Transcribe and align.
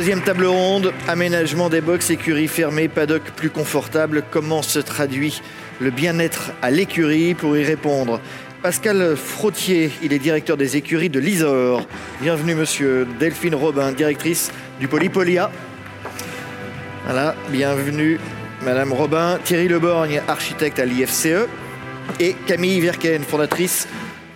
Deuxième 0.00 0.22
table 0.22 0.46
ronde, 0.46 0.94
aménagement 1.08 1.68
des 1.68 1.82
box, 1.82 2.08
écurie 2.08 2.48
fermée, 2.48 2.88
paddock 2.88 3.20
plus 3.36 3.50
confortable. 3.50 4.22
Comment 4.30 4.62
se 4.62 4.78
traduit 4.78 5.42
le 5.78 5.90
bien-être 5.90 6.52
à 6.62 6.70
l'écurie 6.70 7.34
Pour 7.34 7.54
y 7.54 7.64
répondre, 7.64 8.18
Pascal 8.62 9.14
Frottier, 9.14 9.90
il 10.02 10.14
est 10.14 10.18
directeur 10.18 10.56
des 10.56 10.78
écuries 10.78 11.10
de 11.10 11.20
l'Isor. 11.20 11.86
Bienvenue 12.22 12.54
monsieur. 12.54 13.06
Delphine 13.18 13.54
Robin, 13.54 13.92
directrice 13.92 14.50
du 14.80 14.88
Polypolia. 14.88 15.50
Voilà, 17.04 17.34
bienvenue 17.50 18.18
Madame 18.62 18.94
Robin. 18.94 19.38
Thierry 19.44 19.68
Leborgne, 19.68 20.22
architecte 20.28 20.78
à 20.78 20.86
l'IFCE. 20.86 21.46
Et 22.18 22.34
Camille 22.46 22.80
Verken, 22.80 23.22
fondatrice 23.22 23.86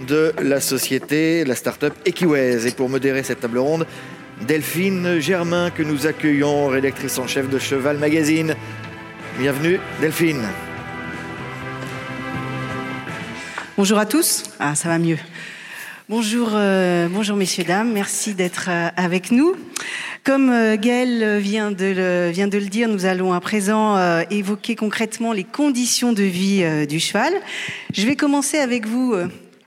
de 0.06 0.34
la 0.42 0.60
société, 0.60 1.42
la 1.46 1.54
start-up 1.54 1.94
Equiways. 2.04 2.66
Et 2.66 2.72
pour 2.72 2.90
modérer 2.90 3.22
cette 3.22 3.40
table 3.40 3.56
ronde, 3.56 3.86
Delphine 4.42 5.20
Germain 5.20 5.70
que 5.70 5.82
nous 5.82 6.06
accueillons, 6.06 6.68
rédactrice 6.68 7.18
en 7.18 7.26
chef 7.26 7.48
de 7.48 7.58
Cheval 7.58 7.98
Magazine. 7.98 8.54
Bienvenue 9.38 9.80
Delphine. 10.00 10.42
Bonjour 13.76 13.98
à 13.98 14.06
tous. 14.06 14.44
Ah, 14.58 14.74
ça 14.74 14.88
va 14.88 14.98
mieux. 14.98 15.18
Bonjour, 16.10 16.50
euh, 16.52 17.08
messieurs, 17.34 17.64
dames. 17.64 17.90
Merci 17.92 18.34
d'être 18.34 18.66
euh, 18.68 18.88
avec 18.96 19.30
nous. 19.30 19.56
Comme 20.22 20.50
euh, 20.50 20.76
Gaël 20.76 21.38
vient 21.38 21.70
de, 21.70 21.86
le, 21.96 22.30
vient 22.30 22.46
de 22.46 22.58
le 22.58 22.66
dire, 22.66 22.88
nous 22.88 23.06
allons 23.06 23.32
à 23.32 23.40
présent 23.40 23.96
euh, 23.96 24.22
évoquer 24.30 24.76
concrètement 24.76 25.32
les 25.32 25.44
conditions 25.44 26.12
de 26.12 26.22
vie 26.22 26.86
du 26.86 27.00
cheval. 27.00 27.32
Je 27.94 28.06
vais 28.06 28.16
commencer 28.16 28.58
avec 28.58 28.86
vous, 28.86 29.14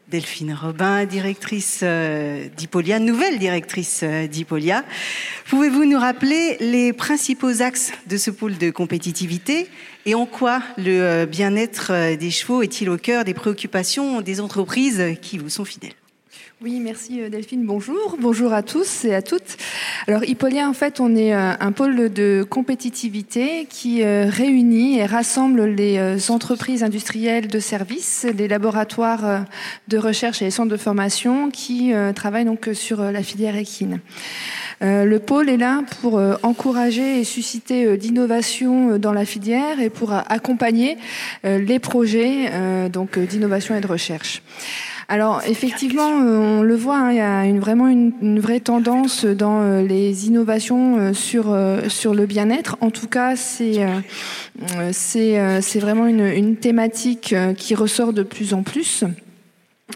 Delphine 0.10 0.54
Robin, 0.54 1.06
directrice 1.06 1.82
euh, 1.84 2.48
d'Hippolia, 2.56 2.98
nouvelle 3.00 3.40
directrice 3.40 4.02
euh, 4.04 4.26
d'Hippolia. 4.26 4.86
Pouvez-vous 5.50 5.84
nous 5.84 6.00
rappeler 6.00 6.56
les 6.62 6.94
principaux 6.94 7.62
axes 7.62 7.92
de 8.08 8.16
ce 8.16 8.32
pôle 8.32 8.58
de 8.58 8.70
compétitivité 8.70 9.68
et 10.06 10.16
en 10.16 10.26
quoi 10.26 10.62
le 10.78 11.02
euh, 11.02 11.26
bien-être 11.26 12.16
des 12.16 12.32
chevaux 12.32 12.62
est-il 12.62 12.90
au 12.90 12.98
cœur 12.98 13.26
des 13.26 13.34
préoccupations 13.34 14.22
des 14.22 14.40
entreprises 14.40 15.04
qui 15.22 15.38
vous 15.38 15.50
sont 15.50 15.66
fidèles? 15.66 15.92
Oui, 16.60 16.80
merci 16.80 17.22
euh, 17.22 17.30
Delphine. 17.30 17.68
Bonjour. 17.68 18.18
Bonjour 18.20 18.52
à 18.52 18.64
tous 18.64 19.06
et 19.06 19.14
à 19.14 19.22
toutes. 19.22 19.58
Alors, 20.08 20.24
Hippolia, 20.24 20.68
en 20.68 20.74
fait, 20.74 21.00
on 21.00 21.16
est 21.16 21.36
euh, 21.36 21.54
un 21.60 21.72
pôle 21.72 22.12
de 22.12 22.44
compétitivité 22.50 23.68
qui 23.70 24.02
euh, 24.02 24.26
réunit 24.28 24.98
et 24.98 25.06
rassemble 25.06 25.66
les 25.66 26.32
entreprises 26.32 26.84
industrielles 26.84 27.48
de 27.48 27.60
services, 27.60 28.26
les 28.36 28.48
laboratoires 28.48 29.46
de 29.88 29.98
recherche 30.00 30.42
et 30.42 30.46
les 30.46 30.52
centres 30.52 30.72
de 30.72 30.78
formation 30.78 31.52
qui 31.52 31.94
travaillent 32.16 32.46
donc 32.46 32.70
sur 32.74 33.04
la 33.04 33.22
filière 33.22 33.56
équine. 33.56 34.00
Le 34.82 35.18
pôle 35.18 35.50
est 35.50 35.58
là 35.58 35.82
pour 36.02 36.22
encourager 36.44 37.20
et 37.20 37.24
susciter 37.24 37.98
d'innovation 37.98 38.92
euh, 38.92 39.00
dans 39.00 39.14
la 39.14 39.26
filière 39.26 39.80
et 39.80 39.90
pour 39.90 40.14
accompagner 40.14 40.98
les 41.44 41.80
projets 41.80 42.90
donc 42.90 43.18
d'innovation 43.18 43.76
et 43.76 43.82
de 43.82 43.88
recherche. 43.88 44.42
Alors 45.10 45.42
effectivement, 45.48 46.22
euh, 46.22 46.38
on 46.38 46.62
le 46.64 46.76
voit, 46.76 46.98
hein, 46.98 47.12
il 47.12 47.18
y 47.18 47.22
a 47.22 47.46
une, 47.46 47.60
vraiment 47.60 47.88
une, 47.88 48.12
une 48.22 48.40
vraie 48.42 48.60
tendance 48.60 49.24
dans 49.24 49.62
euh, 49.62 49.82
les 49.82 50.28
innovations 50.28 50.98
euh, 50.98 51.14
sur 51.14 51.54
euh, 51.54 51.88
sur 51.88 52.14
le 52.14 52.26
bien-être. 52.26 52.76
En 52.82 52.90
tout 52.90 53.08
cas, 53.08 53.38
c'est 53.38 53.86
c'est 54.92 55.40
euh, 55.40 55.62
c'est 55.62 55.80
vraiment 55.80 56.08
une, 56.08 56.26
une 56.26 56.58
thématique 56.58 57.32
euh, 57.32 57.54
qui 57.54 57.74
ressort 57.74 58.12
de 58.12 58.24
plus 58.24 58.54
en 58.54 58.64
plus. 58.64 59.06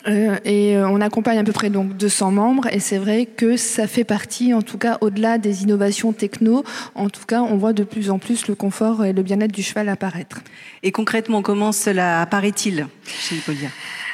Euh, 0.07 0.37
et 0.45 0.77
euh, 0.77 0.87
on 0.87 1.01
accompagne 1.01 1.37
à 1.37 1.43
peu 1.43 1.51
près 1.51 1.69
donc 1.69 1.97
200 1.97 2.31
membres 2.31 2.67
et 2.71 2.79
c'est 2.79 2.97
vrai 2.97 3.25
que 3.25 3.57
ça 3.57 3.87
fait 3.87 4.05
partie, 4.05 4.53
en 4.53 4.61
tout 4.61 4.77
cas 4.77 4.97
au-delà 5.01 5.37
des 5.37 5.63
innovations 5.63 6.13
techno, 6.13 6.63
en 6.95 7.09
tout 7.09 7.25
cas 7.25 7.41
on 7.41 7.57
voit 7.57 7.73
de 7.73 7.83
plus 7.83 8.09
en 8.09 8.17
plus 8.17 8.47
le 8.47 8.55
confort 8.55 9.03
et 9.03 9.11
le 9.11 9.21
bien-être 9.21 9.51
du 9.51 9.61
cheval 9.61 9.89
apparaître. 9.89 10.39
Et 10.81 10.93
concrètement, 10.93 11.41
comment 11.41 11.73
cela 11.73 12.21
apparaît-il 12.21 12.87
chez 13.05 13.35
Hippolia 13.35 13.67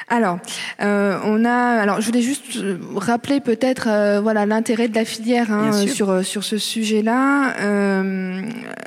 Alors, 0.10 0.40
euh, 0.82 1.20
on 1.26 1.44
a. 1.44 1.52
Alors, 1.52 2.00
je 2.00 2.06
voulais 2.06 2.22
juste 2.22 2.56
euh, 2.56 2.78
rappeler 2.96 3.42
peut-être, 3.42 3.88
euh, 3.90 4.22
voilà, 4.22 4.46
l'intérêt 4.46 4.88
de 4.88 4.96
la 4.96 5.04
filière 5.04 5.52
hein, 5.52 5.74
sur 5.74 6.24
sur 6.24 6.46
ce 6.46 6.58
sujet-là. 6.58 7.58
Euh, 7.60 8.42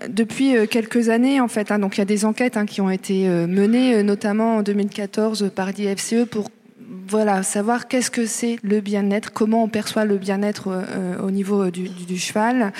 depuis 0.08 0.54
quelques 0.68 1.10
années, 1.10 1.38
en 1.40 1.48
fait, 1.48 1.70
hein, 1.70 1.78
donc 1.78 1.96
il 1.96 2.00
y 2.00 2.02
a 2.02 2.06
des 2.06 2.24
enquêtes 2.24 2.56
hein, 2.56 2.64
qui 2.64 2.80
ont 2.80 2.88
été 2.88 3.28
menées, 3.28 4.02
notamment 4.02 4.56
en 4.56 4.62
2014 4.62 5.50
par 5.54 5.72
l'IFCE 5.72 6.24
pour 6.30 6.48
voilà, 7.10 7.42
savoir 7.42 7.88
qu'est-ce 7.88 8.10
que 8.10 8.24
c'est 8.24 8.58
le 8.62 8.80
bien-être, 8.80 9.32
comment 9.32 9.64
on 9.64 9.68
perçoit 9.68 10.04
le 10.04 10.16
bien-être 10.16 10.68
euh, 10.68 11.18
au 11.18 11.30
niveau 11.30 11.70
du, 11.70 11.88
du, 11.88 12.04
du 12.04 12.18
cheval. 12.18 12.72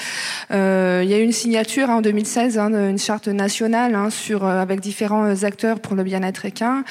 Euh, 0.53 1.01
il 1.03 1.11
y 1.11 1.15
a 1.15 1.19
eu 1.19 1.23
une 1.23 1.33
signature 1.33 1.91
hein, 1.91 1.97
en 1.97 2.01
2016, 2.01 2.59
hein, 2.59 2.71
une 2.91 2.99
charte 2.99 3.27
nationale 3.27 3.95
hein, 3.97 4.09
sur 4.09 4.45
euh, 4.45 4.61
avec 4.61 4.81
différents 4.81 5.43
acteurs 5.43 5.81
pour 5.81 5.97
le 5.97 6.05
bien-être 6.05 6.45
équin. 6.45 6.85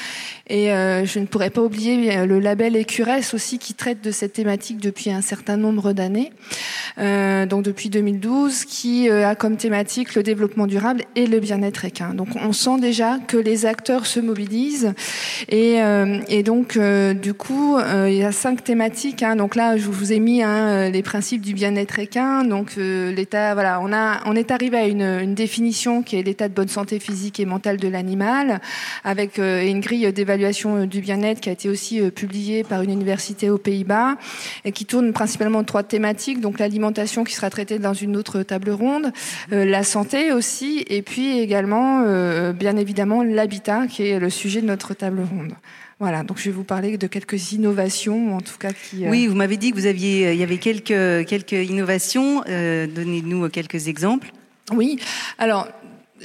Et 0.49 0.73
euh, 0.73 1.05
je 1.05 1.19
ne 1.19 1.27
pourrais 1.27 1.51
pas 1.51 1.61
oublier 1.61 2.17
euh, 2.17 2.25
le 2.25 2.39
label 2.39 2.75
Écuresse 2.75 3.35
aussi 3.35 3.59
qui 3.59 3.75
traite 3.75 4.03
de 4.03 4.09
cette 4.09 4.33
thématique 4.33 4.79
depuis 4.79 5.11
un 5.11 5.21
certain 5.21 5.57
nombre 5.57 5.93
d'années, 5.93 6.31
euh, 6.97 7.45
donc 7.45 7.63
depuis 7.63 7.89
2012, 7.89 8.65
qui 8.65 9.09
euh, 9.09 9.27
a 9.27 9.35
comme 9.35 9.57
thématique 9.57 10.15
le 10.15 10.23
développement 10.23 10.65
durable 10.65 11.03
et 11.15 11.27
le 11.27 11.39
bien-être 11.39 11.85
équin. 11.85 12.15
Donc 12.15 12.29
on 12.35 12.51
sent 12.51 12.79
déjà 12.81 13.19
que 13.27 13.37
les 13.37 13.67
acteurs 13.67 14.07
se 14.07 14.19
mobilisent 14.19 14.93
et, 15.49 15.83
euh, 15.83 16.19
et 16.29 16.41
donc 16.41 16.77
euh, 16.77 17.13
du 17.13 17.35
coup 17.35 17.77
il 17.79 18.15
y 18.15 18.23
a 18.23 18.31
cinq 18.31 18.63
thématiques. 18.63 19.21
Hein. 19.21 19.35
Donc 19.35 19.55
là 19.55 19.77
je 19.77 19.85
vous 19.85 20.13
ai 20.13 20.19
mis 20.19 20.41
hein, 20.41 20.89
les 20.89 21.03
principes 21.03 21.41
du 21.41 21.53
bien-être 21.53 21.99
équin. 21.99 22.43
Donc 22.43 22.75
l'état, 22.75 23.53
voilà, 23.53 23.79
on 23.81 23.93
a, 23.93 24.21
on 24.25 24.35
est 24.35 24.49
arrivé 24.49 24.77
à 24.77 24.87
une, 24.87 25.03
une 25.03 25.35
définition 25.35 26.01
qui 26.01 26.17
est 26.17 26.23
l'état 26.23 26.47
de 26.47 26.53
bonne 26.55 26.67
santé 26.67 26.99
physique 26.99 27.39
et 27.39 27.45
mentale 27.45 27.77
de 27.77 27.87
l'animal, 27.87 28.61
avec 29.03 29.37
une 29.37 29.79
grille 29.79 30.11
d'évaluation 30.11 30.38
euh, 30.45 30.85
du 30.85 31.01
bien-être 31.01 31.39
qui 31.41 31.49
a 31.49 31.51
été 31.51 31.69
aussi 31.69 31.99
euh, 32.01 32.09
publiée 32.11 32.63
par 32.63 32.81
une 32.81 32.91
université 32.91 33.49
aux 33.49 33.57
Pays-Bas 33.57 34.17
et 34.65 34.71
qui 34.71 34.85
tourne 34.85 35.13
principalement 35.13 35.63
trois 35.63 35.83
thématiques. 35.83 36.41
Donc 36.41 36.59
l'alimentation 36.59 37.23
qui 37.23 37.33
sera 37.33 37.49
traitée 37.49 37.79
dans 37.79 37.93
une 37.93 38.15
autre 38.17 38.43
table 38.43 38.71
ronde, 38.71 39.11
euh, 39.51 39.65
la 39.65 39.83
santé 39.83 40.31
aussi, 40.31 40.85
et 40.87 41.01
puis 41.01 41.39
également, 41.39 42.03
bien 42.53 42.77
évidemment, 42.77 43.23
l'habitat 43.23 43.87
qui 43.87 44.03
est 44.07 44.19
le 44.19 44.29
sujet 44.29 44.61
de 44.61 44.67
notre 44.67 44.93
table 44.93 45.21
ronde. 45.21 45.53
Voilà, 45.99 46.23
donc 46.23 46.37
je 46.37 46.45
vais 46.45 46.51
vous 46.51 46.63
parler 46.63 46.97
de 46.97 47.07
quelques 47.07 47.51
innovations, 47.51 48.35
en 48.37 48.39
tout 48.39 48.57
cas 48.57 48.71
qui. 48.71 49.05
euh, 49.05 49.09
Oui, 49.09 49.27
vous 49.27 49.35
m'avez 49.35 49.57
dit 49.57 49.71
que 49.71 49.75
vous 49.75 49.85
aviez, 49.85 50.31
il 50.31 50.39
y 50.39 50.43
avait 50.43 50.57
quelques 50.57 51.27
quelques 51.27 51.51
innovations. 51.69 52.41
Euh, 52.47 52.87
Donnez-nous 52.87 53.49
quelques 53.49 53.89
exemples. 53.89 54.31
Oui, 54.71 54.97
alors 55.39 55.67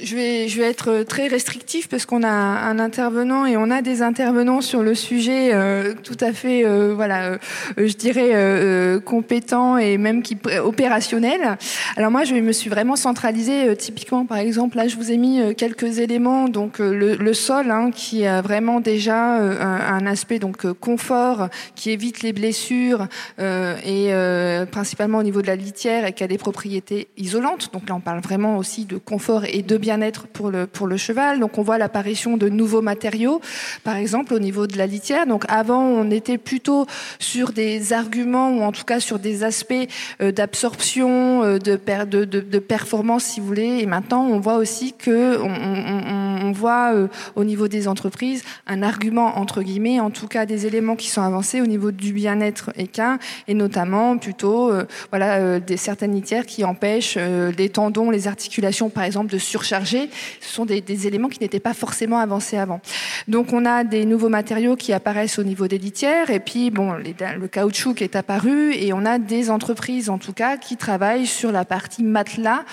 je 0.01 0.15
vais, 0.15 0.47
je 0.47 0.59
vais 0.59 0.67
être 0.67 1.03
très 1.03 1.27
restrictif 1.27 1.87
parce 1.87 2.05
qu'on 2.05 2.23
a 2.23 2.29
un 2.29 2.79
intervenant 2.79 3.45
et 3.45 3.57
on 3.57 3.71
a 3.71 3.81
des 3.81 4.01
intervenants 4.01 4.61
sur 4.61 4.83
le 4.83 4.95
sujet 4.95 5.51
euh, 5.53 5.93
tout 6.03 6.17
à 6.19 6.33
fait, 6.33 6.65
euh, 6.65 6.93
voilà, 6.95 7.31
euh, 7.31 7.37
je 7.77 7.93
dirais 7.93 8.33
euh, 8.33 8.95
euh, 8.95 8.99
compétents 8.99 9.77
et 9.77 9.97
même 9.97 10.21
qui 10.21 10.37
opérationnels. 10.63 11.57
Alors 11.95 12.11
moi, 12.11 12.23
je 12.23 12.35
me 12.35 12.51
suis 12.51 12.69
vraiment 12.69 12.95
centralisée 12.95 13.69
euh, 13.69 13.75
typiquement, 13.75 14.25
par 14.25 14.37
exemple, 14.37 14.77
là, 14.77 14.87
je 14.87 14.95
vous 14.95 15.11
ai 15.11 15.17
mis 15.17 15.39
euh, 15.39 15.53
quelques 15.53 15.99
éléments, 15.99 16.49
donc 16.49 16.79
euh, 16.79 16.93
le, 16.93 17.15
le 17.15 17.33
sol 17.33 17.71
hein, 17.71 17.91
qui 17.91 18.25
a 18.25 18.41
vraiment 18.41 18.81
déjà 18.81 19.39
euh, 19.39 19.61
un, 19.61 19.95
un 19.95 20.05
aspect 20.07 20.39
donc 20.39 20.65
euh, 20.65 20.73
confort, 20.73 21.49
qui 21.75 21.91
évite 21.91 22.21
les 22.21 22.33
blessures 22.33 23.07
euh, 23.39 23.75
et 23.85 24.13
euh, 24.13 24.65
principalement 24.65 25.19
au 25.19 25.23
niveau 25.23 25.41
de 25.41 25.47
la 25.47 25.55
litière 25.55 26.05
et 26.05 26.13
qui 26.13 26.23
a 26.23 26.27
des 26.27 26.37
propriétés 26.37 27.07
isolantes. 27.17 27.69
Donc 27.71 27.87
là, 27.87 27.95
on 27.95 28.01
parle 28.01 28.19
vraiment 28.19 28.57
aussi 28.57 28.85
de 28.85 28.97
confort 28.97 29.45
et 29.45 29.61
de 29.61 29.77
bien-être 29.85 30.25
pour 30.25 30.49
le, 30.49 30.65
pour 30.65 30.87
le 30.87 30.97
cheval. 30.97 31.39
Donc 31.39 31.59
on 31.59 31.61
voit 31.61 31.77
l'apparition 31.77 32.37
de 32.37 32.49
nouveaux 32.49 32.81
matériaux, 32.81 33.39
par 33.83 33.97
exemple 33.97 34.33
au 34.33 34.39
niveau 34.39 34.65
de 34.65 34.77
la 34.77 34.87
litière. 34.87 35.27
Donc 35.27 35.43
avant, 35.47 35.83
on 35.83 36.09
était 36.09 36.39
plutôt 36.39 36.87
sur 37.19 37.51
des 37.51 37.93
arguments 37.93 38.49
ou 38.49 38.63
en 38.63 38.71
tout 38.71 38.83
cas 38.83 38.99
sur 38.99 39.19
des 39.19 39.43
aspects 39.43 39.87
euh, 40.21 40.31
d'absorption, 40.31 41.43
euh, 41.43 41.59
de, 41.59 41.75
per, 41.75 42.05
de, 42.07 42.25
de, 42.25 42.39
de 42.39 42.59
performance, 42.59 43.25
si 43.25 43.39
vous 43.39 43.45
voulez. 43.45 43.79
Et 43.81 43.85
maintenant, 43.85 44.25
on 44.25 44.39
voit 44.39 44.57
aussi 44.57 44.93
que 44.93 45.39
on, 45.39 46.51
voit 46.51 46.93
euh, 46.93 47.07
au 47.35 47.43
niveau 47.43 47.67
des 47.67 47.87
entreprises 47.87 48.43
un 48.65 48.81
argument 48.81 49.37
entre 49.37 49.61
guillemets, 49.61 49.99
en 49.99 50.09
tout 50.09 50.27
cas 50.27 50.45
des 50.45 50.65
éléments 50.65 50.95
qui 50.95 51.09
sont 51.09 51.21
avancés 51.21 51.59
au 51.59 51.65
niveau 51.65 51.91
du 51.91 52.13
bien-être 52.13 52.71
équin 52.77 53.19
et 53.47 53.53
notamment 53.53 54.17
plutôt 54.17 54.71
voilà 55.09 55.59
des 55.59 55.75
certaines 55.75 56.13
litières 56.13 56.45
qui 56.45 56.63
empêchent 56.63 57.17
les 57.57 57.69
tendons, 57.69 58.09
les 58.09 58.27
articulations 58.27 58.89
par 58.89 59.03
exemple 59.03 59.31
de 59.33 59.37
surcharger 59.37 59.74
Ce 59.83 60.07
sont 60.41 60.65
des, 60.65 61.07
éléments 61.07 61.29
qui 61.29 61.39
n'étaient 61.41 61.59
pas 61.59 61.73
forcément 61.73 62.19
avancés 62.19 62.57
avant. 62.57 62.79
Donc 63.27 63.53
on 63.53 63.65
a 63.65 63.83
des 63.83 64.05
nouveaux 64.05 64.29
matériaux 64.29 64.75
qui 64.75 64.93
apparaissent 64.93 65.39
au 65.39 65.43
niveau 65.43 65.67
des 65.67 65.77
litières 65.77 66.29
et 66.29 66.39
puis 66.39 66.71
bon, 66.71 66.93
le 66.93 67.47
caoutchouc 67.47 68.01
est 68.01 68.15
apparu 68.15 68.73
et 68.73 68.93
on 68.93 69.05
a 69.05 69.19
des 69.19 69.49
entreprises 69.49 70.09
en 70.09 70.17
tout 70.17 70.33
cas 70.33 70.57
qui 70.57 70.77
travaillent 70.77 71.27
sur 71.27 71.51
la 71.51 71.65
partie 71.65 72.03
matelas 72.03 72.63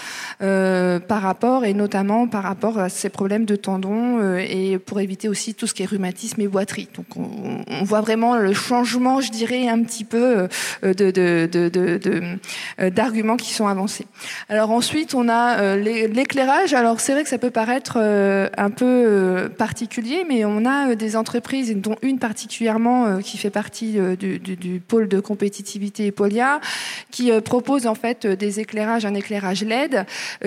euh, 0.43 0.99
par 0.99 1.22
rapport 1.22 1.64
et 1.64 1.75
notamment 1.75 2.26
par 2.26 2.43
rapport 2.43 2.78
à 2.78 2.88
ces 2.88 3.08
problèmes 3.08 3.44
de 3.44 3.56
tendons 3.56 4.20
euh, 4.20 4.38
et 4.38 4.78
pour 4.78 5.00
éviter 5.00 5.28
aussi 5.28 5.54
tout 5.54 5.66
ce 5.66 5.75
qui 5.75 5.82
est 5.82 5.87
rhumatisme 5.87 6.40
et 6.40 6.49
boiterie. 6.49 6.88
Donc 6.94 7.06
on, 7.16 7.84
voit 7.84 8.00
vraiment 8.00 8.37
le 8.37 8.52
changement, 8.52 9.20
je 9.20 9.31
dirais, 9.31 9.69
un 9.69 9.82
petit 9.82 10.04
peu 10.04 10.49
euh, 10.84 10.94
d'arguments 12.90 13.37
qui 13.37 13.52
sont 13.52 13.66
avancés. 13.66 14.06
Alors 14.49 14.70
ensuite, 14.70 15.14
on 15.14 15.28
a 15.28 15.76
l'éclairage. 15.76 16.75
C'est 17.00 17.12
vrai 17.12 17.22
que 17.22 17.28
ça 17.28 17.38
peut 17.38 17.50
paraître 17.50 17.98
un 17.98 18.70
peu 18.70 19.50
particulier, 19.56 20.24
mais 20.28 20.44
on 20.44 20.64
a 20.64 20.94
des 20.94 21.16
entreprises, 21.16 21.74
dont 21.76 21.96
une 22.02 22.18
particulièrement 22.18 23.18
qui 23.18 23.38
fait 23.38 23.50
partie 23.50 23.98
du, 24.18 24.82
pôle 24.86 25.08
de 25.08 25.20
compétitivité 25.20 26.10
Polia, 26.12 26.60
qui 27.10 27.30
propose 27.40 27.86
en 27.86 27.94
fait 27.94 28.26
des 28.26 28.60
éclairages, 28.60 29.04
un 29.04 29.14
éclairage 29.14 29.64
LED, 29.64 30.04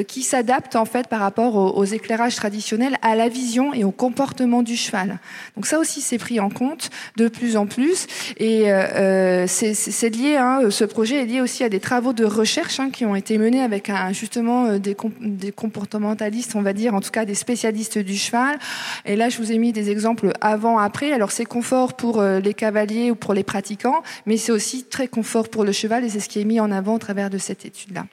qui 0.08 0.24
s'adapte 0.24 0.76
en 0.76 0.86
fait 0.86 1.08
par 1.08 1.20
rapport 1.20 1.56
aux, 1.56 1.86
éclairages 1.86 2.36
traditionnels 2.36 2.98
à 3.02 3.16
la 3.16 3.30
vision 3.30 3.74
et 3.74 3.84
au 3.84 3.92
comportement 3.92 4.64
du 4.64 4.76
cheval. 4.76 5.20
Donc 5.56 5.66
ça 5.66 5.80
aussi, 5.80 6.02
c'est 6.02 6.18
pris 6.18 6.40
en 6.40 6.50
compte 6.50 6.90
de 7.18 7.28
plus 7.28 7.58
en 7.58 7.66
plus. 7.66 8.08
Et 8.38 8.72
euh, 8.72 9.46
c'est 9.48 10.10
lié, 10.10 10.38
hein, 10.38 10.62
ce 10.70 10.84
projet 10.84 11.22
est 11.22 11.26
lié 11.26 11.42
aussi 11.42 11.64
à 11.64 11.70
des 11.70 11.80
travaux 11.80 12.14
de 12.14 12.26
recherche 12.26 12.80
hein, 12.80 12.90
qui 12.90 13.06
ont 13.06 13.16
été 13.16 13.38
menés 13.38 13.62
avec 13.62 13.92
justement 14.12 14.66
euh, 14.66 14.78
des, 14.80 14.96
des, 15.22 15.52
comportementalistes, 15.52 16.35
on 16.56 16.62
va 16.62 16.74
dire, 16.74 16.94
en 16.94 17.02
tout 17.02 17.12
cas 17.12 17.26
des 17.26 17.36
spécialistes 17.36 17.98
du 17.98 18.16
cheval. 18.16 18.58
Et 19.06 19.16
là, 19.16 19.30
je 19.30 19.38
vous 19.38 19.52
ai 19.52 19.58
mis 19.58 19.72
des 19.72 19.90
exemples 19.90 20.32
avant-après. 20.42 21.12
Alors 21.12 21.32
c'est 21.32 21.46
confort 21.46 21.94
pour 21.94 22.20
euh, 22.20 22.40
les 22.40 22.54
cavaliers 22.54 23.12
ou 23.12 23.16
pour 23.16 23.34
les 23.34 23.44
pratiquants, 23.44 24.04
mais 24.26 24.38
c'est 24.38 24.52
aussi 24.52 24.84
très 24.84 25.08
confort 25.08 25.50
pour 25.50 25.64
le 25.64 25.72
cheval 25.72 26.04
et 26.04 26.10
c'est 26.10 26.20
ce 26.20 26.30
qui 26.30 26.40
est 26.40 26.46
mis 26.46 26.60
en 26.60 26.72
avant 26.72 26.96
au 26.96 27.00
travers 27.00 27.30
de 27.30 27.38
cette 27.38 27.66
étude-là. 27.66 28.06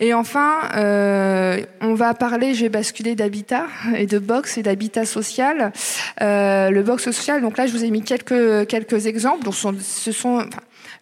Et 0.00 0.12
enfin, 0.14 0.54
euh, 0.76 1.62
on 1.80 1.94
va 1.94 2.14
parler, 2.14 2.54
je 2.54 2.62
vais 2.62 2.68
basculer 2.68 3.14
d'habitat 3.14 3.66
et 3.94 4.06
de 4.06 4.18
box 4.18 4.58
et 4.58 4.62
d'habitat 4.62 5.06
social. 5.06 5.72
Euh, 6.20 6.70
le 6.70 6.82
box 6.82 7.04
social, 7.04 7.40
donc 7.40 7.56
là, 7.56 7.66
je 7.66 7.72
vous 7.72 7.84
ai 7.84 7.90
mis 7.90 8.02
quelques, 8.02 8.66
quelques 8.66 9.06
exemples. 9.06 9.44
Donc, 9.44 9.54
ce 9.54 10.12
sont, 10.12 10.44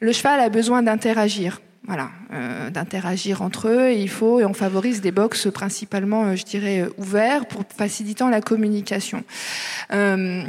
le 0.01 0.13
cheval 0.13 0.41
a 0.41 0.49
besoin 0.49 0.83
d'interagir. 0.83 1.61
Voilà, 1.87 2.11
euh, 2.33 2.71
d'interagir 2.71 3.43
entre 3.43 3.69
eux. 3.69 3.91
Et 3.91 4.01
il 4.01 4.09
faut 4.09 4.41
et 4.41 4.45
on 4.45 4.55
favorise 4.55 5.03
des 5.03 5.13
box 5.13 5.49
principalement, 5.53 6.25
euh, 6.25 6.35
je 6.35 6.45
dirais, 6.45 6.89
ouverts 6.97 7.47
pour 7.47 7.65
facilitant 7.77 8.31
la 8.31 8.41
communication. 8.41 9.23
Euh, 9.93 10.45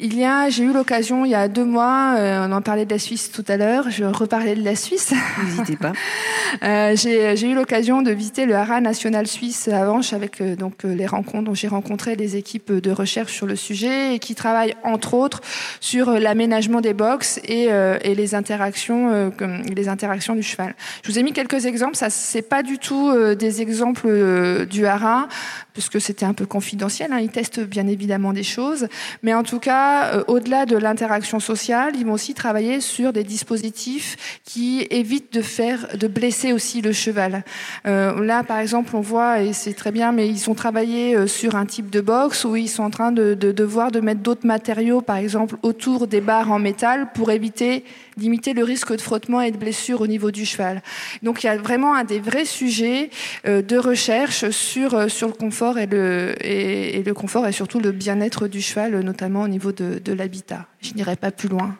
il 0.00 0.16
y 0.16 0.24
a, 0.24 0.48
j'ai 0.48 0.64
eu 0.64 0.72
l'occasion 0.72 1.24
il 1.24 1.30
y 1.30 1.34
a 1.34 1.48
deux 1.48 1.64
mois, 1.64 2.16
euh, 2.18 2.46
on 2.48 2.52
en 2.52 2.62
parlait 2.62 2.84
de 2.84 2.90
la 2.90 2.98
Suisse 2.98 3.30
tout 3.30 3.44
à 3.48 3.56
l'heure, 3.56 3.90
je 3.90 4.04
reparlais 4.04 4.54
de 4.54 4.64
la 4.64 4.76
Suisse. 4.76 5.12
N'hésitez 5.44 5.76
pas. 5.76 5.92
euh, 6.64 6.96
j'ai, 6.96 7.36
j'ai 7.36 7.48
eu 7.48 7.54
l'occasion 7.54 8.02
de 8.02 8.10
visiter 8.10 8.46
le 8.46 8.54
Haras 8.54 8.80
national 8.80 9.26
suisse 9.26 9.68
à 9.68 9.84
Vanche 9.84 10.12
avec 10.12 10.40
euh, 10.40 10.56
donc 10.56 10.84
euh, 10.84 10.94
les 10.94 11.06
rencontres 11.06 11.44
dont 11.44 11.54
j'ai 11.54 11.68
rencontré 11.68 12.16
des 12.16 12.36
équipes 12.36 12.72
de 12.72 12.90
recherche 12.90 13.32
sur 13.32 13.46
le 13.46 13.56
sujet 13.56 14.14
et 14.14 14.18
qui 14.18 14.34
travaillent 14.34 14.74
entre 14.82 15.14
autres 15.14 15.40
sur 15.80 16.08
euh, 16.08 16.18
l'aménagement 16.18 16.80
des 16.80 16.94
box 16.94 17.40
et, 17.44 17.64
et 18.02 18.14
les 18.14 18.34
interactions, 18.34 19.32
les 19.74 19.88
interactions 19.88 20.34
du 20.34 20.42
cheval. 20.42 20.74
Je 21.02 21.10
vous 21.10 21.18
ai 21.18 21.22
mis 21.22 21.32
quelques 21.32 21.66
exemples. 21.66 21.96
Ça, 21.96 22.10
c'est 22.10 22.42
pas 22.42 22.62
du 22.62 22.78
tout 22.78 23.12
des 23.34 23.62
exemples 23.62 24.66
du 24.66 24.86
Haras 24.86 25.28
puisque 25.72 26.00
c'était 26.00 26.24
un 26.24 26.32
peu 26.32 26.46
confidentiel. 26.46 27.12
Hein. 27.12 27.18
Ils 27.20 27.30
testent 27.30 27.60
bien 27.60 27.86
évidemment 27.86 28.32
des 28.32 28.42
choses, 28.42 28.88
mais 29.22 29.34
en 29.34 29.42
tout 29.42 29.58
cas, 29.58 29.83
euh, 29.84 30.24
au-delà 30.28 30.66
de 30.66 30.76
l'interaction 30.76 31.40
sociale, 31.40 31.94
ils 31.96 32.04
vont 32.06 32.12
aussi 32.12 32.34
travailler 32.34 32.80
sur 32.80 33.12
des 33.12 33.24
dispositifs 33.24 34.40
qui 34.44 34.86
évitent 34.90 35.32
de 35.32 35.42
faire, 35.42 35.96
de 35.96 36.06
blesser 36.06 36.52
aussi 36.52 36.80
le 36.80 36.92
cheval. 36.92 37.44
Euh, 37.86 38.24
là, 38.24 38.42
par 38.42 38.58
exemple, 38.58 38.94
on 38.96 39.00
voit 39.00 39.40
et 39.40 39.52
c'est 39.52 39.74
très 39.74 39.92
bien, 39.92 40.12
mais 40.12 40.28
ils 40.28 40.50
ont 40.50 40.54
travaillé 40.54 41.16
euh, 41.16 41.26
sur 41.26 41.56
un 41.56 41.66
type 41.66 41.90
de 41.90 42.00
box 42.00 42.44
où 42.44 42.56
ils 42.56 42.68
sont 42.68 42.82
en 42.82 42.90
train 42.90 43.12
de, 43.12 43.34
de 43.34 43.52
devoir 43.52 43.90
de 43.90 44.00
mettre 44.00 44.20
d'autres 44.20 44.46
matériaux, 44.46 45.00
par 45.00 45.16
exemple 45.16 45.56
autour 45.62 46.06
des 46.06 46.20
barres 46.20 46.50
en 46.50 46.58
métal, 46.58 47.08
pour 47.14 47.30
éviter 47.30 47.84
limiter 48.16 48.52
le 48.54 48.64
risque 48.64 48.94
de 48.94 49.00
frottement 49.00 49.40
et 49.40 49.50
de 49.50 49.56
blessure 49.56 50.00
au 50.00 50.06
niveau 50.06 50.30
du 50.30 50.44
cheval. 50.44 50.82
Donc 51.22 51.42
il 51.42 51.46
y 51.46 51.50
a 51.50 51.56
vraiment 51.56 51.94
un 51.94 52.04
des 52.04 52.20
vrais 52.20 52.44
sujets 52.44 53.10
euh, 53.46 53.62
de 53.62 53.76
recherche 53.76 54.50
sur, 54.50 54.94
euh, 54.94 55.08
sur 55.08 55.28
le 55.28 55.34
confort 55.34 55.78
et 55.78 55.86
le, 55.86 56.34
le 56.42 57.12
confort 57.12 57.46
et 57.46 57.52
surtout 57.52 57.80
le 57.80 57.92
bien-être 57.92 58.48
du 58.48 58.60
cheval, 58.60 58.98
notamment 59.00 59.42
au 59.42 59.48
niveau 59.48 59.72
de 59.72 60.12
l'habitat. 60.12 60.66
Je 60.80 60.92
n'irai 60.94 61.16
pas 61.16 61.30
plus 61.30 61.48
loin. 61.48 61.76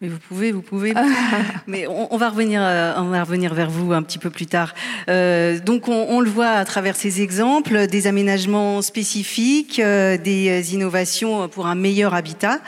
Mais 0.00 0.06
vous 0.06 0.20
pouvez, 0.20 0.52
vous 0.52 0.62
pouvez. 0.62 0.94
Mais 1.66 1.88
on, 1.88 2.14
on, 2.14 2.16
va 2.18 2.28
revenir, 2.28 2.60
euh, 2.62 2.94
on 2.98 3.08
va 3.08 3.24
revenir 3.24 3.52
vers 3.52 3.68
vous 3.68 3.92
un 3.92 4.04
petit 4.04 4.20
peu 4.20 4.30
plus 4.30 4.46
tard. 4.46 4.72
Euh, 5.08 5.58
donc, 5.58 5.88
on, 5.88 6.06
on, 6.08 6.20
le 6.20 6.30
voit 6.30 6.50
à 6.50 6.64
travers 6.64 6.94
ces 6.94 7.20
exemples, 7.20 7.88
des 7.88 8.06
aménagements 8.06 8.80
spécifiques, 8.80 9.80
euh, 9.80 10.16
des 10.16 10.72
innovations 10.72 11.48
pour 11.48 11.66
un 11.66 11.74
meilleur 11.74 12.14
habitat. 12.14 12.60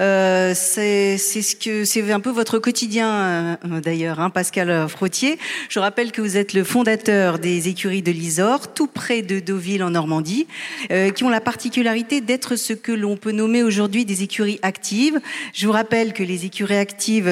Euh, 0.00 0.54
c'est 0.56 1.18
ce 1.18 1.56
que 1.56 1.84
c'est 1.84 2.10
un 2.10 2.20
peu 2.20 2.30
votre 2.30 2.58
quotidien 2.58 3.58
d'ailleurs, 3.64 4.18
hein, 4.18 4.30
Pascal 4.30 4.88
Frottier. 4.88 5.38
Je 5.68 5.80
rappelle 5.80 6.10
que 6.10 6.22
vous 6.22 6.38
êtes 6.38 6.54
le 6.54 6.64
fondateur 6.64 7.38
des 7.38 7.68
écuries 7.68 8.00
de 8.00 8.12
l'Isor, 8.12 8.72
tout 8.72 8.86
près 8.86 9.20
de 9.20 9.40
Deauville 9.40 9.84
en 9.84 9.90
Normandie, 9.90 10.46
qui 10.88 11.24
ont 11.24 11.28
la 11.28 11.42
particularité 11.42 12.22
d'être 12.22 12.56
ce 12.56 12.72
que 12.72 12.92
l'on 12.92 13.18
peut 13.18 13.32
nommer 13.32 13.62
aujourd'hui 13.62 14.06
des 14.06 14.22
écuries 14.22 14.58
actives. 14.62 15.20
Je 15.52 15.66
vous 15.66 15.72
rappelle 15.72 16.14
que 16.14 16.22
les 16.22 16.46
écuries 16.46 16.77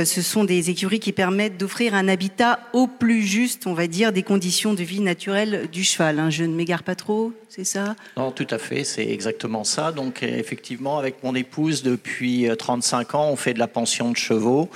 ce 0.04 0.22
sont 0.22 0.44
des 0.44 0.70
écuries 0.70 1.00
qui 1.00 1.12
permettent 1.12 1.58
d'offrir 1.58 1.94
un 1.94 2.08
habitat 2.08 2.60
au 2.72 2.86
plus 2.86 3.22
juste, 3.22 3.66
on 3.66 3.74
va 3.74 3.86
dire, 3.86 4.12
des 4.12 4.22
conditions 4.22 4.74
de 4.74 4.82
vie 4.82 5.00
naturelles 5.00 5.68
du 5.70 5.84
cheval. 5.84 6.18
Hein. 6.18 6.30
Je 6.30 6.44
ne 6.44 6.54
m'égare 6.54 6.82
pas 6.82 6.94
trop, 6.94 7.32
c'est 7.48 7.64
ça? 7.64 7.96
Non, 8.16 8.30
tout 8.30 8.46
à 8.50 8.58
fait, 8.58 8.84
c'est 8.84 9.08
exactement 9.08 9.64
ça. 9.64 9.92
Donc 9.92 10.22
effectivement, 10.22 10.98
avec 10.98 11.22
mon 11.22 11.34
épouse, 11.34 11.82
depuis 11.82 12.48
35 12.58 13.14
ans, 13.14 13.28
on 13.30 13.36
fait 13.36 13.54
de 13.54 13.58
la 13.58 13.68
pension 13.68 14.10
de 14.10 14.16
chevaux 14.16 14.70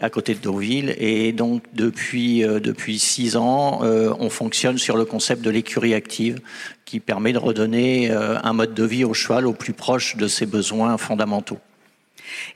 à 0.00 0.10
côté 0.10 0.34
de 0.34 0.40
Deauville. 0.40 0.94
Et 0.98 1.32
donc, 1.32 1.62
depuis, 1.72 2.44
euh, 2.44 2.60
depuis 2.60 2.98
six 2.98 3.36
ans, 3.36 3.80
euh, 3.82 4.12
on 4.18 4.30
fonctionne 4.30 4.78
sur 4.78 4.96
le 4.96 5.04
concept 5.04 5.42
de 5.42 5.50
l'écurie 5.50 5.94
active 5.94 6.40
qui 6.84 7.00
permet 7.00 7.32
de 7.32 7.38
redonner 7.38 8.10
euh, 8.10 8.36
un 8.42 8.52
mode 8.52 8.74
de 8.74 8.84
vie 8.84 9.04
au 9.04 9.14
cheval 9.14 9.46
au 9.46 9.52
plus 9.52 9.72
proche 9.72 10.16
de 10.16 10.28
ses 10.28 10.46
besoins 10.46 10.98
fondamentaux. 10.98 11.58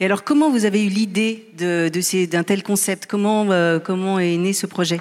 Et 0.00 0.04
alors, 0.04 0.24
comment 0.24 0.50
vous 0.50 0.64
avez 0.64 0.84
eu 0.84 0.88
l'idée 0.88 1.46
de, 1.58 1.90
d'un 2.26 2.42
tel 2.42 2.62
concept? 2.62 3.06
Comment, 3.06 3.46
euh, 3.50 3.78
comment 3.78 4.18
est 4.18 4.36
né 4.36 4.52
ce 4.52 4.66
projet? 4.66 5.00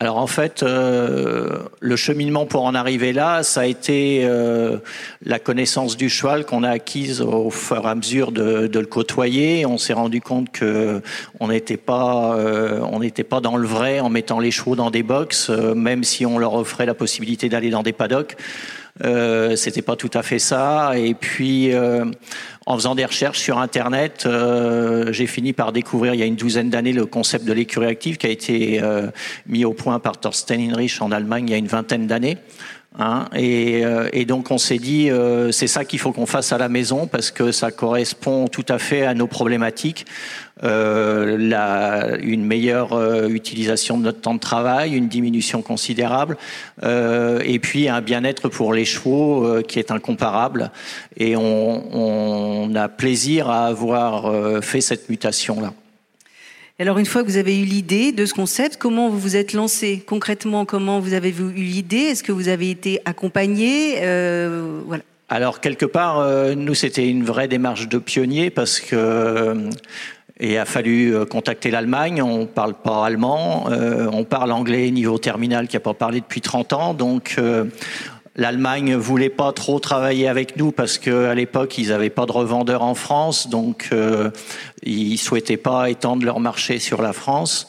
Alors 0.00 0.18
en 0.18 0.26
fait, 0.26 0.62
euh, 0.62 1.60
le 1.80 1.96
cheminement 1.96 2.46
pour 2.46 2.64
en 2.64 2.74
arriver 2.74 3.12
là, 3.12 3.44
ça 3.44 3.60
a 3.60 3.66
été 3.66 4.22
euh, 4.24 4.78
la 5.24 5.38
connaissance 5.38 5.96
du 5.96 6.10
cheval 6.10 6.44
qu'on 6.44 6.64
a 6.64 6.68
acquise 6.68 7.22
au 7.22 7.48
fur 7.50 7.86
et 7.86 7.88
à 7.88 7.94
mesure 7.94 8.32
de, 8.32 8.68
le 8.68 8.86
côtoyer. 8.86 9.64
On 9.64 9.78
s'est 9.78 9.92
rendu 9.92 10.20
compte 10.20 10.50
que 10.50 11.00
on 11.38 11.48
n'était 11.48 11.76
pas, 11.76 12.36
on 12.82 12.98
n'était 12.98 13.24
pas 13.24 13.40
dans 13.40 13.56
le 13.56 13.68
vrai 13.68 14.00
en 14.00 14.10
mettant 14.10 14.40
les 14.40 14.50
chevaux 14.50 14.74
dans 14.74 14.90
des 14.90 15.04
box, 15.04 15.48
même 15.48 16.02
si 16.02 16.26
on 16.26 16.38
leur 16.38 16.54
offrait 16.54 16.86
la 16.86 16.94
possibilité 16.94 17.48
d'aller 17.48 17.70
dans 17.70 17.84
des 17.84 17.92
paddocks. 17.92 18.36
Euh, 19.02 19.56
c'était 19.56 19.82
pas 19.82 19.96
tout 19.96 20.10
à 20.14 20.22
fait 20.22 20.38
ça. 20.38 20.92
Et 20.96 21.14
puis, 21.14 21.72
euh, 21.72 22.04
en 22.66 22.76
faisant 22.76 22.94
des 22.94 23.04
recherches 23.04 23.40
sur 23.40 23.58
Internet, 23.58 24.24
euh, 24.26 25.12
j'ai 25.12 25.26
fini 25.26 25.52
par 25.52 25.72
découvrir 25.72 26.14
il 26.14 26.20
y 26.20 26.22
a 26.22 26.26
une 26.26 26.36
douzaine 26.36 26.70
d'années 26.70 26.92
le 26.92 27.04
concept 27.04 27.44
de 27.44 27.52
l'écurie 27.52 27.86
active 27.86 28.18
qui 28.18 28.26
a 28.26 28.30
été 28.30 28.80
euh, 28.82 29.10
mis 29.46 29.64
au 29.64 29.72
point 29.72 29.98
par 29.98 30.18
Thorsten 30.18 30.60
Hinrich 30.60 31.02
en 31.02 31.10
Allemagne 31.10 31.46
il 31.48 31.50
y 31.50 31.54
a 31.54 31.58
une 31.58 31.66
vingtaine 31.66 32.06
d'années. 32.06 32.38
Hein, 32.96 33.24
et, 33.34 33.84
euh, 33.84 34.08
et, 34.12 34.24
donc 34.24 34.52
on 34.52 34.58
s'est 34.58 34.78
dit 34.78 35.10
euh, 35.10 35.50
c'est 35.50 35.66
ça 35.66 35.84
qu'il 35.84 35.98
faut 35.98 36.12
qu'on 36.12 36.26
fasse 36.26 36.52
à 36.52 36.58
la 36.58 36.68
maison 36.68 37.08
parce 37.08 37.32
que 37.32 37.50
ça 37.50 37.72
correspond 37.72 38.46
tout 38.46 38.64
à 38.68 38.78
fait 38.78 39.04
à 39.04 39.14
nos 39.14 39.26
problématiques. 39.26 40.06
Euh, 40.62 41.36
la, 41.36 42.16
une 42.22 42.44
meilleure 42.44 42.92
euh, 42.92 43.28
utilisation 43.28 43.98
de 43.98 44.04
notre 44.04 44.20
temps 44.20 44.34
de 44.34 44.40
travail, 44.40 44.94
une 44.94 45.08
diminution 45.08 45.60
considérable, 45.62 46.36
euh, 46.84 47.40
et 47.44 47.58
puis 47.58 47.88
un 47.88 48.00
bien-être 48.00 48.48
pour 48.48 48.72
les 48.72 48.84
chevaux 48.84 49.44
euh, 49.44 49.62
qui 49.62 49.80
est 49.80 49.90
incomparable. 49.90 50.70
Et 51.16 51.34
on, 51.36 52.62
on, 52.62 52.74
a 52.76 52.88
plaisir 52.88 53.50
à 53.50 53.66
avoir 53.66 54.32
fait 54.62 54.80
cette 54.80 55.08
mutation 55.08 55.60
là. 55.60 55.72
Alors 56.80 56.98
une 56.98 57.06
fois 57.06 57.22
que 57.22 57.28
vous 57.28 57.36
avez 57.36 57.56
eu 57.56 57.64
l'idée 57.64 58.10
de 58.10 58.26
ce 58.26 58.34
concept, 58.34 58.78
comment 58.78 59.08
vous 59.08 59.18
vous 59.18 59.36
êtes 59.36 59.52
lancé 59.52 60.02
concrètement? 60.04 60.64
Comment 60.64 60.98
vous 60.98 61.14
avez 61.14 61.30
eu 61.30 61.52
l'idée? 61.52 61.98
Est-ce 61.98 62.24
que 62.24 62.32
vous 62.32 62.48
avez 62.48 62.68
été 62.68 63.00
accompagné? 63.04 63.98
Euh, 64.02 64.80
Voilà. 64.84 65.04
Alors 65.28 65.60
quelque 65.60 65.86
part, 65.86 66.18
euh, 66.18 66.56
nous 66.56 66.74
c'était 66.74 67.08
une 67.08 67.22
vraie 67.22 67.46
démarche 67.46 67.88
de 67.88 67.98
pionnier 67.98 68.50
parce 68.50 68.80
que 68.80 68.96
euh, 68.96 69.70
il 70.40 70.56
a 70.56 70.64
fallu 70.64 71.14
contacter 71.30 71.70
l'Allemagne. 71.70 72.20
On 72.20 72.44
parle 72.44 72.74
pas 72.74 73.06
allemand, 73.06 73.66
on 73.70 74.24
parle 74.24 74.50
anglais 74.50 74.90
niveau 74.90 75.16
terminal 75.16 75.68
qui 75.68 75.76
a 75.76 75.80
pas 75.80 75.94
parlé 75.94 76.20
depuis 76.20 76.40
30 76.40 76.72
ans, 76.72 76.92
donc 76.92 77.38
L'Allemagne 78.36 78.96
voulait 78.96 79.28
pas 79.28 79.52
trop 79.52 79.78
travailler 79.78 80.26
avec 80.26 80.56
nous 80.56 80.72
parce 80.72 80.98
qu'à 80.98 81.36
l'époque 81.36 81.78
ils 81.78 81.90
n'avaient 81.90 82.10
pas 82.10 82.26
de 82.26 82.32
revendeurs 82.32 82.82
en 82.82 82.96
France, 82.96 83.48
donc 83.48 83.90
ils 84.84 85.18
souhaitaient 85.18 85.56
pas 85.56 85.90
étendre 85.90 86.24
leur 86.24 86.40
marché 86.40 86.78
sur 86.78 87.02
la 87.02 87.12
France. 87.12 87.68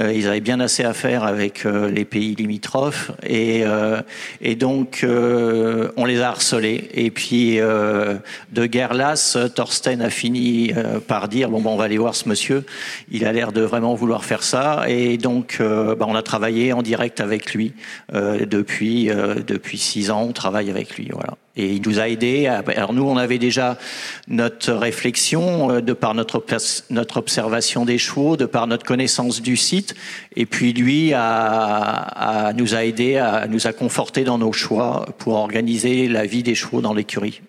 Euh, 0.00 0.12
ils 0.12 0.26
avaient 0.26 0.40
bien 0.40 0.60
assez 0.60 0.84
à 0.84 0.94
faire 0.94 1.24
avec 1.24 1.66
euh, 1.66 1.90
les 1.90 2.04
pays 2.04 2.34
limitrophes 2.34 3.12
et, 3.22 3.62
euh, 3.64 4.00
et 4.40 4.56
donc 4.56 5.04
on 5.04 6.04
les 6.04 6.20
a 6.20 6.28
harcelés. 6.28 6.90
Et 6.94 7.10
puis 7.10 7.56
de 7.56 8.66
guerre 8.66 8.94
lasse, 8.94 9.36
Thorsten 9.54 10.00
a 10.00 10.10
fini 10.10 10.72
par 11.06 11.28
dire 11.28 11.50
bon, 11.50 11.60
bon 11.60 11.74
on 11.74 11.76
va 11.76 11.84
aller 11.84 11.98
voir 11.98 12.14
ce 12.14 12.28
monsieur. 12.28 12.64
Il 13.10 13.24
a 13.24 13.32
l'air 13.32 13.52
de 13.52 13.60
vraiment 13.60 13.94
vouloir 13.94 14.24
faire 14.24 14.42
ça 14.42 14.84
et 14.88 15.18
donc 15.18 15.58
bah, 15.60 16.06
on 16.08 16.14
a 16.14 16.22
travaillé 16.22 16.72
en 16.72 16.82
direct 16.82 17.20
avec 17.20 17.54
lui 17.54 17.74
depuis 18.12 19.06
depuis 19.46 19.78
six 19.78 20.10
ans. 20.10 20.22
On 20.22 20.32
travaille 20.32 20.70
avec 20.70 20.96
lui. 20.96 21.08
Voilà. 21.12 21.36
Et 21.56 21.74
il 21.74 21.82
nous 21.86 22.00
a 22.00 22.08
aidés. 22.08 22.46
Alors 22.46 22.92
nous, 22.92 23.04
on 23.04 23.16
avait 23.16 23.38
déjà 23.38 23.78
notre 24.26 24.72
réflexion 24.72 25.70
euh, 25.70 25.80
de 25.80 25.92
par 25.92 26.14
notre, 26.14 26.44
notre 26.90 27.16
observation 27.16 27.84
des 27.84 27.98
chevaux, 27.98 28.36
de 28.36 28.46
par 28.46 28.66
notre 28.66 28.84
connaissance 28.84 29.40
du 29.40 29.56
site. 29.56 29.94
Et 30.34 30.46
puis 30.46 30.72
lui 30.72 31.12
a, 31.14 32.52
nous 32.56 32.74
a 32.74 32.84
aidés, 32.84 33.18
à 33.18 33.46
nous 33.46 33.66
a 33.66 33.72
confortés 33.72 34.24
dans 34.24 34.38
nos 34.38 34.52
choix 34.52 35.06
pour 35.18 35.34
organiser 35.34 36.08
la 36.08 36.26
vie 36.26 36.42
des 36.42 36.54
chevaux 36.54 36.80
dans 36.80 36.94
l'écurie. 36.94 37.40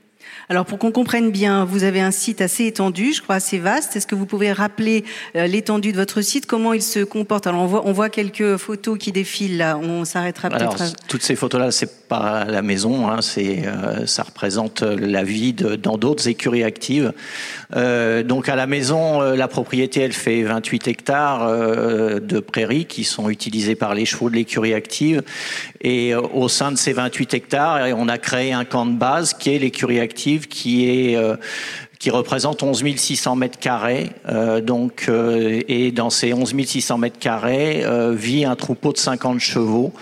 Alors 0.50 0.66
pour 0.66 0.78
qu'on 0.78 0.92
comprenne 0.92 1.32
bien, 1.32 1.66
vous 1.66 1.84
avez 1.84 2.02
un 2.02 2.12
site 2.12 2.42
assez 2.42 2.66
étendu, 2.66 3.14
je 3.14 3.22
crois 3.22 3.36
assez 3.36 3.58
vaste. 3.58 3.96
Est-ce 3.96 4.08
que 4.08 4.16
vous 4.16 4.26
pouvez 4.26 4.52
rappeler 4.52 5.04
euh, 5.36 5.48
l'étendue 5.48 5.92
de 5.92 5.98
votre 5.98 6.22
site 6.22 6.46
Comment 6.46 6.74
il 6.74 6.82
se 6.82 7.00
comporte? 7.00 7.48
Alors 7.48 7.62
on 7.62 7.68
voit, 7.68 7.84
on 7.86 7.92
voit 7.92 8.10
quelques 8.10 8.58
photos 8.58 8.98
qui 8.98 9.12
défilent 9.12 9.58
là. 9.58 9.78
On 9.78 10.06
s'arrêtera 10.06 10.50
peut-être. 10.50 10.94
Toutes 11.08 11.24
ces 11.24 11.36
photos-là, 11.36 11.72
c'est 11.72 12.08
pas 12.08 12.46
la 12.46 12.62
maison. 12.62 13.10
Hein, 13.10 13.22
c'est, 13.22 13.66
euh, 13.66 14.06
ça 14.06 14.24
représente 14.24 14.82
la 14.82 15.24
vie 15.24 15.54
de, 15.54 15.76
dans 15.76 15.98
d'autres 15.98 16.28
écuries 16.28 16.64
actives. 16.64 17.14
Euh, 17.76 18.24
donc 18.24 18.50
à 18.50 18.56
la 18.56 18.68
maison, 18.68 19.22
euh, 19.22 19.36
la 19.36 19.48
propriété, 19.48 20.02
elle 20.02 20.14
fait 20.14 20.44
28 20.44 20.88
hectares 20.88 21.26
de 21.46 22.40
prairies 22.40 22.86
qui 22.86 23.04
sont 23.04 23.30
utilisées 23.30 23.76
par 23.76 23.96
les 23.96 24.06
chevaux 24.06 24.30
de 24.30 24.36
l'écurie 24.36 24.74
active. 24.74 25.24
Et 25.88 26.16
au 26.16 26.50
sein 26.50 26.72
de 26.72 26.78
ces 26.78 26.94
28 26.94 27.36
hectares, 27.36 27.80
on 27.96 28.10
a 28.10 28.18
créé 28.18 28.52
un 28.52 28.66
camp 28.66 28.88
de 28.88 28.98
base 28.98 29.36
qui 29.36 29.54
est 29.54 29.60
l'écurie 29.60 30.00
active 30.00 30.48
qui 30.48 30.90
est 30.90 31.16
euh, 31.16 31.36
qui 32.00 32.10
représente 32.10 32.64
11 32.64 32.84
600 32.96 33.36
mètres 33.36 33.60
carrés. 33.60 34.10
Euh, 34.28 34.62
donc, 34.62 35.06
euh, 35.10 35.62
et 35.68 35.92
dans 35.92 36.10
ces 36.10 36.34
11 36.34 36.56
600 36.66 36.98
mètres 36.98 37.20
carrés 37.20 37.84
vit 38.14 38.46
un 38.46 38.56
troupeau 38.56 38.94
de 38.94 38.98
50 38.98 39.40
chevaux. 39.40 39.94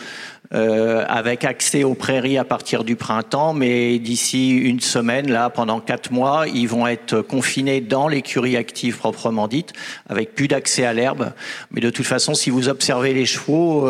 Avec 0.53 1.45
accès 1.45 1.83
aux 1.83 1.95
prairies 1.95 2.38
à 2.38 2.43
partir 2.43 2.83
du 2.83 2.95
printemps, 2.95 3.53
mais 3.53 4.00
d'ici 4.00 4.51
une 4.51 4.79
semaine, 4.79 5.31
là, 5.31 5.50
pendant 5.50 5.79
quatre 5.79 6.12
mois, 6.12 6.45
ils 6.48 6.67
vont 6.67 6.88
être 6.88 7.22
confinés 7.22 7.81
dans 7.81 8.07
l'écurie 8.07 8.55
active 8.55 8.98
proprement 8.98 9.48
dite, 9.48 9.74
avec 10.10 10.36
plus 10.36 10.48
d'accès 10.48 10.86
à 10.86 10.93
l'herbe. 10.93 11.33
Mais 11.72 11.81
de 11.81 11.89
toute 11.89 12.05
façon, 12.05 12.33
si 12.33 12.50
vous 12.50 12.69
observez 12.69 13.13
les 13.13 13.25
chevaux, 13.25 13.88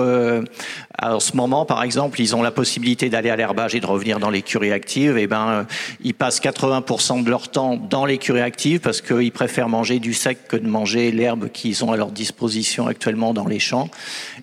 en 1.02 1.20
ce 1.20 1.36
moment, 1.36 1.66
par 1.66 1.84
exemple, 1.84 2.22
ils 2.22 2.36
ont 2.36 2.42
la 2.42 2.52
possibilité 2.52 3.10
d'aller 3.10 3.30
à 3.30 3.36
l'herbage 3.36 3.74
et 3.74 3.80
de 3.80 3.86
revenir 3.86 4.20
dans 4.20 4.30
l'écurie 4.30 4.72
active. 4.72 5.18
Et 5.18 5.24
eh 5.24 5.28
ben, 5.28 5.48
euh, 5.50 5.64
ils 6.04 6.14
passent 6.14 6.40
80% 6.40 7.24
de 7.24 7.30
leur 7.30 7.50
temps 7.50 7.76
dans 7.78 8.06
l'écurie 8.06 8.42
active 8.42 8.80
parce 8.80 9.02
qu'ils 9.02 9.32
préfèrent 9.32 9.70
manger 9.70 10.00
du 10.00 10.14
sec 10.14 10.48
que 10.48 10.56
de 10.56 10.68
manger 10.68 11.12
l'herbe 11.12 11.50
qu'ils 11.50 11.84
ont 11.84 11.92
à 11.92 11.98
leur 11.98 12.12
disposition 12.12 12.88
actuellement 12.88 13.34
dans 13.34 13.48
les 13.48 13.60
champs. 13.60 13.90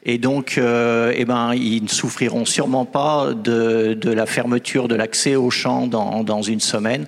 Et 0.04 0.18
donc, 0.18 0.56
euh, 0.56 1.12
eh 1.14 1.24
ben, 1.24 1.52
ils 1.54 1.82
ne 1.82 1.88
souffriront 1.88 2.44
sûrement 2.46 2.86
pas 2.86 3.34
de, 3.34 3.94
de 3.94 4.10
la 4.10 4.26
fermeture 4.26 4.88
de 4.88 4.94
l'accès 4.94 5.36
aux 5.36 5.50
champs 5.50 5.86
dans, 5.86 6.24
dans 6.24 6.42
une 6.42 6.60
semaine. 6.60 7.06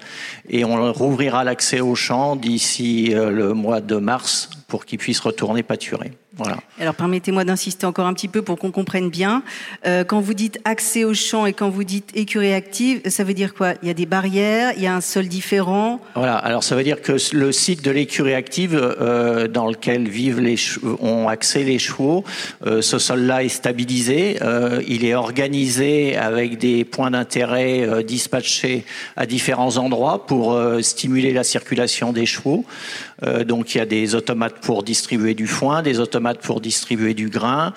Et 0.49 0.65
on 0.65 0.93
rouvrira 0.93 1.43
l'accès 1.43 1.81
aux 1.81 1.95
champs 1.95 2.37
d'ici 2.37 3.15
euh, 3.15 3.31
le 3.31 3.55
mois 3.55 3.81
de 3.81 3.97
mars 3.97 4.51
pour 4.69 4.85
qu'ils 4.85 4.99
puissent 4.99 5.21
retourner 5.21 5.63
pâturer. 5.63 6.13
Voilà. 6.37 6.59
Alors 6.81 6.95
permettez-moi 6.95 7.45
d'insister 7.45 7.85
encore 7.85 8.07
un 8.07 8.15
petit 8.15 8.29
peu 8.29 8.41
pour 8.41 8.59
qu'on 8.59 8.71
comprenne 8.71 9.11
bien. 9.11 9.43
Euh, 9.87 10.03
quand 10.03 10.21
vous 10.21 10.33
dites 10.33 10.59
accès 10.65 11.05
aux 11.05 11.13
champs 11.13 11.45
et 11.45 11.53
quand 11.53 11.69
vous 11.69 11.85
dites 11.85 12.11
écurie 12.15 12.55
active, 12.55 13.03
ça 13.07 13.23
veut 13.23 13.35
dire 13.35 13.53
quoi? 13.53 13.75
Il 13.83 13.89
y 13.89 13.91
a 13.91 13.95
des 13.95 14.07
barrières, 14.07 14.73
il 14.77 14.83
y 14.83 14.87
a 14.87 14.95
un 14.95 15.03
sol 15.03 15.29
différent? 15.29 16.01
Voilà. 16.15 16.37
Alors 16.37 16.65
ça 16.65 16.75
veut 16.75 16.85
dire 16.85 17.03
que 17.03 17.17
le 17.35 17.53
site 17.53 17.85
de 17.85 17.91
l'écurie 17.91 18.33
active 18.33 18.75
euh, 18.75 19.47
dans 19.47 19.69
lequel 19.69 20.09
vivent 20.09 20.41
les 20.41 20.57
ont 21.01 21.29
accès 21.29 21.65
les 21.65 21.79
chevaux, 21.79 22.25
euh, 22.67 22.81
ce 22.81 22.99
sol-là 22.99 23.45
est 23.45 23.49
stabilisé. 23.49 24.39
Il 24.87 25.05
est 25.05 25.15
organisé 25.15 26.17
avec 26.17 26.59
des 26.59 26.85
points 26.85 27.11
d'intérêt 27.11 28.05
dispatchés 28.05 28.85
à 29.17 29.27
différents 29.27 29.77
endroits 29.77 30.27
pour 30.27 30.59
stimuler 30.81 31.33
la 31.33 31.45
circulation 31.45 32.13
des 32.13 32.27
chevaux. 32.27 32.65
Donc 33.47 33.75
il 33.75 33.79
y 33.79 33.81
a 33.81 33.87
des 33.87 34.15
automates 34.15 34.61
pour 34.61 34.83
distribuer 34.83 35.35
du 35.35 35.47
foin, 35.47 35.83
des 35.83 36.01
automates 36.01 36.41
pour 36.41 36.61
distribuer 36.61 37.15
du 37.15 37.29
grain. 37.29 37.73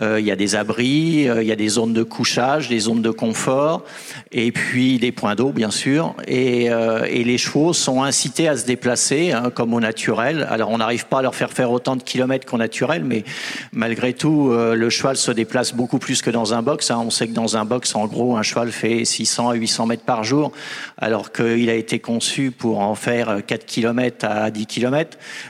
Euh, 0.00 0.20
il 0.20 0.26
y 0.26 0.30
a 0.30 0.36
des 0.36 0.56
abris, 0.56 1.28
euh, 1.28 1.42
il 1.42 1.48
y 1.48 1.52
a 1.52 1.56
des 1.56 1.68
zones 1.68 1.92
de 1.92 2.02
couchage, 2.02 2.68
des 2.68 2.80
zones 2.80 3.02
de 3.02 3.10
confort, 3.10 3.84
et 4.32 4.52
puis 4.52 4.98
des 4.98 5.12
points 5.12 5.34
d'eau, 5.34 5.50
bien 5.50 5.70
sûr. 5.70 6.14
Et, 6.26 6.70
euh, 6.70 7.06
et, 7.08 7.24
les 7.24 7.38
chevaux 7.38 7.72
sont 7.72 8.02
incités 8.02 8.48
à 8.48 8.56
se 8.56 8.64
déplacer 8.64 9.32
hein, 9.32 9.50
comme 9.54 9.74
au 9.74 9.80
naturel. 9.80 10.46
Alors 10.50 10.70
on 10.70 10.78
n'arrive 10.78 11.06
pas 11.06 11.18
à 11.18 11.22
leur 11.22 11.34
faire 11.34 11.52
faire 11.52 11.70
autant 11.70 11.96
de 11.96 12.02
kilomètres 12.02 12.46
qu'au 12.46 12.58
naturel, 12.58 13.04
mais 13.04 13.24
malgré 13.72 14.14
tout, 14.14 14.50
le 14.52 14.90
cheval 14.90 15.16
se 15.16 15.30
déplace 15.30 15.74
beaucoup 15.74 15.98
plus 15.98 16.22
que 16.22 16.30
dans 16.30 16.54
un 16.54 16.62
box. 16.62 16.90
Hein. 16.90 17.02
On 17.04 17.10
sait 17.10 17.26
que 17.28 17.34
dans 17.34 17.56
un 17.56 17.64
box, 17.64 17.94
en 17.94 18.06
gros, 18.06 18.36
un 18.36 18.42
cheval 18.42 18.72
fait 18.72 19.04
600 19.04 19.50
à 19.50 19.54
800 19.54 19.86
mètres 19.86 20.04
par 20.04 20.24
jour, 20.24 20.52
alors 20.96 21.32
qu'il 21.32 21.68
a 21.70 21.74
été 21.74 21.98
conçu 21.98 22.50
pour 22.50 22.80
en 22.80 22.94
faire 22.94 23.40
4 23.46 23.66
km 23.66 24.26
à 24.26 24.50
10 24.50 24.66
km. 24.66 24.87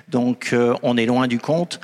Donc 0.09 0.55
on 0.83 0.97
est 0.97 1.07
loin 1.07 1.27
du 1.27 1.39
compte. 1.39 1.81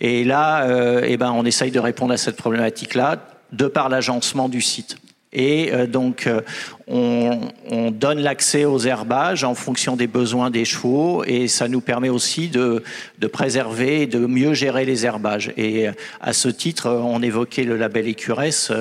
Et 0.00 0.24
là, 0.24 0.62
euh, 0.64 1.02
eh 1.04 1.16
ben, 1.16 1.32
on 1.32 1.44
essaye 1.44 1.70
de 1.70 1.80
répondre 1.80 2.12
à 2.12 2.16
cette 2.16 2.36
problématique-là 2.36 3.16
de 3.52 3.66
par 3.66 3.88
l'agencement 3.88 4.48
du 4.48 4.60
site. 4.60 4.98
Et 5.32 5.72
euh, 5.72 5.86
donc, 5.86 6.26
euh, 6.26 6.40
on, 6.86 7.40
on, 7.70 7.90
donne 7.90 8.18
l'accès 8.18 8.64
aux 8.64 8.78
herbages 8.78 9.44
en 9.44 9.54
fonction 9.54 9.94
des 9.94 10.06
besoins 10.06 10.50
des 10.50 10.64
chevaux 10.64 11.22
et 11.24 11.48
ça 11.48 11.68
nous 11.68 11.82
permet 11.82 12.08
aussi 12.08 12.48
de, 12.48 12.82
de 13.18 13.26
préserver 13.26 14.02
et 14.02 14.06
de 14.06 14.20
mieux 14.20 14.54
gérer 14.54 14.86
les 14.86 15.04
herbages. 15.04 15.52
Et 15.58 15.86
à 16.20 16.32
ce 16.32 16.48
titre, 16.48 16.88
on 16.88 17.22
évoquait 17.22 17.64
le 17.64 17.76
label 17.76 18.08
Écuresse. 18.08 18.72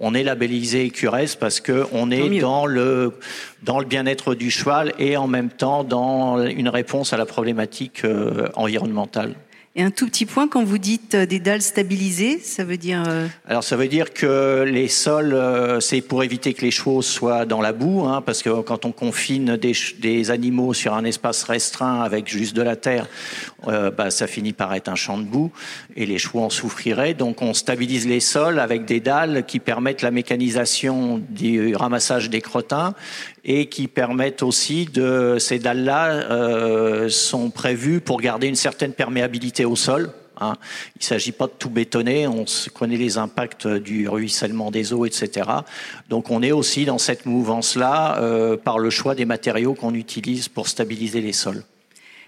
on 0.00 0.14
est 0.14 0.24
labellisé 0.24 0.84
Écuresse 0.84 1.36
parce 1.36 1.60
que 1.60 1.86
on 1.92 2.10
est 2.10 2.40
dans 2.40 2.66
le 2.66 3.12
dans 3.62 3.78
le 3.78 3.84
bien-être 3.84 4.34
du 4.34 4.50
cheval 4.50 4.92
et 4.98 5.16
en 5.16 5.28
même 5.28 5.50
temps 5.50 5.84
dans 5.84 6.44
une 6.44 6.68
réponse 6.68 7.12
à 7.12 7.16
la 7.16 7.26
problématique 7.26 8.02
environnementale. 8.54 9.34
Et 9.76 9.84
un 9.84 9.92
tout 9.92 10.06
petit 10.06 10.26
point, 10.26 10.48
quand 10.48 10.64
vous 10.64 10.78
dites 10.78 11.14
euh, 11.14 11.26
des 11.26 11.38
dalles 11.38 11.62
stabilisées, 11.62 12.40
ça 12.40 12.64
veut 12.64 12.76
dire 12.76 13.04
euh, 13.06 13.28
Alors 13.46 13.62
ça 13.62 13.76
veut 13.76 13.86
dire 13.86 14.12
que 14.12 14.64
les 14.66 14.88
sols, 14.88 15.32
euh, 15.32 15.78
c'est 15.78 16.00
pour 16.00 16.24
éviter 16.24 16.54
que 16.54 16.62
les 16.62 16.72
chevaux 16.72 17.02
soient 17.02 17.46
dans 17.46 17.60
la 17.60 17.72
boue, 17.72 18.04
hein, 18.04 18.20
parce 18.20 18.42
que 18.42 18.62
quand 18.62 18.84
on 18.84 18.90
confine 18.90 19.56
des, 19.56 20.30
animaux 20.32 20.74
sur 20.74 20.94
un 20.94 21.04
espace 21.04 21.44
restreint 21.44 22.02
avec 22.02 22.26
juste 22.26 22.56
de 22.56 22.62
la 22.62 22.74
terre, 22.74 23.06
bah, 23.66 24.10
ça 24.10 24.26
finit 24.26 24.52
par 24.52 24.74
être 24.74 24.88
un 24.88 24.94
champ 24.94 25.18
de 25.18 25.24
boue 25.24 25.50
et 25.96 26.06
les 26.06 26.18
chevaux 26.18 26.40
en 26.40 26.50
souffriraient. 26.50 27.14
Donc 27.14 27.42
on 27.42 27.54
stabilise 27.54 28.06
les 28.06 28.20
sols 28.20 28.58
avec 28.58 28.84
des 28.84 29.00
dalles 29.00 29.44
qui 29.46 29.60
permettent 29.60 30.02
la 30.02 30.10
mécanisation 30.10 31.22
du 31.30 31.74
ramassage 31.74 32.30
des 32.30 32.40
crottins 32.40 32.94
et 33.44 33.66
qui 33.66 33.88
permettent 33.88 34.42
aussi 34.42 34.86
de 34.86 35.36
ces 35.38 35.58
dalles-là 35.58 36.10
euh, 36.30 37.08
sont 37.08 37.50
prévues 37.50 38.00
pour 38.00 38.20
garder 38.20 38.46
une 38.46 38.56
certaine 38.56 38.92
perméabilité 38.92 39.64
au 39.64 39.76
sol. 39.76 40.12
Hein. 40.40 40.54
Il 40.96 41.00
ne 41.00 41.04
s'agit 41.04 41.32
pas 41.32 41.46
de 41.46 41.52
tout 41.58 41.70
bétonner, 41.70 42.26
on 42.26 42.44
connaît 42.74 42.96
les 42.96 43.18
impacts 43.18 43.66
du 43.66 44.08
ruissellement 44.08 44.70
des 44.70 44.92
eaux, 44.92 45.04
etc. 45.04 45.48
Donc 46.08 46.30
on 46.30 46.42
est 46.42 46.52
aussi 46.52 46.84
dans 46.84 46.98
cette 46.98 47.26
mouvance-là 47.26 48.18
euh, 48.18 48.56
par 48.56 48.78
le 48.78 48.90
choix 48.90 49.14
des 49.14 49.24
matériaux 49.24 49.74
qu'on 49.74 49.94
utilise 49.94 50.48
pour 50.48 50.68
stabiliser 50.68 51.20
les 51.20 51.32
sols. 51.32 51.62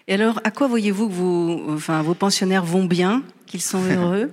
Et 0.09 0.14
alors, 0.14 0.40
à 0.45 0.50
quoi 0.50 0.66
voyez-vous 0.66 1.09
que 1.09 1.14
vos, 1.14 1.62
enfin, 1.71 2.02
vos 2.02 2.14
pensionnaires 2.14 2.64
vont 2.64 2.85
bien, 2.85 3.23
qu'ils 3.47 3.62
sont 3.62 3.83
heureux? 3.90 4.31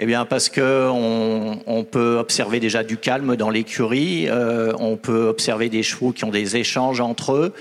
Eh 0.00 0.06
bien, 0.06 0.24
parce 0.24 0.48
que 0.48 0.88
on, 0.88 1.84
peut 1.84 2.18
observer 2.18 2.60
déjà 2.60 2.84
du 2.84 2.98
calme 2.98 3.34
dans 3.34 3.50
l'écurie. 3.50 4.28
Euh, 4.28 4.72
on 4.78 4.96
peut 4.96 5.26
observer 5.26 5.68
des 5.68 5.82
chevaux 5.82 6.12
qui 6.12 6.24
ont 6.24 6.30
des 6.30 6.56
échanges 6.56 7.00
entre 7.00 7.32
eux. 7.32 7.54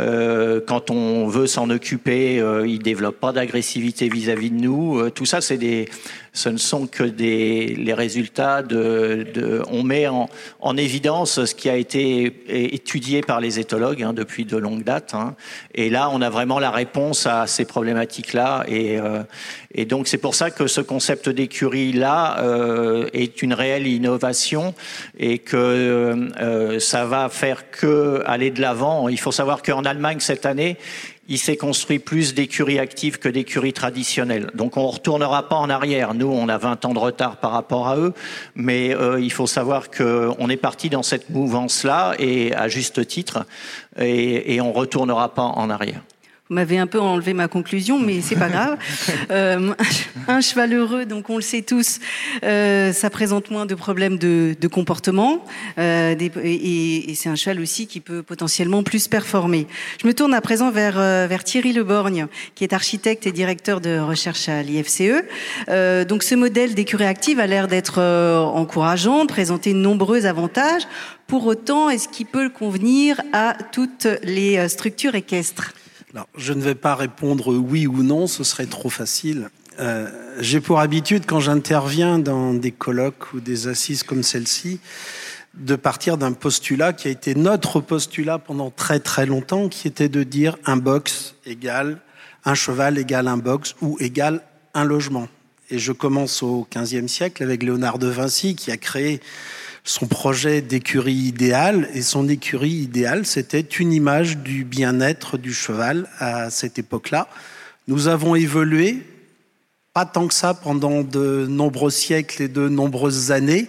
Euh, 0.00 0.60
quand 0.66 0.90
on 0.90 1.28
veut 1.28 1.46
s'en 1.46 1.70
occuper, 1.70 2.40
euh, 2.40 2.66
ils 2.66 2.80
développent 2.80 3.20
pas 3.20 3.32
d'agressivité 3.32 4.08
vis-à-vis 4.08 4.50
de 4.50 4.60
nous. 4.60 4.98
Euh, 4.98 5.10
tout 5.10 5.24
ça, 5.24 5.40
c'est 5.40 5.56
des 5.56 5.88
ce 6.34 6.48
ne 6.48 6.58
sont 6.58 6.88
que 6.88 7.04
des, 7.04 7.74
les 7.78 7.94
résultats 7.94 8.62
de, 8.62 9.24
de 9.32 9.62
on 9.70 9.84
met 9.84 10.08
en, 10.08 10.28
en, 10.60 10.76
évidence 10.76 11.44
ce 11.44 11.54
qui 11.54 11.70
a 11.70 11.76
été 11.76 12.34
étudié 12.48 13.22
par 13.22 13.40
les 13.40 13.60
éthologues 13.60 14.02
hein, 14.02 14.12
depuis 14.12 14.44
de 14.44 14.56
longues 14.56 14.82
dates. 14.82 15.14
Hein. 15.14 15.36
Et 15.74 15.90
là, 15.90 16.10
on 16.10 16.20
a 16.20 16.30
vraiment 16.30 16.58
la 16.58 16.72
réponse 16.72 17.26
à 17.26 17.46
ces 17.46 17.64
problématiques-là. 17.64 18.64
Et, 18.66 18.98
euh, 18.98 19.22
et 19.72 19.84
donc, 19.84 20.08
c'est 20.08 20.18
pour 20.18 20.34
ça 20.34 20.50
que 20.50 20.66
ce 20.66 20.80
concept 20.80 21.28
d'écurie-là 21.28 22.40
euh, 22.40 23.08
est 23.12 23.40
une 23.40 23.54
réelle 23.54 23.86
innovation 23.86 24.74
et 25.16 25.38
que 25.38 25.56
euh, 25.56 26.80
ça 26.80 27.04
va 27.04 27.28
faire 27.28 27.70
que 27.70 28.22
aller 28.26 28.50
de 28.50 28.60
l'avant. 28.60 29.08
Il 29.08 29.20
faut 29.20 29.32
savoir 29.32 29.62
qu'en 29.62 29.84
Allemagne, 29.84 30.18
cette 30.18 30.46
année, 30.46 30.78
il 31.28 31.38
s'est 31.38 31.56
construit 31.56 31.98
plus 31.98 32.34
d'écuries 32.34 32.78
actives 32.78 33.18
que 33.18 33.28
d'écuries 33.28 33.72
traditionnelles. 33.72 34.50
Donc 34.54 34.76
on 34.76 34.82
ne 34.82 34.92
retournera 34.92 35.48
pas 35.48 35.56
en 35.56 35.70
arrière. 35.70 36.14
Nous, 36.14 36.26
on 36.26 36.48
a 36.48 36.58
20 36.58 36.84
ans 36.84 36.94
de 36.94 36.98
retard 36.98 37.36
par 37.36 37.52
rapport 37.52 37.88
à 37.88 37.96
eux, 37.96 38.12
mais 38.54 38.94
euh, 38.94 39.20
il 39.20 39.32
faut 39.32 39.46
savoir 39.46 39.90
qu'on 39.90 40.48
est 40.48 40.56
parti 40.56 40.90
dans 40.90 41.02
cette 41.02 41.30
mouvance-là, 41.30 42.14
et 42.18 42.54
à 42.54 42.68
juste 42.68 43.06
titre, 43.06 43.46
et, 43.98 44.54
et 44.54 44.60
on 44.60 44.68
ne 44.68 44.76
retournera 44.76 45.34
pas 45.34 45.42
en 45.42 45.70
arrière. 45.70 46.02
Vous 46.50 46.56
m'avez 46.56 46.76
un 46.76 46.86
peu 46.86 47.00
enlevé 47.00 47.32
ma 47.32 47.48
conclusion, 47.48 47.98
mais 47.98 48.20
c'est 48.20 48.36
pas 48.36 48.50
grave. 48.50 48.76
Euh, 49.30 49.72
un 50.28 50.40
cheval 50.40 50.74
heureux, 50.74 51.06
donc 51.06 51.30
on 51.30 51.36
le 51.36 51.42
sait 51.42 51.62
tous, 51.62 51.98
euh, 52.42 52.92
ça 52.92 53.08
présente 53.10 53.50
moins 53.50 53.64
de 53.64 53.74
problèmes 53.74 54.18
de, 54.18 54.54
de 54.60 54.68
comportement, 54.68 55.44
euh, 55.78 56.14
des, 56.14 56.30
et, 56.42 57.10
et 57.10 57.14
c'est 57.14 57.28
un 57.28 57.36
cheval 57.36 57.60
aussi 57.60 57.86
qui 57.86 58.00
peut 58.00 58.22
potentiellement 58.22 58.82
plus 58.82 59.08
performer. 59.08 59.66
Je 60.00 60.06
me 60.06 60.12
tourne 60.12 60.34
à 60.34 60.40
présent 60.40 60.70
vers, 60.70 60.96
vers 60.96 61.44
Thierry 61.44 61.72
Leborgne, 61.72 62.26
qui 62.54 62.64
est 62.64 62.72
architecte 62.72 63.26
et 63.26 63.32
directeur 63.32 63.80
de 63.80 63.98
recherche 63.98 64.48
à 64.48 64.62
l'IFCE. 64.62 65.22
Donc 66.06 66.22
ce 66.22 66.34
modèle 66.34 66.74
d'écurie 66.74 67.06
active 67.06 67.40
a 67.40 67.46
l'air 67.46 67.66
d'être 67.66 68.00
encourageant, 68.00 69.26
présenter 69.26 69.72
de 69.72 69.78
nombreux 69.78 70.26
avantages. 70.26 70.86
Pour 71.26 71.46
autant, 71.46 71.88
est-ce 71.88 72.08
qu'il 72.08 72.26
peut 72.26 72.50
convenir 72.50 73.20
à 73.32 73.56
toutes 73.72 74.06
les 74.22 74.68
structures 74.68 75.14
équestres? 75.14 75.72
Je 76.36 76.52
ne 76.52 76.62
vais 76.62 76.74
pas 76.74 76.94
répondre 76.94 77.54
oui 77.54 77.86
ou 77.86 78.02
non, 78.02 78.26
ce 78.26 78.44
serait 78.44 78.66
trop 78.66 78.90
facile. 78.90 79.50
Euh, 79.80 80.08
J'ai 80.40 80.60
pour 80.60 80.80
habitude, 80.80 81.24
quand 81.26 81.40
j'interviens 81.40 82.18
dans 82.18 82.54
des 82.54 82.70
colloques 82.70 83.32
ou 83.34 83.40
des 83.40 83.66
assises 83.68 84.02
comme 84.02 84.22
celle-ci, 84.22 84.80
de 85.54 85.76
partir 85.76 86.16
d'un 86.16 86.32
postulat 86.32 86.92
qui 86.92 87.08
a 87.08 87.10
été 87.10 87.34
notre 87.34 87.80
postulat 87.80 88.38
pendant 88.38 88.70
très 88.70 89.00
très 89.00 89.26
longtemps, 89.26 89.68
qui 89.68 89.88
était 89.88 90.08
de 90.08 90.22
dire 90.22 90.56
un 90.64 90.76
box 90.76 91.34
égale 91.46 91.98
un 92.44 92.54
cheval 92.54 92.98
égale 92.98 93.28
un 93.28 93.36
box 93.36 93.74
ou 93.80 93.96
égale 94.00 94.42
un 94.74 94.84
logement. 94.84 95.28
Et 95.70 95.78
je 95.78 95.92
commence 95.92 96.42
au 96.42 96.66
XVe 96.74 97.06
siècle 97.06 97.42
avec 97.42 97.62
Léonard 97.62 97.98
de 97.98 98.08
Vinci 98.08 98.54
qui 98.54 98.70
a 98.70 98.76
créé 98.76 99.20
son 99.84 100.06
projet 100.06 100.62
d'écurie 100.62 101.12
idéale. 101.12 101.88
Et 101.94 102.02
son 102.02 102.28
écurie 102.28 102.70
idéale, 102.70 103.26
c'était 103.26 103.60
une 103.60 103.92
image 103.92 104.38
du 104.38 104.64
bien-être 104.64 105.38
du 105.38 105.52
cheval 105.52 106.08
à 106.18 106.50
cette 106.50 106.78
époque-là. 106.78 107.28
Nous 107.86 108.08
avons 108.08 108.34
évolué, 108.34 109.06
pas 109.92 110.06
tant 110.06 110.26
que 110.26 110.34
ça 110.34 110.54
pendant 110.54 111.02
de 111.02 111.46
nombreux 111.48 111.90
siècles 111.90 112.42
et 112.42 112.48
de 112.48 112.68
nombreuses 112.68 113.30
années. 113.30 113.68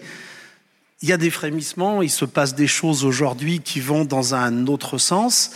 Il 1.02 1.10
y 1.10 1.14
a 1.14 1.18
des 1.18 1.30
frémissements, 1.30 2.02
il 2.02 2.10
se 2.10 2.24
passe 2.24 2.56
des 2.56 2.68
choses 2.68 3.04
aujourd'hui 3.04 3.60
qui 3.60 3.82
vont 3.82 4.06
dans 4.06 4.34
un 4.34 4.68
autre 4.68 4.98
sens. 4.98 5.52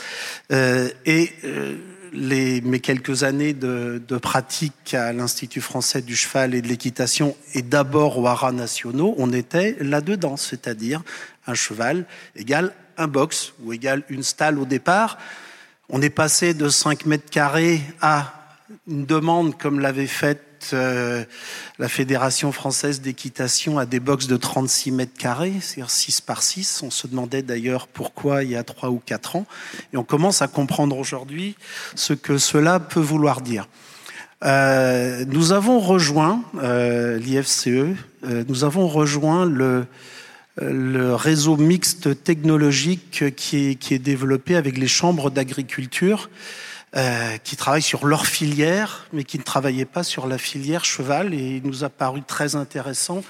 Euh, 0.52 0.90
et 1.06 1.32
euh, 1.46 1.78
mes 2.14 2.80
quelques 2.80 3.24
années 3.24 3.54
de, 3.54 4.02
de 4.08 4.18
pratique 4.18 4.94
à 4.94 5.14
l'Institut 5.14 5.62
français 5.62 6.02
du 6.02 6.16
cheval 6.16 6.54
et 6.54 6.62
de 6.62 6.68
l'équitation 6.68 7.36
et 7.54 7.62
d'abord 7.62 8.18
aux 8.18 8.28
haras 8.28 8.52
nationaux, 8.52 9.16
on 9.18 9.34
était 9.34 9.78
là-dedans, 9.80 10.38
c'est-à-dire 10.38 11.02
un 11.48 11.54
cheval 11.54 12.06
égale 12.36 12.74
un 13.00 13.08
box 13.08 13.54
ou 13.64 13.74
égale 13.74 14.04
une 14.10 14.24
stalle 14.24 14.60
au 14.60 14.66
départ. 14.66 15.18
On 15.90 16.02
est 16.02 16.10
passé 16.10 16.54
de 16.54 16.70
5 16.70 17.06
mètres 17.06 17.30
carrés 17.32 17.82
à 18.02 18.34
une 18.88 19.06
demande 19.06 19.58
comme 19.58 19.80
l'avait 19.80 20.06
faite 20.06 20.44
euh, 20.74 21.24
la 21.78 21.90
Fédération 21.90 22.52
française 22.52 23.02
d'équitation 23.02 23.80
a 23.80 23.86
des 23.86 24.00
box 24.00 24.28
de 24.28 24.38
36 24.38 24.92
mètres 24.92 25.18
carrés, 25.18 25.54
c'est-à-dire 25.62 25.90
6 25.90 26.22
par 26.22 26.44
6. 26.44 26.84
On 26.84 26.92
se 26.92 27.08
demandait 27.08 27.42
d'ailleurs 27.42 27.88
pourquoi 27.88 28.44
il 28.44 28.52
y 28.52 28.56
a 28.56 28.64
3 28.64 28.90
ou 28.90 29.02
4 29.06 29.36
ans. 29.36 29.46
Et 29.94 29.98
on 29.98 30.04
commence 30.04 30.42
à 30.42 30.48
comprendre 30.48 30.98
aujourd'hui 30.98 31.56
ce 31.96 32.14
que 32.14 32.38
cela 32.38 32.80
peut 32.80 33.00
vouloir 33.00 33.42
dire. 33.42 33.68
Euh, 34.46 35.26
nous 35.28 35.52
avons 35.52 35.80
rejoint 35.80 36.44
euh, 36.62 37.18
l'IFCE, 37.20 37.96
nous 38.24 38.64
avons 38.64 38.88
rejoint 38.88 39.46
le, 39.46 39.86
réseau 40.62 41.56
mixte 41.56 42.24
technologique 42.24 43.36
qui 43.36 43.78
est 43.92 44.00
développé 44.00 44.56
avec 44.56 44.78
les 44.78 44.88
chambres 44.88 45.30
d'agriculture 45.30 46.30
euh, 46.96 47.38
qui 47.38 47.56
travaillent 47.56 47.82
sur 47.82 48.08
leur 48.08 48.26
filière, 48.26 49.06
mais 49.14 49.24
qui 49.24 49.38
ne 49.38 49.44
travaillaient 49.44 49.86
pas 49.86 50.04
sur 50.04 50.26
la 50.26 50.40
filière 50.40 50.86
cheval. 50.86 51.34
Et 51.36 51.58
il 51.58 51.64
nous 51.64 51.84
a 51.84 51.90
paru 51.90 52.24
très 52.24 52.56
intéressant 52.56 53.24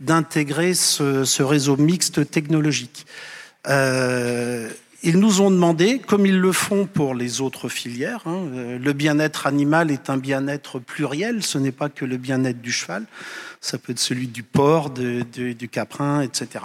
d'intégrer 0.00 0.74
ce, 0.74 1.24
ce, 1.24 1.42
réseau 1.42 1.78
mixte 1.78 2.30
technologique. 2.30 3.06
Euh, 3.68 4.70
ils 5.02 5.18
nous 5.18 5.40
ont 5.40 5.50
demandé, 5.50 5.98
comme 5.98 6.26
ils 6.26 6.38
le 6.38 6.52
font 6.52 6.86
pour 6.86 7.14
les 7.14 7.40
autres 7.40 7.68
filières, 7.68 8.22
hein, 8.26 8.46
euh, 8.54 8.78
le 8.78 8.92
bien-être 8.92 9.46
animal 9.46 9.90
est 9.90 10.10
un 10.10 10.16
bien-être 10.16 10.78
pluriel, 10.78 11.42
ce 11.42 11.58
n'est 11.58 11.72
pas 11.72 11.88
que 11.88 12.04
le 12.04 12.16
bien-être 12.16 12.60
du 12.60 12.72
cheval, 12.72 13.04
ça 13.60 13.78
peut 13.78 13.92
être 13.92 13.98
celui 13.98 14.26
du 14.26 14.42
porc, 14.42 14.90
du 14.90 15.68
caprin, 15.70 16.22
etc. 16.22 16.64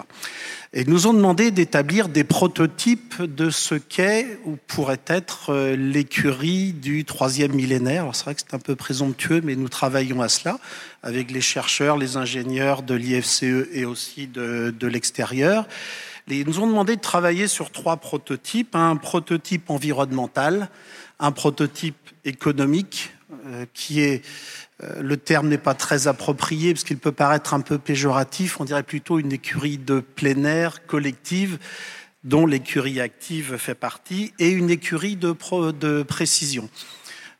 Et 0.73 0.81
ils 0.81 0.89
nous 0.89 1.07
ont 1.07 1.13
demandé 1.13 1.51
d'établir 1.51 2.07
des 2.07 2.23
prototypes 2.23 3.21
de 3.21 3.49
ce 3.49 3.75
qu'est 3.75 4.39
ou 4.45 4.57
pourrait 4.67 5.01
être 5.07 5.51
euh, 5.51 5.75
l'écurie 5.75 6.73
du 6.73 7.03
troisième 7.03 7.53
millénaire. 7.53 8.09
C'est 8.13 8.23
vrai 8.23 8.35
que 8.35 8.41
c'est 8.41 8.55
un 8.55 8.59
peu 8.59 8.75
présomptueux, 8.75 9.41
mais 9.43 9.55
nous 9.55 9.69
travaillons 9.69 10.21
à 10.21 10.29
cela 10.29 10.59
avec 11.03 11.31
les 11.31 11.41
chercheurs, 11.41 11.97
les 11.97 12.15
ingénieurs 12.15 12.83
de 12.83 12.93
l'IFCE 12.93 13.67
et 13.73 13.85
aussi 13.85 14.27
de 14.27 14.87
l'extérieur. 14.87 15.65
Ils 16.39 16.47
nous 16.47 16.59
ont 16.59 16.67
demandé 16.67 16.95
de 16.95 17.01
travailler 17.01 17.47
sur 17.47 17.71
trois 17.71 17.97
prototypes. 17.97 18.75
Un 18.75 18.95
prototype 18.95 19.69
environnemental, 19.69 20.69
un 21.19 21.31
prototype 21.31 21.95
économique, 22.25 23.13
euh, 23.45 23.65
qui 23.73 24.01
est 24.01 24.23
euh, 24.83 25.01
le 25.01 25.17
terme 25.17 25.47
n'est 25.47 25.57
pas 25.57 25.73
très 25.73 26.07
approprié 26.07 26.73
parce 26.73 26.83
qu'il 26.83 26.97
peut 26.97 27.11
paraître 27.11 27.53
un 27.53 27.61
peu 27.61 27.77
péjoratif. 27.77 28.59
On 28.59 28.65
dirait 28.65 28.83
plutôt 28.83 29.19
une 29.19 29.31
écurie 29.31 29.77
de 29.77 29.99
plein 29.99 30.43
air 30.43 30.85
collective 30.85 31.59
dont 32.23 32.45
l'écurie 32.45 32.99
active 32.99 33.57
fait 33.57 33.75
partie 33.75 34.33
et 34.37 34.49
une 34.49 34.69
écurie 34.69 35.15
de, 35.15 36.03
précision. 36.03 36.69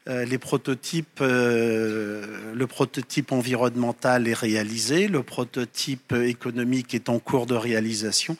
Euh, 0.10 0.26
les 0.26 0.40
prototypes, 0.40 1.20
euh, 1.22 2.54
le 2.56 2.66
prototype 2.66 3.32
environnemental 3.32 4.28
est 4.28 4.34
réalisé, 4.34 5.08
le 5.08 5.22
prototype 5.22 6.14
économique 6.14 6.96
est 6.96 7.08
en 7.08 7.20
cours 7.20 7.46
de 7.46 7.54
réalisation 7.54 8.36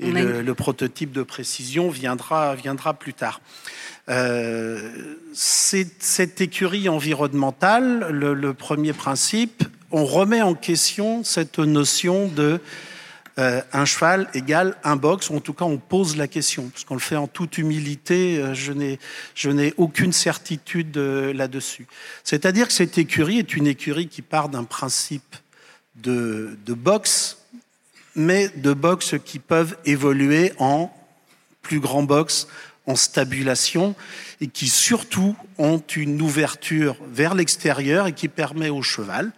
et 0.00 0.10
le, 0.10 0.40
le, 0.40 0.54
prototype 0.54 1.12
de 1.12 1.22
précision 1.22 1.90
viendra, 1.90 2.54
viendra 2.54 2.94
plus 2.94 3.12
tard. 3.12 3.42
Euh, 4.08 5.16
cette 5.34 6.40
écurie 6.40 6.88
environnementale, 6.88 8.08
le, 8.10 8.32
le, 8.32 8.54
premier 8.54 8.94
principe, 8.94 9.64
on 9.90 10.06
remet 10.06 10.40
en 10.40 10.54
question 10.54 11.24
cette 11.24 11.58
notion 11.58 12.26
de 12.26 12.58
euh, 13.38 13.62
un 13.72 13.86
cheval 13.86 14.28
égale 14.34 14.76
un 14.84 14.96
box, 14.96 15.30
ou 15.30 15.36
en 15.36 15.40
tout 15.40 15.54
cas 15.54 15.64
on 15.64 15.78
pose 15.78 16.16
la 16.16 16.28
question, 16.28 16.68
parce 16.68 16.84
qu'on 16.84 16.94
le 16.94 17.00
fait 17.00 17.16
en 17.16 17.26
toute 17.26 17.56
humilité, 17.56 18.38
euh, 18.38 18.52
je 18.54 19.48
n'ai 19.50 19.74
aucune 19.78 20.12
certitude 20.12 20.96
euh, 20.98 21.32
là-dessus. 21.32 21.86
C'est-à-dire 22.24 22.66
que 22.66 22.74
cette 22.74 22.98
écurie 22.98 23.38
est 23.38 23.56
une 23.56 23.66
écurie 23.66 24.08
qui 24.08 24.20
part 24.20 24.50
d'un 24.50 24.64
principe 24.64 25.36
de, 25.94 26.58
de 26.66 26.74
box, 26.74 27.38
mais 28.14 28.50
de 28.56 28.74
box 28.74 29.14
qui 29.24 29.38
peuvent 29.38 29.78
évoluer 29.86 30.52
en 30.58 30.94
plus 31.62 31.80
grand 31.80 32.02
box, 32.02 32.48
en 32.86 32.96
stabulation 32.96 33.94
et 34.40 34.48
qui 34.48 34.68
surtout 34.68 35.36
ont 35.58 35.82
une 35.94 36.20
ouverture 36.20 36.96
vers 37.12 37.34
l'extérieur 37.34 38.08
et 38.08 38.12
qui 38.12 38.28
permet 38.28 38.70
au 38.70 38.82
cheval 38.82 39.30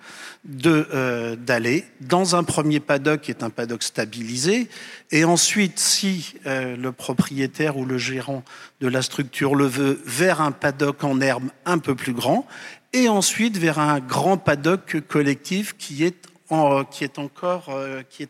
euh, 0.66 1.37
d'aller 1.37 1.85
dans 2.00 2.37
un 2.37 2.44
premier 2.44 2.80
paddock 2.80 3.22
qui 3.22 3.30
est 3.30 3.42
un 3.42 3.50
paddock 3.50 3.83
stabilisé. 3.83 4.68
Et 5.11 5.24
ensuite 5.24 5.78
si 5.78 6.35
euh, 6.46 6.76
le 6.76 6.92
propriétaire 6.92 7.76
ou 7.76 7.85
le 7.85 7.98
gérant 7.98 8.44
de 8.80 8.88
la 8.88 9.02
structure 9.02 9.54
le 9.54 9.66
veut 9.66 10.00
vers 10.07 10.40
un 10.40 10.52
paddock 10.52 11.04
en 11.04 11.20
herbe 11.20 11.50
un 11.66 11.78
peu 11.78 11.94
plus 11.94 12.14
grand 12.14 12.46
et 12.92 13.09
ensuite 13.09 13.59
vers 13.59 13.78
un 13.78 14.00
grand 14.00 14.38
paddock 14.38 15.00
collectif 15.09 15.76
qui 15.76 16.04
est 16.04 16.16
euh, 16.52 16.85
qui 16.85 17.04
est 17.04 17.18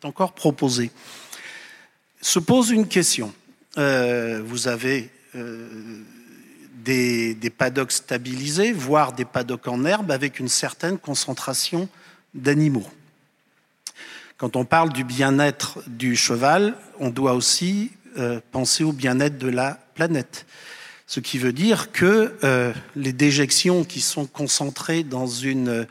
encore 0.05 0.33
proposé. 0.33 0.91
Se 2.21 2.39
pose 2.39 2.71
une 2.71 2.89
question 2.89 3.35
euh, 3.77 4.41
vous 4.45 4.69
avez 4.69 5.11
euh, 5.35 5.69
des, 6.85 7.37
paddocks 7.57 7.93
stabilisés, 7.93 8.73
voire 8.73 9.13
des 9.13 9.25
paddocks 9.25 9.67
en 9.67 9.85
herbe 9.85 10.13
avec 10.13 10.39
une 10.39 10.49
certaine 10.49 10.99
concentration 10.99 11.89
d'animaux. 12.35 12.87
Quand 14.37 14.57
on 14.57 14.65
parle 14.65 14.93
du 14.93 15.03
bien-être 15.03 15.83
du 15.89 16.15
cheval, 16.15 16.77
on 17.01 17.11
doit 17.11 17.35
aussi 17.35 17.91
euh, 18.19 18.41
penser 18.53 18.85
au 18.85 18.93
bien-être 18.93 19.39
de 19.39 19.49
la 19.49 19.79
planète. 19.95 20.47
Ce 21.07 21.21
qui 21.21 21.39
veut 21.39 21.53
dire 21.53 21.93
que 21.93 22.33
les 22.97 23.13
déjections 23.13 23.85
qui 23.85 24.01
sont 24.01 24.25
concentrées 24.25 25.03
dans 25.03 25.27
une, 25.27 25.87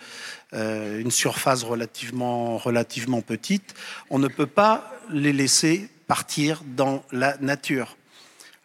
une 0.52 1.12
surface 1.12 1.62
relativement, 1.62 2.58
relativement 2.58 3.22
petite, 3.22 3.76
on 4.10 4.18
ne 4.18 4.28
peut 4.28 4.48
pas 4.48 4.92
les 5.12 5.32
laisser 5.32 5.88
partir 6.08 6.62
dans 6.66 7.04
la 7.12 7.38
nature. 7.38 7.98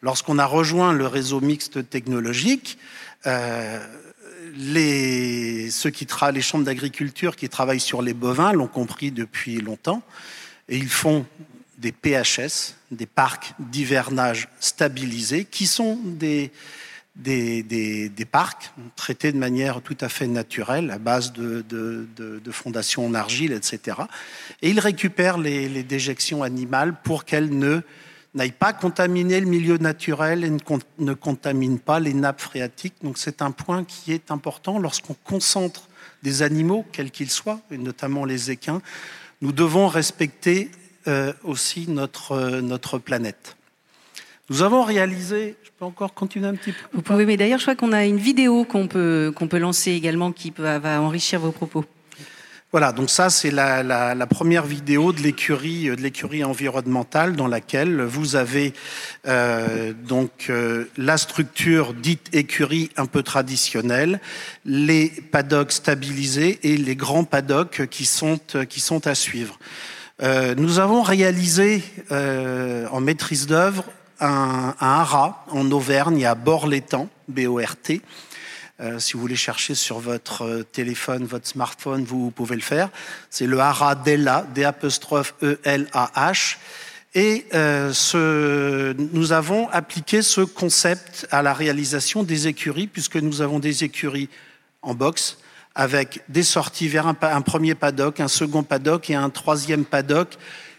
Lorsqu'on 0.02 0.38
a 0.38 0.46
rejoint 0.46 0.92
le 0.92 1.06
réseau 1.06 1.40
mixte 1.40 1.88
technologique, 1.90 2.78
euh, 3.26 3.84
les, 4.54 5.70
ceux 5.70 5.90
qui 5.90 6.06
les 6.32 6.40
chambres 6.40 6.64
d'agriculture 6.64 7.36
qui 7.36 7.48
travaillent 7.48 7.80
sur 7.80 8.02
les 8.02 8.14
bovins 8.14 8.52
l'ont 8.52 8.68
compris 8.68 9.10
depuis 9.10 9.60
longtemps, 9.60 10.02
et 10.68 10.76
ils 10.76 10.88
font 10.88 11.26
des 11.78 11.92
PHS, 11.92 12.74
des 12.90 13.06
parcs 13.06 13.54
d'hivernage 13.58 14.48
stabilisés, 14.60 15.44
qui 15.44 15.66
sont 15.66 15.98
des, 16.04 16.50
des, 17.18 17.62
des, 17.62 18.08
des, 18.08 18.24
parcs 18.24 18.72
traités 18.96 19.32
de 19.32 19.38
manière 19.38 19.82
tout 19.82 19.96
à 20.00 20.08
fait 20.08 20.28
naturelle, 20.28 20.90
à 20.90 20.98
base 20.98 21.32
de, 21.32 21.64
de, 21.68 22.06
de, 22.16 22.38
de 22.38 22.50
fondations 22.52 23.06
en 23.06 23.14
argile, 23.14 23.52
etc. 23.52 23.98
Et 24.62 24.70
ils 24.70 24.80
récupèrent 24.80 25.38
les, 25.38 25.68
les 25.68 25.82
déjections 25.82 26.42
animales 26.42 26.94
pour 27.02 27.24
qu'elles 27.24 27.50
ne 27.50 27.82
n'aille 28.34 28.52
pas 28.52 28.72
contaminer 28.72 29.40
le 29.40 29.46
milieu 29.46 29.78
naturel 29.78 30.44
et 30.44 30.50
ne, 30.98 31.14
contamine 31.14 31.78
pas 31.78 32.00
les 32.00 32.14
nappes 32.14 32.40
phréatiques. 32.40 32.94
Donc 33.02 33.18
c'est 33.18 33.42
un 33.42 33.50
point 33.50 33.84
qui 33.84 34.12
est 34.12 34.30
important 34.30 34.78
lorsqu'on 34.78 35.16
concentre 35.24 35.88
des 36.22 36.42
animaux, 36.42 36.84
quels 36.92 37.10
qu'ils 37.10 37.30
soient, 37.30 37.60
et 37.70 37.78
notamment 37.78 38.24
les 38.24 38.50
équins. 38.50 38.80
Nous 39.40 39.52
devons 39.52 39.88
respecter 39.88 40.70
euh, 41.06 41.32
aussi 41.42 41.88
notre, 41.88 42.32
euh, 42.32 42.60
notre 42.60 42.98
planète. 42.98 43.56
Nous 44.50 44.62
avons 44.62 44.82
réalisé, 44.82 45.56
je 45.62 45.70
peux 45.78 45.84
encore 45.84 46.14
continuer 46.14 46.48
un 46.48 46.54
petit 46.54 46.72
peu 46.72 46.78
Vous 46.94 47.02
pouvez, 47.02 47.26
mais 47.26 47.36
d'ailleurs 47.36 47.58
je 47.58 47.64
crois 47.64 47.76
qu'on 47.76 47.92
a 47.92 48.06
une 48.06 48.16
vidéo 48.16 48.64
qu'on 48.64 48.86
peut, 48.86 49.30
qu'on 49.34 49.46
peut 49.46 49.58
lancer 49.58 49.92
également 49.92 50.32
qui 50.32 50.50
peut, 50.50 50.78
va 50.78 51.02
enrichir 51.02 51.38
vos 51.40 51.52
propos. 51.52 51.84
Voilà, 52.70 52.92
donc 52.92 53.08
ça 53.08 53.30
c'est 53.30 53.50
la, 53.50 53.82
la, 53.82 54.14
la, 54.14 54.26
première 54.26 54.64
vidéo 54.64 55.14
de 55.14 55.20
l'écurie 55.20 55.84
de 55.84 56.02
l'écurie 56.02 56.44
environnementale 56.44 57.34
dans 57.34 57.46
laquelle 57.46 58.02
vous 58.02 58.36
avez 58.36 58.74
euh, 59.26 59.94
donc 59.94 60.48
euh, 60.50 60.84
la 60.98 61.16
structure 61.16 61.94
dite 61.94 62.28
écurie 62.34 62.90
un 62.98 63.06
peu 63.06 63.22
traditionnelle, 63.22 64.20
les 64.66 65.08
paddocks 65.08 65.72
stabilisés 65.72 66.58
et 66.62 66.76
les 66.76 66.94
grands 66.94 67.24
paddocks 67.24 67.86
qui 67.88 68.04
sont 68.04 68.38
qui 68.68 68.80
sont 68.80 69.06
à 69.06 69.14
suivre. 69.14 69.58
Euh, 70.22 70.54
nous 70.54 70.78
avons 70.78 71.00
réalisé 71.00 71.82
en 72.10 73.00
maîtrise 73.00 73.46
d'œuvre 73.46 73.84
un, 74.20 74.74
un 74.80 74.88
haras 75.00 75.44
en 75.48 75.70
Auvergne 75.70 76.24
à 76.26 76.34
Bord-l'Étang, 76.34 77.08
B-O-R-T, 77.28 78.02
euh, 78.80 79.00
si 79.00 79.14
vous 79.14 79.20
voulez 79.20 79.34
chercher 79.34 79.74
sur 79.74 79.98
votre 79.98 80.42
euh, 80.42 80.62
téléphone, 80.62 81.24
votre 81.24 81.48
smartphone, 81.48 82.04
vous 82.04 82.30
pouvez 82.30 82.54
le 82.54 82.62
faire. 82.62 82.90
C'est 83.28 83.46
le 83.46 83.58
Hara 83.58 83.96
Della, 83.96 84.46
D-E-L-A-H. 84.54 84.86
Et 87.14 87.46
euh, 87.54 88.94
nous 89.12 89.32
avons 89.32 89.68
appliqué 89.70 90.22
ce 90.22 90.42
concept 90.42 91.26
à 91.32 91.42
la 91.42 91.54
réalisation 91.54 92.22
des 92.22 92.46
écuries, 92.46 92.86
puisque 92.86 93.16
nous 93.16 93.40
avons 93.42 93.58
des 93.58 93.82
écuries 93.82 94.28
en 94.82 94.94
boxe, 94.94 95.38
avec 95.74 96.22
des 96.28 96.44
sorties 96.44 96.86
vers 96.86 97.08
un, 97.08 97.14
premier 97.14 97.74
paddock, 97.74 98.20
un 98.20 98.28
second 98.28 98.62
paddock 98.62 99.10
et 99.10 99.16
un 99.16 99.30
troisième 99.30 99.84
paddock, 99.84 100.36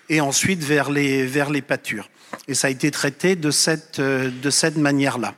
et 0.08 0.22
ensuite 0.22 0.64
vers 0.64 0.90
les 0.90 1.62
pâtures. 1.62 2.08
Et 2.48 2.54
ça 2.54 2.68
a 2.68 2.70
été 2.70 2.92
traité 2.92 3.36
de 3.36 3.52
cette, 3.52 4.02
de 4.02 4.50
cette 4.50 4.78
manière-là. 4.78 5.34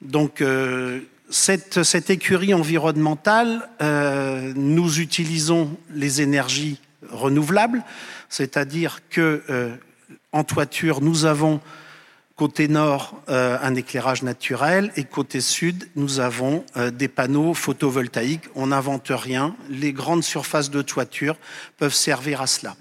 Donc, 0.00 0.40
euh, 0.40 1.00
cette, 1.30 1.82
cette, 1.82 2.10
écurie 2.10 2.52
environnementale, 2.52 3.68
euh, 3.80 4.52
nous 4.56 5.00
utilisons 5.00 5.76
les 5.94 6.20
énergies 6.20 6.78
renouvelables, 7.10 7.82
c'est-à-dire 8.28 9.00
que 9.08 9.42
euh, 9.48 9.74
en 10.32 10.44
toiture, 10.44 11.00
nous 11.00 11.24
avons 11.24 11.60
côté 12.36 12.66
nord 12.66 13.22
euh, 13.28 13.56
un 13.62 13.74
éclairage 13.74 14.22
naturel 14.22 14.90
et 14.96 15.04
côté 15.04 15.40
sud, 15.40 15.88
nous 15.94 16.18
avons 16.18 16.64
euh, 16.76 16.90
des 16.90 17.08
panneaux 17.08 17.54
photovoltaïques. 17.54 18.48
On 18.54 18.68
n'invente 18.68 19.08
rien. 19.10 19.54
Les 19.68 19.92
grandes 19.92 20.24
surfaces 20.24 20.70
de 20.70 20.82
toiture 20.82 21.36
peuvent 21.78 21.94
servir 21.94 22.40
à 22.40 22.46
cela. 22.46 22.74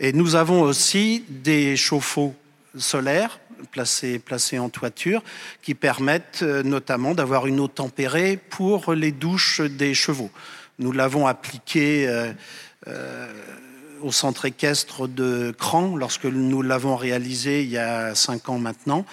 Et 0.00 0.12
nous 0.12 0.34
avons 0.34 0.62
aussi 0.62 1.24
des 1.28 1.76
chauffe-eau 1.76 2.34
solaires 2.78 3.38
placés, 3.70 4.58
en 4.58 4.68
toiture 4.68 5.22
qui 5.62 5.74
permettent 5.74 6.40
euh, 6.42 6.62
notamment 6.62 7.14
d'avoir 7.14 7.46
une 7.46 7.60
eau 7.60 7.68
tempérée 7.68 8.38
pour 8.50 8.94
les 8.94 9.12
douches 9.12 9.60
des 9.60 9.94
chevaux. 9.94 10.30
Nous 10.78 10.92
l'avons 10.92 11.26
appliqué 11.26 12.08
euh, 12.08 12.32
euh, 12.86 13.32
au 14.02 14.12
centre 14.12 14.44
équestre 14.44 15.08
de 15.08 15.54
Cran 15.58 15.96
lorsque 15.96 16.24
nous 16.24 16.62
l'avons 16.62 16.96
réalisé 16.96 17.62
il 17.62 17.70
y 17.70 17.78
a 17.78 18.14
cinq 18.14 18.48
ans 18.48 18.58
maintenant, 18.58 19.04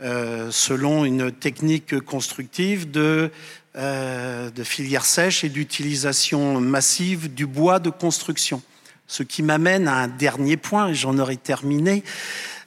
selon 0.00 1.04
une 1.04 1.30
technique 1.30 2.00
constructive 2.00 2.90
de, 2.90 3.30
de 3.76 4.64
filière 4.64 5.04
sèche 5.04 5.44
et 5.44 5.48
d'utilisation 5.48 6.60
massive 6.60 7.32
du 7.32 7.46
bois 7.46 7.78
de 7.78 7.90
construction. 7.90 8.60
Ce 9.06 9.22
qui 9.22 9.44
m'amène 9.44 9.86
à 9.86 9.94
un 9.98 10.08
dernier 10.08 10.56
point, 10.56 10.88
et 10.88 10.94
j'en 10.94 11.16
aurai 11.18 11.36
terminé, 11.36 12.02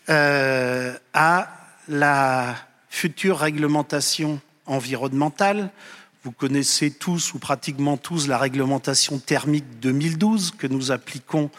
euh, 0.09 0.93
à 1.13 1.49
la 1.87 2.55
future 2.89 3.37
réglementation 3.39 4.39
environnementale. 4.65 5.69
Vous 6.23 6.31
connaissez 6.31 6.91
tous 6.91 7.33
ou 7.33 7.39
pratiquement 7.39 7.97
tous 7.97 8.27
la 8.27 8.37
réglementation 8.37 9.19
thermique 9.19 9.79
2012 9.81 10.51
que 10.57 10.67
nous 10.67 10.91
appliquons 10.91 11.49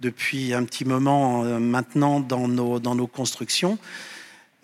depuis 0.00 0.52
un 0.52 0.64
petit 0.64 0.84
moment 0.84 1.44
euh, 1.44 1.58
maintenant 1.58 2.20
dans 2.20 2.48
nos, 2.48 2.78
dans 2.78 2.94
nos 2.94 3.06
constructions. 3.06 3.78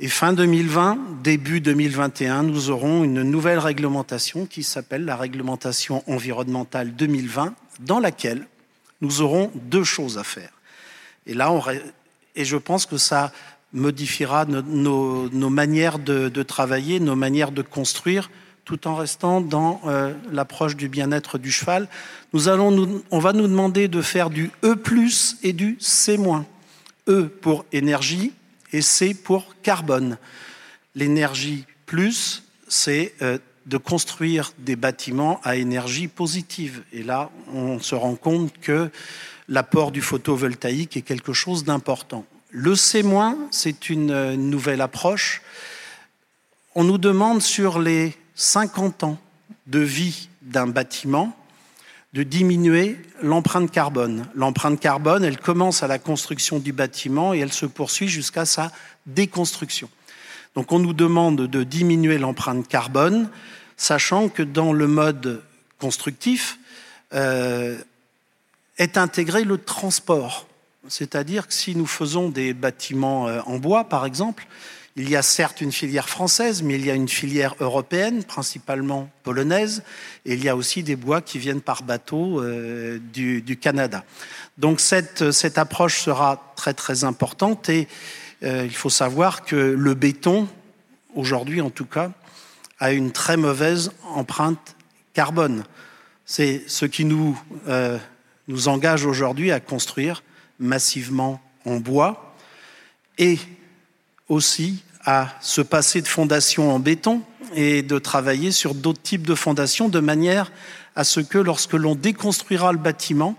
Et 0.01 0.09
fin 0.09 0.33
2020, 0.33 1.23
début 1.25 1.61
2021, 1.61 2.45
nous 2.45 2.71
aurons 2.71 3.03
une 3.03 3.23
nouvelle 3.23 3.59
réglementation 3.59 4.47
qui 4.47 4.63
s'appelle 4.63 5.05
la 5.05 5.17
réglementation 5.17 6.05
environnementale 6.07 6.95
2020, 6.95 7.55
dans 7.81 7.99
laquelle 7.99 8.47
nous 9.01 9.23
aurons 9.23 9.51
deux 9.55 9.83
choses 9.83 10.19
à 10.19 10.25
faire. 10.25 10.51
Et 11.27 11.35
là, 11.35 11.51
on, 11.51 11.61
et 12.39 12.45
je 12.45 12.57
pense 12.57 12.87
que 12.87 12.97
ça 12.97 13.33
modifiera 13.75 14.47
nos, 14.47 15.51
manières 15.51 15.99
de, 15.99 16.43
travailler, 16.43 17.01
nos 17.01 17.17
manières 17.17 17.51
de 17.51 17.63
construire, 17.63 18.31
tout 18.65 18.87
en 18.87 18.95
restant 18.95 19.41
dans 19.41 19.81
euh, 19.87 20.15
l'approche 20.31 20.77
du 20.77 20.89
bien-être 20.89 21.37
du 21.39 21.51
cheval. 21.51 21.89
Nous 22.33 22.49
allons 22.49 23.03
on 23.11 23.19
va 23.19 23.33
nous 23.33 23.49
demander 23.49 23.89
de 23.89 24.03
faire 24.03 24.31
du 24.31 24.51
E+ 24.63 24.77
et 25.43 25.53
du 25.53 25.77
C-. 25.81 26.19
E 27.09 27.23
pour 27.41 27.65
énergie 27.73 28.33
et 28.73 28.83
C 28.83 29.15
pour 29.15 29.57
carbone. 29.63 30.19
L'énergie 30.95 31.65
plus, 31.87 32.45
c'est 32.69 33.15
euh, 33.23 33.39
de 33.67 33.79
construire 33.79 34.53
des 34.59 34.77
bâtiments 34.77 35.41
à 35.43 35.57
énergie 35.57 36.07
positive. 36.07 36.83
Et 36.93 37.03
là, 37.03 37.31
on 37.53 37.81
se 37.81 37.95
rend 37.95 38.15
compte 38.15 38.53
que 38.61 38.91
l'apport 39.49 39.93
du 39.93 40.03
photovoltaïque 40.03 40.97
est 40.97 41.03
quelque 41.03 41.33
chose 41.33 41.65
d'important. 41.65 42.25
Le 42.51 42.75
C-, 42.75 43.05
c'est 43.51 43.91
une 43.91 44.35
nouvelle 44.37 44.81
approche. 44.81 45.43
On 46.75 46.85
nous 46.85 46.99
demande 46.99 47.43
sur 47.43 47.79
les 47.79 48.15
50 48.35 49.05
ans 49.05 49.19
de 49.67 49.81
vie 49.81 50.29
d'un 50.43 50.67
bâtiment 50.67 51.37
de 52.15 52.23
diminuer 52.23 52.97
l'empreinte 53.23 53.71
carbone. 53.71 54.27
L'empreinte 54.35 54.81
carbone, 54.81 55.25
elle 55.25 55.39
commence 55.39 55.83
à 55.83 55.89
la 55.89 55.99
construction 55.99 56.59
du 56.59 56.73
bâtiment 56.73 57.35
et 57.35 57.39
elle 57.39 57.53
se 57.53 57.67
poursuit 57.67 58.09
jusqu'à 58.09 58.47
sa 58.47 58.73
déconstruction. 59.07 59.91
Donc 60.55 60.73
on 60.73 60.79
nous 60.79 60.95
demande 60.95 61.47
de 61.47 61.63
diminuer 61.65 62.19
l'empreinte 62.19 62.67
carbone, 62.67 63.29
sachant 63.77 64.29
que 64.29 64.43
dans 64.43 64.73
le 64.73 64.87
mode 64.87 65.43
constructif 65.79 66.59
euh, 67.13 67.79
est 68.79 68.97
intégré 68.97 69.45
le 69.45 69.59
transport. 69.59 70.47
C'est-à-dire 70.89 71.47
que 71.47 71.55
si 71.55 71.77
nous 71.77 71.87
faisons 71.87 72.31
des 72.31 72.55
bâtiments 72.55 73.25
en 73.25 73.59
bois, 73.59 73.85
par 73.85 74.07
exemple, 74.07 74.47
il 74.99 75.09
y 75.09 75.15
a 75.15 75.23
certes 75.23 75.61
une 75.61 75.71
filière 75.71 76.09
française, 76.09 76.63
mais 76.63 76.75
il 76.75 76.85
y 76.85 76.91
a 76.91 76.95
une 76.95 77.09
filière 77.09 77.55
européenne, 77.61 78.25
principalement 78.25 79.09
polonaise, 79.23 79.85
et 80.27 80.35
il 80.35 80.43
y 80.43 80.49
a 80.49 80.57
aussi 80.57 80.83
des 80.83 80.97
bois 80.97 81.21
qui 81.21 81.39
viennent 81.39 81.61
par 81.61 81.85
bateau 81.85 82.43
euh, 82.43 82.99
du, 83.13 83.57
Canada. 83.61 84.05
Donc 84.59 84.81
cette, 84.81 85.31
cette, 85.31 85.57
approche 85.57 86.01
sera 86.01 86.53
très 86.57 86.75
très 86.75 87.05
importante 87.05 87.69
et 87.69 87.87
euh, 88.43 88.65
il 88.65 88.75
faut 88.75 88.91
savoir 88.91 89.45
que 89.45 89.55
le 89.55 89.95
béton, 89.95 90.49
aujourd'hui 91.15 91.61
en 91.61 91.71
tout 91.71 91.87
cas, 91.87 92.11
a 92.81 92.91
une 92.91 93.13
très 93.13 93.37
mauvaise 93.37 93.93
empreinte 94.03 94.75
carbone. 95.15 95.63
C'est 96.27 96.65
ce 96.67 96.87
qui 96.87 97.05
nous 97.05 97.41
euh, 97.69 97.99
nous 98.49 98.69
engage 98.69 99.07
aujourd'hui 99.07 99.53
à 99.53 99.61
construire 99.61 100.23
massivement 100.59 101.41
en 101.65 101.77
bois 101.77 102.35
et 103.19 103.39
aussi 104.29 104.83
à 105.05 105.29
se 105.41 105.61
passer 105.61 106.03
de 106.03 106.09
fondations 106.09 106.75
en 106.75 106.79
béton 106.79 107.23
et 107.55 107.83
de 107.83 107.99
travailler 107.99 108.53
sur 108.53 108.75
d'autres 108.75 109.01
types 109.01 109.27
de 109.27 109.35
fondations 109.35 109.89
de 109.89 110.01
manière 110.01 110.51
à 110.97 111.05
ce 111.05 111.21
que 111.21 111.39
lorsque 111.39 111.75
l'on 111.75 111.95
déconstruira 111.95 112.73
le 112.73 112.79
bâtiment, 112.79 113.37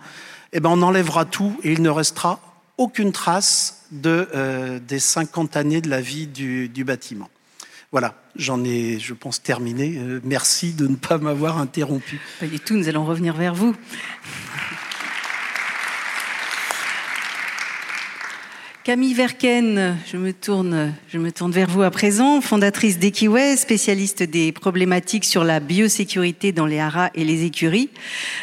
eh 0.53 0.59
ben 0.59 0.69
on 0.69 0.81
enlèvera 0.81 1.25
tout 1.25 1.59
et 1.63 1.73
il 1.73 1.81
ne 1.81 1.89
restera 1.89 2.39
aucune 2.77 3.11
trace 3.11 3.85
euh, 4.05 4.79
des 4.79 4.99
50 4.99 5.57
années 5.57 5.81
de 5.81 5.89
la 5.89 6.01
vie 6.01 6.27
du, 6.27 6.69
du 6.69 6.83
bâtiment. 6.83 7.29
Voilà, 7.91 8.15
j'en 8.35 8.63
ai, 8.63 8.99
je 8.99 9.13
pense, 9.13 9.41
terminé. 9.41 9.95
Euh, 9.97 10.21
merci 10.23 10.73
de 10.73 10.87
ne 10.87 10.95
pas 10.95 11.17
m'avoir 11.17 11.57
interrompu. 11.57 12.21
Pas 12.39 12.45
du 12.45 12.59
tout, 12.59 12.75
nous 12.75 12.87
allons 12.87 13.03
revenir 13.03 13.33
vers 13.33 13.55
vous. 13.55 13.75
Camille 18.83 19.13
Verken, 19.13 19.97
je 20.09 20.17
me 20.17 20.31
tourne, 20.31 20.93
vers 21.51 21.69
vous 21.69 21.81
à 21.81 21.91
présent, 21.91 22.39
fondatrice 22.39 22.97
d'Equiway, 22.97 23.57
spécialiste 23.57 24.23
des 24.23 24.51
problématiques 24.51 25.25
sur 25.25 25.43
la 25.43 25.59
biosécurité 25.59 26.53
dans 26.53 26.65
les 26.65 26.79
haras 26.79 27.09
et 27.13 27.25
les 27.25 27.43
écuries. 27.43 27.89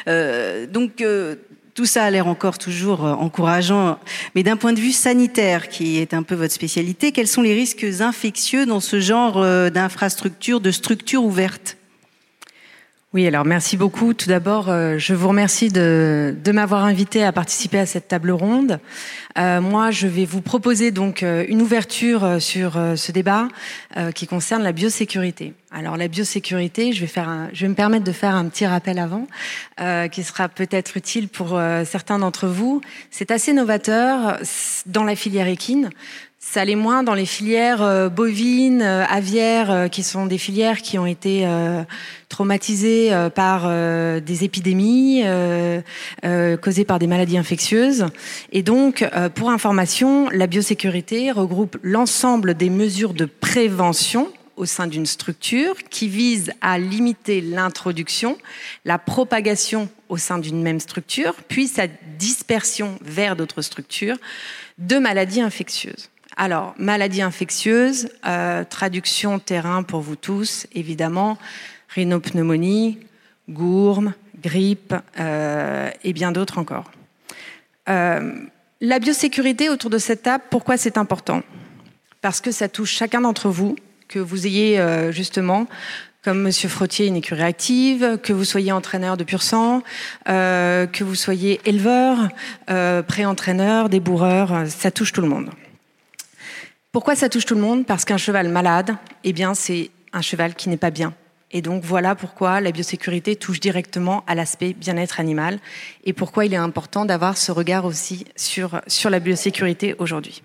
Euh, 0.08 0.66
donc, 0.66 1.00
euh, 1.00 1.36
tout 1.76 1.86
ça 1.86 2.04
a 2.04 2.10
l'air 2.10 2.26
encore 2.26 2.58
toujours 2.58 3.04
euh, 3.04 3.12
encourageant, 3.12 3.98
mais 4.34 4.42
d'un 4.42 4.56
point 4.56 4.74
de 4.74 4.80
vue 4.80 4.92
sanitaire, 4.92 5.68
qui 5.68 5.98
est 5.98 6.14
un 6.14 6.22
peu 6.22 6.34
votre 6.34 6.52
spécialité, 6.52 7.12
quels 7.12 7.28
sont 7.28 7.42
les 7.42 7.54
risques 7.54 7.86
infectieux 8.00 8.66
dans 8.66 8.80
ce 8.80 9.00
genre 9.00 9.38
euh, 9.38 9.70
d'infrastructure, 9.70 10.60
de 10.60 10.70
structure 10.70 11.24
ouverte 11.24 11.76
oui, 13.14 13.26
alors 13.26 13.46
merci 13.46 13.78
beaucoup. 13.78 14.12
Tout 14.12 14.28
d'abord, 14.28 14.66
je 14.66 15.14
vous 15.14 15.28
remercie 15.28 15.70
de 15.70 16.52
m'avoir 16.52 16.84
invité 16.84 17.24
à 17.24 17.32
participer 17.32 17.78
à 17.78 17.86
cette 17.86 18.08
table 18.08 18.30
ronde. 18.30 18.78
Euh, 19.38 19.60
moi, 19.60 19.90
je 19.90 20.06
vais 20.06 20.24
vous 20.24 20.40
proposer 20.40 20.90
donc 20.90 21.22
euh, 21.22 21.44
une 21.48 21.60
ouverture 21.62 22.40
sur 22.40 22.78
ce 22.96 23.12
débat 23.12 23.48
qui 24.14 24.26
concerne 24.26 24.62
la 24.62 24.72
biosécurité. 24.72 25.54
Alors 25.70 25.96
la 25.96 26.08
biosécurité, 26.08 26.92
je 26.92 27.00
vais 27.00 27.06
faire, 27.06 27.28
un, 27.28 27.48
je 27.52 27.62
vais 27.62 27.68
me 27.68 27.74
permettre 27.74 28.04
de 28.04 28.12
faire 28.12 28.34
un 28.34 28.46
petit 28.46 28.66
rappel 28.66 28.98
avant, 28.98 29.26
qui 30.10 30.22
sera 30.22 30.48
peut-être 30.48 30.96
utile 30.96 31.28
pour 31.28 31.58
certains 31.84 32.18
d'entre 32.18 32.46
vous. 32.46 32.80
C'est 33.10 33.30
assez 33.30 33.52
novateur 33.52 34.38
dans 34.86 35.04
la 35.04 35.16
filière 35.16 35.48
équine. 35.48 35.90
Ça 36.48 36.64
l'est 36.64 36.76
moins 36.76 37.02
dans 37.02 37.14
les 37.14 37.26
filières 37.26 37.82
euh, 37.82 38.08
bovines, 38.08 38.80
euh, 38.80 39.04
aviaires, 39.08 39.70
euh, 39.70 39.88
qui 39.88 40.04
sont 40.04 40.26
des 40.26 40.38
filières 40.38 40.80
qui 40.80 40.96
ont 40.96 41.04
été 41.04 41.46
traumatisées 42.28 43.12
par 43.34 43.70
des 44.20 44.44
épidémies 44.44 45.22
causées 46.60 46.84
par 46.84 46.98
des 46.98 47.06
maladies 47.06 47.38
infectieuses. 47.38 48.06
Et 48.52 48.62
donc, 48.62 49.08
pour 49.34 49.50
information, 49.50 50.28
la 50.30 50.46
biosécurité 50.46 51.30
regroupe 51.30 51.76
l'ensemble 51.82 52.54
des 52.54 52.70
mesures 52.70 53.14
de 53.14 53.24
prévention 53.24 54.32
au 54.56 54.64
sein 54.64 54.86
d'une 54.86 55.06
structure 55.06 55.76
qui 55.90 56.08
vise 56.08 56.52
à 56.60 56.78
limiter 56.78 57.40
l'introduction, 57.40 58.38
la 58.84 58.98
propagation 58.98 59.88
au 60.08 60.16
sein 60.16 60.38
d'une 60.38 60.62
même 60.62 60.80
structure, 60.80 61.34
puis 61.48 61.66
sa 61.66 61.86
dispersion 62.18 62.98
vers 63.02 63.36
d'autres 63.36 63.62
structures 63.62 64.16
de 64.78 64.98
maladies 64.98 65.40
infectieuses. 65.40 66.10
Alors, 66.36 66.74
maladie 66.78 67.22
infectieuse, 67.22 68.08
euh, 68.26 68.64
traduction 68.64 69.38
terrain 69.38 69.82
pour 69.82 70.00
vous 70.00 70.16
tous, 70.16 70.66
évidemment, 70.74 71.38
rhinopneumonie, 71.94 72.98
gourme, 73.48 74.12
grippe 74.42 74.94
euh, 75.18 75.90
et 76.04 76.12
bien 76.12 76.32
d'autres 76.32 76.58
encore. 76.58 76.90
Euh, 77.88 78.32
la 78.80 78.98
biosécurité 78.98 79.68
autour 79.68 79.90
de 79.90 79.98
cette 79.98 80.22
table, 80.22 80.44
pourquoi 80.50 80.76
c'est 80.76 80.98
important? 80.98 81.42
Parce 82.20 82.40
que 82.40 82.50
ça 82.50 82.68
touche 82.68 82.92
chacun 82.92 83.20
d'entre 83.20 83.48
vous, 83.48 83.76
que 84.08 84.18
vous 84.18 84.46
ayez 84.46 84.80
justement 85.10 85.66
comme 86.22 86.42
Monsieur 86.42 86.68
Frottier, 86.68 87.06
une 87.06 87.14
écurie 87.14 87.42
active, 87.42 88.18
que 88.20 88.32
vous 88.32 88.44
soyez 88.44 88.72
entraîneur 88.72 89.16
de 89.16 89.22
pur 89.22 89.42
sang, 89.42 89.82
que 90.24 91.04
vous 91.04 91.14
soyez 91.14 91.60
éleveur, 91.64 92.28
pré-entraîneur, 92.66 93.88
débourreur, 93.88 94.64
ça 94.66 94.90
touche 94.90 95.12
tout 95.12 95.20
le 95.20 95.28
monde. 95.28 95.50
Pourquoi 96.90 97.14
ça 97.14 97.28
touche 97.28 97.44
tout 97.44 97.54
le 97.54 97.60
monde? 97.60 97.86
Parce 97.86 98.04
qu'un 98.04 98.16
cheval 98.16 98.48
malade, 98.48 98.96
eh 99.22 99.32
bien, 99.32 99.54
c'est 99.54 99.90
un 100.12 100.20
cheval 100.20 100.54
qui 100.54 100.68
n'est 100.68 100.76
pas 100.76 100.90
bien. 100.90 101.14
Et 101.52 101.62
donc 101.62 101.84
voilà 101.84 102.14
pourquoi 102.14 102.60
la 102.60 102.72
biosécurité 102.72 103.36
touche 103.36 103.60
directement 103.60 104.24
à 104.26 104.34
l'aspect 104.34 104.72
bien-être 104.72 105.20
animal 105.20 105.58
et 106.04 106.12
pourquoi 106.12 106.44
il 106.44 106.52
est 106.52 106.58
important 106.58 107.04
d'avoir 107.04 107.38
ce 107.38 107.52
regard 107.52 107.84
aussi 107.84 108.24
sur, 108.34 108.80
sur 108.88 109.10
la 109.10 109.20
biosécurité 109.20 109.94
aujourd'hui. 109.98 110.42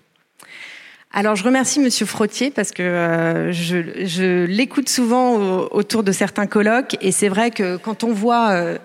Alors 1.14 1.36
je 1.36 1.44
remercie 1.44 1.78
Monsieur 1.78 2.06
Frottier 2.06 2.50
parce 2.50 2.70
que 2.70 2.82
euh, 2.82 3.52
je, 3.52 4.46
l'écoute 4.46 4.88
souvent 4.88 5.68
autour 5.70 6.02
de 6.04 6.12
certains 6.12 6.46
colloques 6.46 6.96
et 7.02 7.12
c'est 7.12 7.28
vrai 7.28 7.50
que 7.50 7.76
quand 7.76 8.02
on 8.02 8.14
voit 8.14 8.52
euh, 8.52 8.78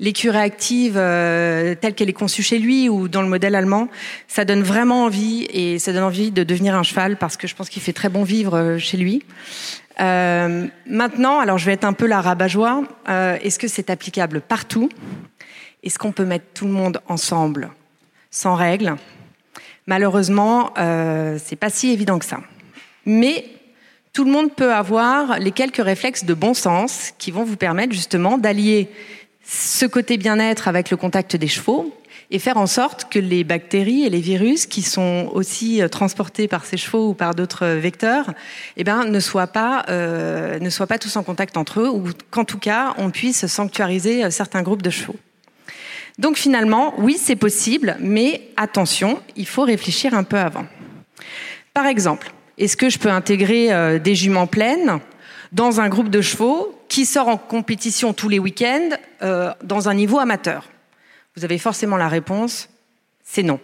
l'écurie 0.00 0.38
active 0.38 0.94
euh, 0.96 1.76
telle 1.80 1.94
qu'elle 1.94 2.08
est 2.08 2.14
conçue 2.14 2.42
chez 2.42 2.58
lui 2.58 2.88
ou 2.88 3.06
dans 3.06 3.22
le 3.22 3.28
modèle 3.28 3.54
allemand, 3.54 3.88
ça 4.26 4.44
donne 4.44 4.62
vraiment 4.62 5.04
envie 5.04 5.46
et 5.52 5.78
ça 5.78 5.92
donne 5.92 6.02
envie 6.02 6.32
de 6.32 6.42
devenir 6.42 6.74
un 6.74 6.82
cheval 6.82 7.16
parce 7.16 7.36
que 7.36 7.46
je 7.46 7.54
pense 7.54 7.68
qu'il 7.68 7.82
fait 7.82 7.92
très 7.92 8.08
bon 8.08 8.24
vivre 8.24 8.56
euh, 8.56 8.78
chez 8.78 8.96
lui. 8.96 9.22
Euh, 10.00 10.66
maintenant, 10.86 11.38
alors 11.38 11.58
je 11.58 11.66
vais 11.66 11.72
être 11.72 11.84
un 11.84 11.92
peu 11.92 12.06
la 12.06 12.22
rabat-joie. 12.22 12.84
Est-ce 13.06 13.58
que 13.58 13.68
c'est 13.68 13.90
applicable 13.90 14.40
partout? 14.40 14.88
Est-ce 15.82 15.98
qu'on 15.98 16.12
peut 16.12 16.24
mettre 16.24 16.46
tout 16.54 16.64
le 16.64 16.72
monde 16.72 17.00
ensemble 17.06 17.70
sans 18.30 18.54
règles? 18.54 18.96
Malheureusement, 19.86 20.72
c'est 20.76 21.56
pas 21.56 21.68
si 21.68 21.90
évident 21.90 22.18
que 22.18 22.24
ça. 22.24 22.40
Mais 23.04 23.44
tout 24.14 24.24
le 24.24 24.30
monde 24.30 24.54
peut 24.54 24.72
avoir 24.72 25.38
les 25.38 25.50
quelques 25.50 25.84
réflexes 25.84 26.24
de 26.24 26.32
bon 26.32 26.54
sens 26.54 27.12
qui 27.18 27.30
vont 27.30 27.44
vous 27.44 27.56
permettre 27.56 27.92
justement 27.92 28.38
d'allier 28.38 28.88
ce 29.52 29.84
côté 29.84 30.16
bien-être 30.16 30.68
avec 30.68 30.90
le 30.90 30.96
contact 30.96 31.34
des 31.34 31.48
chevaux 31.48 31.92
et 32.30 32.38
faire 32.38 32.56
en 32.56 32.68
sorte 32.68 33.10
que 33.10 33.18
les 33.18 33.42
bactéries 33.42 34.04
et 34.04 34.08
les 34.08 34.20
virus 34.20 34.66
qui 34.66 34.80
sont 34.80 35.28
aussi 35.34 35.82
euh, 35.82 35.88
transportés 35.88 36.46
par 36.46 36.64
ces 36.64 36.76
chevaux 36.76 37.08
ou 37.08 37.14
par 37.14 37.34
d'autres 37.34 37.66
vecteurs, 37.66 38.32
eh 38.76 38.84
ben, 38.84 39.06
ne 39.06 39.18
soient 39.18 39.48
pas 39.48 39.86
euh, 39.88 40.60
ne 40.60 40.70
soient 40.70 40.86
pas 40.86 40.98
tous 40.98 41.16
en 41.16 41.24
contact 41.24 41.56
entre 41.56 41.80
eux 41.80 41.88
ou 41.88 42.04
qu'en 42.30 42.44
tout 42.44 42.60
cas 42.60 42.94
on 42.96 43.10
puisse 43.10 43.44
sanctuariser 43.46 44.24
euh, 44.24 44.30
certains 44.30 44.62
groupes 44.62 44.82
de 44.82 44.90
chevaux. 44.90 45.16
Donc 46.20 46.36
finalement, 46.36 46.94
oui, 46.98 47.16
c'est 47.20 47.34
possible, 47.34 47.96
mais 47.98 48.42
attention, 48.56 49.20
il 49.34 49.46
faut 49.48 49.62
réfléchir 49.62 50.14
un 50.14 50.22
peu 50.22 50.38
avant. 50.38 50.66
Par 51.74 51.86
exemple, 51.86 52.32
est-ce 52.56 52.76
que 52.76 52.88
je 52.88 52.98
peux 52.98 53.10
intégrer 53.10 53.98
des 54.00 54.14
juments 54.14 54.46
pleines 54.46 55.00
dans 55.52 55.80
un 55.80 55.88
groupe 55.88 56.10
de 56.10 56.20
chevaux 56.20 56.79
qui 56.90 57.06
sort 57.06 57.28
en 57.28 57.38
compétition 57.38 58.12
tous 58.12 58.28
les 58.28 58.40
week-ends 58.40 58.90
euh, 59.22 59.52
dans 59.62 59.88
un 59.88 59.94
niveau 59.94 60.18
amateur 60.18 60.68
Vous 61.36 61.44
avez 61.44 61.56
forcément 61.56 61.96
la 61.96 62.08
réponse, 62.08 62.68
c'est 63.24 63.44
non. 63.44 63.60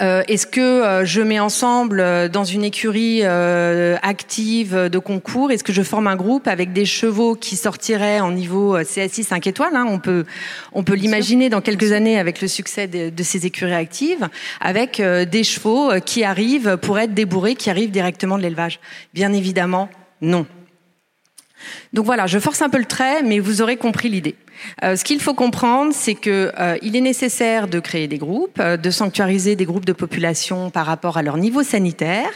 Euh, 0.00 0.22
Est-ce 0.28 0.46
que 0.46 0.60
euh, 0.60 1.04
je 1.04 1.20
mets 1.20 1.40
ensemble 1.40 1.98
euh, 1.98 2.28
dans 2.28 2.44
une 2.44 2.62
écurie 2.62 3.22
euh, 3.24 3.96
active 4.02 4.76
de 4.76 4.98
concours? 4.98 5.50
Est-ce 5.50 5.64
que 5.64 5.72
je 5.72 5.82
forme 5.82 6.06
un 6.06 6.14
groupe 6.14 6.46
avec 6.46 6.72
des 6.72 6.84
chevaux 6.84 7.34
qui 7.34 7.56
sortiraient 7.56 8.20
en 8.20 8.30
niveau 8.30 8.78
CSI 8.84 9.24
5 9.24 9.48
étoiles 9.48 9.74
hein? 9.74 9.86
On 9.88 9.98
peut, 9.98 10.24
on 10.72 10.84
peut 10.84 10.94
l'imaginer 10.94 11.48
dans 11.48 11.60
quelques 11.60 11.90
années 11.90 12.16
avec 12.20 12.40
le 12.40 12.46
succès 12.46 12.86
de, 12.86 13.10
de 13.10 13.22
ces 13.24 13.44
écuries 13.44 13.74
actives, 13.74 14.28
avec 14.60 15.02
des 15.02 15.42
chevaux 15.42 15.90
qui 16.06 16.22
arrivent 16.22 16.76
pour 16.76 17.00
être 17.00 17.12
débourrés, 17.14 17.56
qui 17.56 17.70
arrivent 17.70 17.90
directement 17.90 18.38
de 18.38 18.42
l'élevage. 18.42 18.78
Bien 19.14 19.32
évidemment, 19.32 19.88
non. 20.20 20.46
Donc 21.92 22.06
voilà, 22.06 22.26
je 22.26 22.38
force 22.38 22.62
un 22.62 22.68
peu 22.68 22.78
le 22.78 22.84
trait, 22.84 23.22
mais 23.22 23.38
vous 23.38 23.62
aurez 23.62 23.76
compris 23.76 24.08
l'idée. 24.08 24.36
Euh, 24.82 24.96
ce 24.96 25.04
qu'il 25.04 25.20
faut 25.20 25.34
comprendre, 25.34 25.92
c'est 25.94 26.14
que 26.14 26.52
euh, 26.58 26.76
il 26.82 26.96
est 26.96 27.00
nécessaire 27.00 27.68
de 27.68 27.80
créer 27.80 28.08
des 28.08 28.18
groupes, 28.18 28.58
euh, 28.60 28.76
de 28.76 28.90
sanctuariser 28.90 29.56
des 29.56 29.64
groupes 29.64 29.84
de 29.84 29.92
population 29.92 30.70
par 30.70 30.86
rapport 30.86 31.16
à 31.16 31.22
leur 31.22 31.36
niveau 31.36 31.62
sanitaire, 31.62 32.30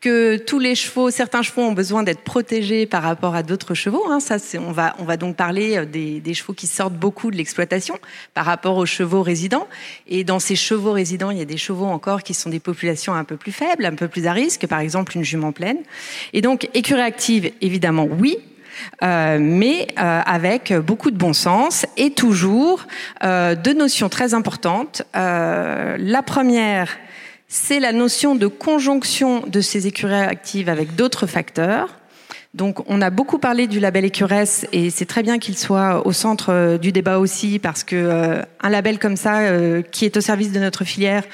que 0.00 0.36
tous 0.36 0.58
les 0.58 0.74
chevaux, 0.74 1.10
certains 1.10 1.42
chevaux 1.42 1.62
ont 1.62 1.72
besoin 1.72 2.02
d'être 2.02 2.22
protégés 2.22 2.86
par 2.86 3.04
rapport 3.04 3.36
à 3.36 3.44
d'autres 3.44 3.74
chevaux. 3.74 4.04
Hein. 4.10 4.18
Ça, 4.18 4.36
on 4.58 4.72
va, 4.72 4.96
on 4.98 5.04
va 5.04 5.16
donc 5.16 5.36
parler 5.36 5.86
des, 5.86 6.18
des 6.18 6.34
chevaux 6.34 6.54
qui 6.54 6.66
sortent 6.66 6.96
beaucoup 6.96 7.30
de 7.30 7.36
l'exploitation 7.36 7.96
par 8.34 8.44
rapport 8.44 8.78
aux 8.78 8.86
chevaux 8.86 9.22
résidents. 9.22 9.68
Et 10.08 10.24
dans 10.24 10.40
ces 10.40 10.56
chevaux 10.56 10.90
résidents, 10.90 11.30
il 11.30 11.38
y 11.38 11.42
a 11.42 11.44
des 11.44 11.56
chevaux 11.56 11.84
encore 11.84 12.24
qui 12.24 12.34
sont 12.34 12.50
des 12.50 12.58
populations 12.58 13.14
un 13.14 13.22
peu 13.22 13.36
plus 13.36 13.52
faibles, 13.52 13.84
un 13.84 13.94
peu 13.94 14.08
plus 14.08 14.26
à 14.26 14.32
risque, 14.32 14.66
par 14.66 14.80
exemple 14.80 15.16
une 15.16 15.22
jument 15.22 15.52
pleine. 15.52 15.78
Et 16.32 16.40
donc, 16.40 16.68
écurie 16.74 17.00
active, 17.00 17.52
évidemment, 17.60 18.08
oui, 18.10 18.38
euh, 19.02 19.38
mais 19.40 19.88
euh, 19.98 20.20
avec 20.24 20.72
beaucoup 20.72 21.10
de 21.10 21.16
bon 21.16 21.32
sens 21.32 21.86
et 21.96 22.10
toujours 22.10 22.86
euh, 23.24 23.54
deux 23.54 23.74
notions 23.74 24.08
très 24.08 24.34
importantes. 24.34 25.02
la 25.14 26.22
première, 26.24 26.88
c'est 27.48 27.80
la 27.80 27.92
notion 27.92 28.34
de 28.34 28.46
conjonction 28.46 29.44
de 29.46 29.60
ces 29.60 29.86
écuries 29.86 30.14
actives 30.14 30.68
avec 30.68 30.94
d'autres 30.94 31.26
facteurs. 31.26 31.98
Donc 32.54 32.84
on 32.86 33.00
a 33.00 33.08
beaucoup 33.08 33.38
parlé 33.38 33.66
du 33.66 33.80
label 33.80 34.04
Écuresse 34.04 34.66
et 34.72 34.90
c'est 34.90 35.06
très 35.06 35.22
bien 35.22 35.38
qu'il 35.38 35.56
soit 35.56 36.06
au 36.06 36.12
centre 36.12 36.76
du 36.76 36.92
débat 36.92 37.18
aussi 37.18 37.58
parce 37.58 37.82
que 37.82 38.42
un 38.60 38.68
label 38.68 38.98
comme 38.98 39.16
ça 39.16 39.40
qui 39.90 40.04
est 40.04 40.18
au 40.18 40.20
service 40.20 40.52
de 40.52 40.60
notre 40.60 40.84
filière 40.84 41.24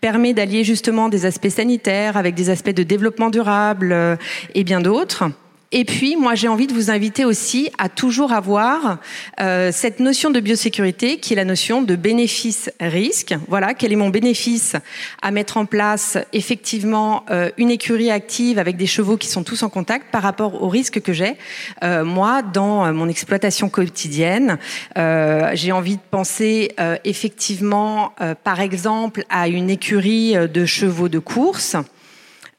permet 0.00 0.34
d'allier 0.34 0.64
justement 0.64 1.08
des 1.08 1.26
aspects 1.26 1.48
sanitaires 1.48 2.16
avec 2.16 2.34
des 2.34 2.50
aspects 2.50 2.74
de 2.74 2.82
développement 2.82 3.30
durable 3.30 4.18
et 4.56 4.64
bien 4.64 4.80
d'autres. 4.80 5.30
Et 5.76 5.84
puis, 5.84 6.14
moi, 6.14 6.36
j'ai 6.36 6.46
envie 6.46 6.68
de 6.68 6.72
vous 6.72 6.92
inviter 6.92 7.24
aussi 7.24 7.68
à 7.78 7.88
toujours 7.88 8.32
avoir 8.32 8.98
euh, 9.40 9.72
cette 9.72 9.98
notion 9.98 10.30
de 10.30 10.38
biosécurité, 10.38 11.18
qui 11.18 11.32
est 11.32 11.36
la 11.36 11.44
notion 11.44 11.82
de 11.82 11.96
bénéfice-risque. 11.96 13.34
Voilà, 13.48 13.74
quel 13.74 13.92
est 13.92 13.96
mon 13.96 14.08
bénéfice 14.08 14.76
à 15.20 15.32
mettre 15.32 15.56
en 15.56 15.66
place 15.66 16.16
effectivement 16.32 17.24
euh, 17.28 17.50
une 17.58 17.72
écurie 17.72 18.12
active 18.12 18.60
avec 18.60 18.76
des 18.76 18.86
chevaux 18.86 19.16
qui 19.16 19.26
sont 19.26 19.42
tous 19.42 19.64
en 19.64 19.68
contact 19.68 20.12
par 20.12 20.22
rapport 20.22 20.62
au 20.62 20.68
risque 20.68 21.00
que 21.00 21.12
j'ai 21.12 21.34
euh, 21.82 22.04
moi 22.04 22.42
dans 22.42 22.92
mon 22.92 23.08
exploitation 23.08 23.68
quotidienne. 23.68 24.58
j'ai 24.94 25.72
envie 25.72 25.96
de 25.96 26.02
penser 26.08 26.70
effectivement, 27.02 28.12
par 28.44 28.60
exemple, 28.60 29.24
à 29.28 29.48
une 29.48 29.70
écurie 29.70 30.34
de 30.34 30.66
chevaux 30.66 31.08
de 31.08 31.18
course. 31.18 31.76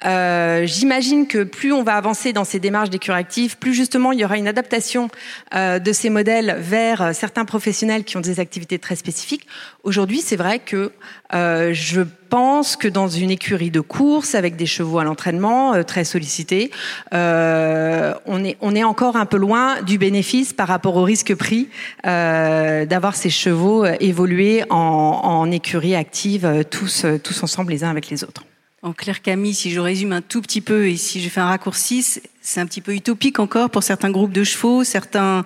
Euh, 0.06 0.66
j'imagine 0.66 1.28
que 1.28 1.44
plus 1.44 1.72
on 1.74 1.84
va 1.84 1.96
avancer 1.96 2.34
dans 2.34 2.44
ces 2.44 2.60
démarches 2.60 2.90
d'écurie 2.90 3.18
active, 3.18 3.58
plus 3.58 3.74
justement 3.74 4.12
il 4.12 4.20
y 4.20 4.26
aura 4.26 4.38
une 4.38 4.48
adaptation 4.48 5.10
euh, 5.54 5.80
de 5.80 5.92
ces 5.94 6.10
modèles 6.10 6.58
vers 6.60 7.02
euh, 7.02 7.14
certains 7.14 7.46
professionnels 7.46 8.04
qui 8.04 8.18
ont 8.18 8.22
des 8.22 8.40
activités 8.40 8.78
très 8.78 8.96
spécifiques. 8.96 9.48
Aujourd'hui, 9.84 10.22
c'est 10.22 10.36
vrai 10.36 10.60
que 10.60 10.92
je 11.32 12.02
pense 12.30 12.76
que 12.78 12.88
dans 12.88 13.08
une 13.10 13.30
écurie 13.30 13.72
de 13.72 13.82
course 13.82 14.36
avec 14.36 14.56
des 14.56 14.66
chevaux 14.66 15.00
à 15.00 15.04
l'entraînement 15.04 15.84
très 15.84 16.06
sollicités, 16.06 16.72
on 17.12 18.46
est 18.46 18.58
on 18.62 18.76
est 18.76 18.84
encore 18.84 19.18
un 19.18 19.26
peu 19.26 19.38
loin 19.38 19.82
du 19.82 19.98
bénéfice 19.98 20.54
par 20.54 20.68
rapport 20.68 20.96
au 20.96 21.04
risque 21.04 21.36
pris 21.36 21.68
d'avoir 22.04 23.16
ces 23.16 23.30
chevaux 23.30 23.86
évoluer 24.00 24.64
en, 24.70 24.78
en 24.78 25.52
écurie 25.52 25.96
active 25.96 26.64
tous 26.70 27.06
tous 27.22 27.44
ensemble 27.44 27.72
les 27.72 27.84
uns 27.84 27.90
avec 27.90 28.10
les 28.10 28.24
autres. 28.24 28.44
En 28.82 28.94
clair, 28.94 29.22
Camille, 29.22 29.54
si 29.56 29.72
je 29.72 29.80
résume 29.80 30.14
un 30.14 30.22
tout 30.22 30.42
petit 30.42 30.62
peu 30.62 30.88
et 30.88 30.98
si 30.98 31.22
je 31.22 31.30
fais 31.30 31.42
un 31.42 31.48
raccourci, 31.48 32.04
c'est 32.42 32.60
un 32.60 32.68
petit 32.68 32.82
peu 32.82 32.94
utopique 32.94 33.40
encore 33.40 33.70
pour 33.72 33.84
certains 33.84 34.12
groupes 34.12 34.34
de 34.34 34.44
chevaux, 34.44 34.84
certaines 34.84 35.44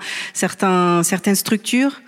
structures. 1.36 2.02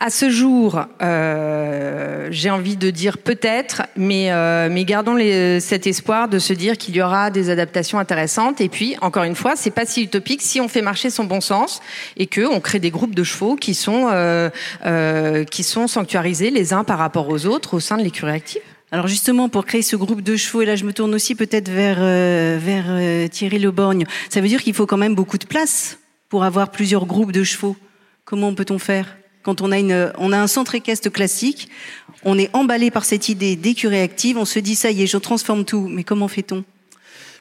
À 0.00 0.10
ce 0.10 0.30
jour, 0.30 0.80
euh, 1.02 2.28
j'ai 2.30 2.50
envie 2.50 2.76
de 2.76 2.88
dire 2.90 3.18
peut-être, 3.18 3.82
mais, 3.96 4.30
euh, 4.30 4.68
gardons 4.84 5.18
cet 5.60 5.88
espoir 5.88 6.28
de 6.28 6.38
se 6.38 6.52
dire 6.52 6.78
qu'il 6.78 6.94
y 6.94 7.02
aura 7.02 7.30
des 7.30 7.50
adaptations 7.50 7.98
intéressantes. 7.98 8.60
Et 8.60 8.68
puis, 8.68 8.96
encore 9.00 9.24
une 9.24 9.34
fois, 9.34 9.56
c'est 9.56 9.72
pas 9.72 9.86
si 9.86 10.04
utopique 10.04 10.40
si 10.40 10.60
on 10.60 10.68
fait 10.68 10.82
marcher 10.82 11.10
son 11.10 11.24
bon 11.24 11.40
sens 11.40 11.80
et 12.16 12.28
que 12.28 12.46
on 12.46 12.60
crée 12.60 12.78
des 12.78 12.92
groupes 12.92 13.14
de 13.14 13.24
chevaux 13.24 13.56
qui 13.56 13.74
sont 13.74 14.08
euh 14.12 14.50
qui 15.50 15.64
sont 15.64 15.88
sanctuarisés 15.88 16.50
les 16.50 16.72
uns 16.72 16.84
par 16.84 16.98
rapport 16.98 17.28
aux 17.28 17.46
autres 17.46 17.74
au 17.74 17.80
sein 17.80 17.96
de 17.96 18.04
l'écurie 18.04 18.32
active. 18.32 18.62
Alors 18.90 19.06
justement, 19.06 19.50
pour 19.50 19.66
créer 19.66 19.82
ce 19.82 19.96
groupe 19.96 20.22
de 20.22 20.34
chevaux, 20.36 20.62
et 20.62 20.64
là 20.64 20.74
je 20.74 20.84
me 20.84 20.94
tourne 20.94 21.14
aussi 21.14 21.34
peut-être 21.34 21.68
vers, 21.68 21.98
euh, 22.00 22.58
vers 22.58 22.86
euh, 22.88 23.28
Thierry 23.28 23.58
Leborgne, 23.58 24.06
ça 24.30 24.40
veut 24.40 24.48
dire 24.48 24.62
qu'il 24.62 24.72
faut 24.72 24.86
quand 24.86 24.96
même 24.96 25.14
beaucoup 25.14 25.36
de 25.36 25.44
place 25.44 25.98
pour 26.30 26.42
avoir 26.42 26.70
plusieurs 26.70 27.04
groupes 27.04 27.32
de 27.32 27.44
chevaux. 27.44 27.76
Comment 28.24 28.54
peut-on 28.54 28.78
faire? 28.78 29.18
Quand 29.42 29.60
on 29.60 29.72
a, 29.72 29.78
une, 29.78 30.10
on 30.16 30.32
a 30.32 30.38
un 30.38 30.46
centre 30.46 30.74
équestre 30.74 31.10
classique, 31.10 31.68
on 32.24 32.38
est 32.38 32.48
emballé 32.54 32.90
par 32.90 33.04
cette 33.04 33.28
idée 33.28 33.56
d'écurie 33.56 34.00
active, 34.00 34.38
on 34.38 34.46
se 34.46 34.58
dit 34.58 34.74
ça 34.74 34.90
y 34.90 35.02
est, 35.02 35.06
je 35.06 35.18
transforme 35.18 35.66
tout, 35.66 35.86
mais 35.86 36.02
comment 36.02 36.28
fait-on? 36.28 36.64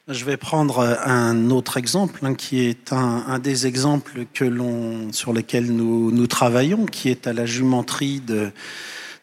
Je 0.10 0.26
vais 0.26 0.38
prendre 0.38 0.98
un 1.06 1.50
autre 1.50 1.78
exemple, 1.78 2.26
hein, 2.26 2.34
qui 2.34 2.66
est 2.66 2.94
un, 2.94 3.24
un, 3.28 3.40
des 3.40 3.68
exemples 3.68 4.26
que 4.34 4.46
l'on, 4.46 5.12
sur 5.12 5.34
lesquels 5.34 5.66
nous, 5.66 6.12
nous 6.12 6.28
travaillons, 6.28 6.86
qui 6.86 7.10
est 7.10 7.28
à 7.28 7.34
la 7.34 7.46
jumenterie 7.46 8.22
de, 8.22 8.52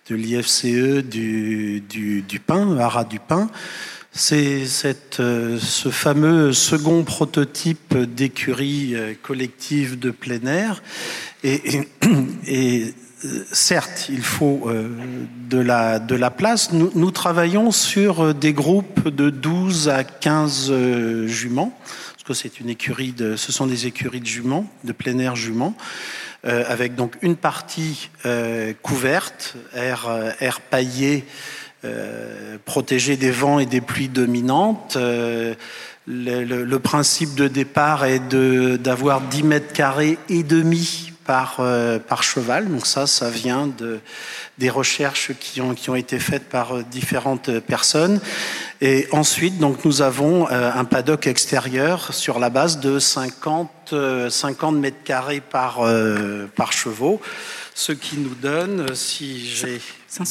de 0.08 0.16
l'IFCE 0.16 1.02
du, 1.02 1.80
du, 1.80 2.22
du, 2.22 2.40
pain, 2.40 2.76
Haras 2.78 3.04
du 3.04 3.18
pain. 3.18 3.48
C'est 4.12 4.66
euh, 5.18 5.58
ce 5.58 5.88
fameux 5.88 6.52
second 6.52 7.02
prototype 7.02 7.96
d'écurie 7.96 8.94
euh, 8.94 9.14
collective 9.20 9.98
de 9.98 10.10
plein 10.10 10.44
air. 10.44 10.82
Et, 11.42 11.80
euh, 12.04 12.90
certes, 13.50 14.06
il 14.10 14.22
faut 14.22 14.70
de 15.48 15.58
la, 15.58 16.30
place. 16.30 16.72
Nous, 16.72 16.92
nous, 16.94 17.10
travaillons 17.10 17.70
sur 17.70 18.34
des 18.34 18.52
groupes 18.52 19.08
de 19.08 19.30
12 19.30 19.88
à 19.88 20.04
15 20.04 21.26
juments, 21.26 21.76
parce 22.12 22.24
que 22.24 22.34
c'est 22.34 22.60
une 22.60 22.68
écurie 22.68 23.12
de, 23.12 23.36
ce 23.36 23.50
sont 23.50 23.66
des 23.66 23.86
écuries 23.86 24.20
de 24.20 24.26
juments, 24.26 24.70
de 24.84 24.92
plein 24.92 25.18
air 25.18 25.34
juments. 25.34 25.74
Euh, 26.46 26.62
avec 26.68 26.94
donc 26.94 27.14
une 27.22 27.36
partie 27.36 28.10
euh, 28.26 28.74
couverte, 28.82 29.54
air, 29.74 30.06
euh, 30.08 30.50
paillé, 30.70 31.24
protégé 32.64 33.18
des 33.18 33.30
vents 33.30 33.58
et 33.58 33.66
des 33.66 33.82
pluies 33.82 34.08
dominantes. 34.08 34.96
Le, 36.06 36.76
principe 36.78 37.34
de 37.34 37.46
départ 37.46 38.06
est 38.06 38.26
d'avoir 38.78 39.20
10 39.20 39.42
mètres 39.42 39.72
carrés 39.74 40.16
et 40.30 40.42
demi 40.42 41.12
par, 41.26 41.60
par 42.08 42.22
cheval. 42.22 42.70
Donc 42.70 42.86
ça, 42.86 43.06
ça 43.06 43.28
vient 43.28 43.66
de, 43.66 44.00
des 44.56 44.70
recherches 44.70 45.32
qui 45.38 45.60
ont, 45.60 45.74
qui 45.74 45.90
ont 45.90 45.94
été 45.94 46.18
faites 46.18 46.48
par 46.48 46.82
différentes 46.84 47.58
personnes. 47.60 48.18
Et 48.80 49.06
ensuite, 49.12 49.58
donc, 49.58 49.84
nous 49.84 50.02
avons 50.02 50.48
euh, 50.50 50.70
un 50.74 50.84
paddock 50.84 51.26
extérieur 51.26 52.12
sur 52.12 52.38
la 52.38 52.50
base 52.50 52.80
de 52.80 52.98
50, 52.98 53.94
50 54.28 54.76
mètres 54.76 55.02
carrés 55.04 55.40
par, 55.40 55.80
par 56.56 56.72
chevaux 56.72 57.20
ce 57.74 57.90
qui 57.90 58.18
nous 58.18 58.34
donne, 58.36 58.94
si 58.94 59.46
j'ai 59.48 59.80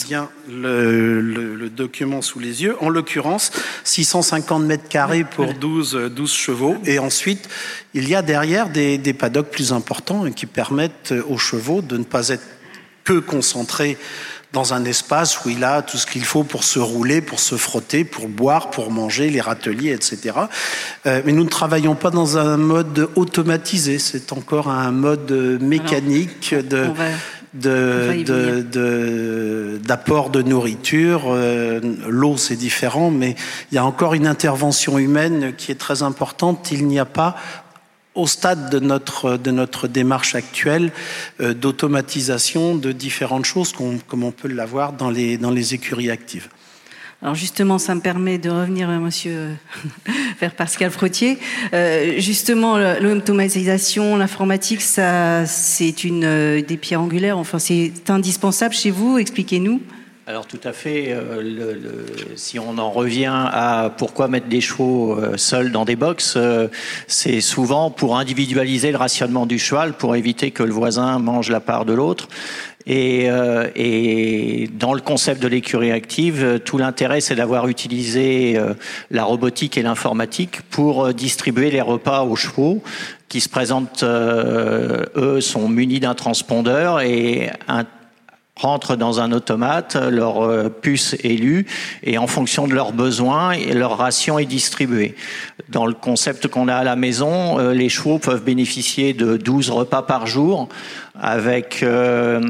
bien 0.05 0.29
le, 0.47 1.19
le, 1.19 1.55
le, 1.55 1.69
document 1.69 2.21
sous 2.21 2.39
les 2.39 2.63
yeux, 2.63 2.77
en 2.81 2.87
l'occurrence 2.87 3.51
650 3.83 4.63
mètres 4.63 4.87
carrés 4.87 5.25
pour 5.25 5.53
12, 5.53 6.09
12 6.15 6.31
chevaux. 6.31 6.77
Et 6.85 6.99
ensuite, 6.99 7.49
il 7.93 8.07
y 8.07 8.15
a 8.15 8.21
derrière 8.21 8.69
des, 8.69 8.97
des 8.97 9.13
paddocks 9.13 9.49
plus 9.49 9.73
importants 9.73 10.31
qui 10.31 10.45
permettent 10.45 11.13
aux 11.27 11.37
chevaux 11.37 11.81
de 11.81 11.97
ne 11.97 12.05
pas 12.05 12.29
être 12.29 12.45
que 13.03 13.19
concentrés 13.19 13.97
dans 14.53 14.73
un 14.75 14.85
espace 14.85 15.43
où 15.43 15.49
il 15.49 15.63
a 15.63 15.81
tout 15.81 15.97
ce 15.97 16.05
qu'il 16.05 16.23
faut 16.23 16.43
pour 16.43 16.63
se 16.63 16.77
rouler, 16.77 17.21
pour 17.21 17.39
se 17.39 17.55
frotter, 17.55 18.03
pour 18.03 18.27
boire, 18.29 18.69
pour 18.69 18.91
manger, 18.91 19.31
les 19.31 19.41
râteliers, 19.41 19.91
etc. 19.91 20.37
Euh, 21.07 21.21
mais 21.25 21.31
nous 21.31 21.43
ne 21.43 21.49
travaillons 21.49 21.95
pas 21.95 22.11
dans 22.11 22.37
un 22.37 22.55
mode 22.57 23.09
automatisé, 23.15 23.97
c'est 23.97 24.31
encore 24.31 24.69
un 24.69 24.91
mode 24.91 25.31
mécanique 25.59 26.53
Alors, 26.53 26.93
de... 27.53 28.23
de, 28.23 29.79
d'apport 29.83 30.29
de, 30.29 30.39
de, 30.39 30.43
de, 30.43 30.49
nourriture. 30.49 31.23
Euh, 31.27 31.79
L'eau, 32.07 32.37
c'est 32.37 32.55
différent, 32.55 33.09
mais 33.11 33.35
il 33.71 33.75
y 33.75 33.77
a 33.79 33.85
encore 33.85 34.13
une 34.13 34.27
intervention 34.27 34.99
humaine 34.99 35.53
qui 35.57 35.71
est 35.71 35.79
très 35.79 36.03
importante. 36.03 36.71
Il 36.71 36.85
n'y 36.87 36.99
a 36.99 37.05
pas 37.05 37.35
au 38.15 38.27
stade 38.27 38.69
de 38.69 38.79
notre, 38.79 39.37
de 39.37 39.51
notre 39.51 39.87
démarche 39.87 40.35
actuelle 40.35 40.91
euh, 41.41 41.53
d'automatisation 41.53 42.75
de 42.75 42.91
différentes 42.91 43.45
choses, 43.45 43.73
comme 44.07 44.23
on 44.23 44.31
peut 44.31 44.47
l'avoir 44.47 44.93
dans 44.93 45.09
les, 45.09 45.37
dans 45.37 45.51
les 45.51 45.73
écuries 45.73 46.11
actives. 46.11 46.49
Alors 47.21 47.35
justement, 47.35 47.79
ça 47.79 47.95
me 47.95 48.01
permet 48.01 48.37
de 48.37 48.49
revenir, 48.49 48.89
euh, 48.89 48.99
monsieur, 48.99 49.49
vers 50.41 50.53
Pascal 50.53 50.91
Frottier. 50.91 51.39
Euh, 51.73 52.19
justement, 52.19 52.77
l'automatisation, 52.77 54.17
l'informatique, 54.17 54.81
ça, 54.81 55.45
c'est 55.45 56.03
une 56.03 56.61
des 56.61 56.77
pierres 56.77 57.01
angulaires. 57.01 57.37
Enfin, 57.37 57.59
c'est 57.59 57.93
indispensable 58.09 58.73
chez 58.73 58.91
vous. 58.91 59.17
Expliquez-nous. 59.17 59.81
Alors 60.25 60.47
tout 60.47 60.59
à 60.63 60.71
fait. 60.71 61.07
Euh, 61.09 62.05
si 62.37 62.57
on 62.57 62.77
en 62.77 62.91
revient 62.91 63.33
à 63.51 63.91
pourquoi 63.97 64.29
mettre 64.29 64.47
des 64.47 64.61
chevaux 64.61 65.19
euh, 65.19 65.35
seuls 65.35 65.73
dans 65.73 65.83
des 65.83 65.97
boxes, 65.97 66.35
euh, 66.37 66.69
c'est 67.07 67.41
souvent 67.41 67.91
pour 67.91 68.17
individualiser 68.17 68.91
le 68.91 68.97
rationnement 68.97 69.45
du 69.45 69.59
cheval, 69.59 69.91
pour 69.91 70.15
éviter 70.15 70.51
que 70.51 70.63
le 70.63 70.71
voisin 70.71 71.19
mange 71.19 71.49
la 71.49 71.59
part 71.59 71.83
de 71.83 71.91
l'autre. 71.91 72.29
Et, 72.85 73.29
euh, 73.29 73.67
et, 73.75 74.69
dans 74.73 74.93
le 74.93 75.01
concept 75.01 75.43
de 75.43 75.49
l'écurie 75.49 75.91
active, 75.91 76.61
tout 76.63 76.77
l'intérêt, 76.77 77.19
c'est 77.19 77.35
d'avoir 77.35 77.67
utilisé 77.67 78.57
la 79.11 79.25
robotique 79.25 79.77
et 79.77 79.81
l'informatique 79.81 80.61
pour 80.69 81.13
distribuer 81.13 81.69
les 81.69 81.81
repas 81.81 82.23
aux 82.23 82.37
chevaux 82.37 82.81
qui 83.27 83.41
se 83.41 83.49
présentent, 83.49 84.03
eux, 84.03 85.41
sont 85.41 85.67
munis 85.67 85.99
d'un 85.99 86.13
transpondeur 86.13 87.01
et 87.01 87.51
un 87.67 87.85
rentrent 88.55 88.95
dans 88.95 89.19
un 89.19 89.31
automate, 89.31 89.95
leur 89.95 90.43
euh, 90.43 90.69
puce 90.69 91.15
est 91.23 91.39
lue 91.39 91.65
et 92.03 92.17
en 92.17 92.27
fonction 92.27 92.67
de 92.67 92.73
leurs 92.73 92.93
besoins, 92.93 93.57
leur 93.57 93.97
ration 93.97 94.37
est 94.37 94.45
distribuée. 94.45 95.15
Dans 95.69 95.85
le 95.85 95.93
concept 95.93 96.47
qu'on 96.47 96.67
a 96.67 96.75
à 96.75 96.83
la 96.83 96.95
maison, 96.95 97.59
euh, 97.59 97.73
les 97.73 97.89
chevaux 97.89 98.19
peuvent 98.19 98.43
bénéficier 98.43 99.13
de 99.13 99.37
12 99.37 99.71
repas 99.71 100.03
par 100.03 100.27
jour 100.27 100.69
avec 101.19 101.83
euh, 101.83 102.41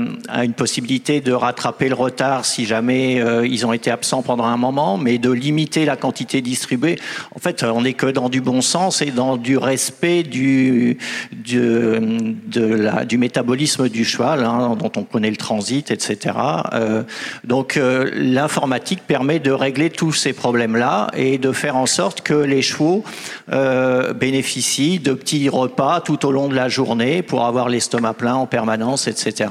une 0.42 0.54
possibilité 0.54 1.20
de 1.20 1.34
rattraper 1.34 1.90
le 1.90 1.96
retard 1.96 2.46
si 2.46 2.66
jamais 2.66 3.22
euh, 3.22 3.46
ils 3.46 3.66
ont 3.66 3.74
été 3.74 3.92
absents 3.92 4.22
pendant 4.22 4.46
un 4.46 4.58
moment, 4.58 4.98
mais 4.98 5.18
de 5.18 5.32
limiter 5.32 5.86
la 5.86 5.98
quantité 5.98 6.42
distribuée. 6.42 6.98
En 7.36 7.40
fait, 7.40 7.64
on 7.64 7.82
n'est 7.82 7.94
que 7.94 8.06
dans 8.06 8.30
du 8.30 8.42
bon 8.42 8.62
sens 8.62 9.02
et 9.02 9.12
dans 9.12 9.38
du 9.38 9.58
respect 9.58 10.24
du, 10.24 10.98
du, 11.32 13.18
métabolisme 13.18 13.90
du 13.90 14.06
cheval, 14.06 14.44
hein, 14.44 14.76
dont 14.80 14.92
on 14.96 15.04
connaît 15.04 15.30
le 15.30 15.38
transit, 15.38 15.92
etc. 15.92 16.36
Euh, 16.74 17.04
donc 17.44 17.78
euh, 17.78 18.10
l'informatique 18.14 19.02
permet 19.06 19.40
de 19.40 19.52
régler 19.52 19.90
tous 19.90 20.14
ces 20.14 20.34
problèmes-là 20.34 21.10
et 21.16 21.38
de 21.38 21.52
faire 21.52 21.76
en 21.76 21.86
sorte 21.86 22.22
que 22.22 22.34
les 22.34 22.62
chevaux 22.62 23.04
euh, 23.52 24.14
bénéficient 24.14 25.00
de 25.00 25.14
petits 25.14 25.50
repas 25.50 26.02
tout 26.02 26.26
au 26.26 26.32
long 26.32 26.48
de 26.48 26.56
la 26.56 26.70
journée 26.70 27.22
pour 27.22 27.46
avoir 27.46 27.70
l'estomac 27.70 28.14
plein 28.14 28.36
permanence, 28.54 29.08
etc. 29.08 29.50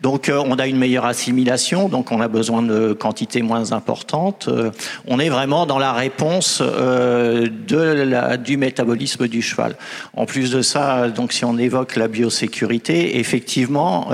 Donc 0.00 0.30
euh, 0.30 0.42
on 0.46 0.58
a 0.58 0.66
une 0.66 0.78
meilleure 0.78 1.04
assimilation, 1.04 1.90
donc 1.90 2.12
on 2.12 2.20
a 2.22 2.28
besoin 2.28 2.62
de 2.62 2.94
quantités 2.94 3.42
moins 3.42 3.72
importantes. 3.72 4.46
Euh, 4.48 4.70
on 5.06 5.20
est 5.20 5.28
vraiment 5.28 5.66
dans 5.66 5.78
la 5.78 5.92
réponse 5.92 6.62
euh, 6.62 7.46
du 8.38 8.56
métabolisme 8.56 9.28
du 9.28 9.42
cheval. 9.42 9.76
En 10.16 10.24
plus 10.24 10.50
de 10.50 10.62
ça, 10.62 11.08
donc 11.08 11.34
si 11.34 11.44
on 11.44 11.58
évoque 11.58 11.96
la 11.96 12.08
biosécurité, 12.08 13.18
effectivement, 13.18 14.08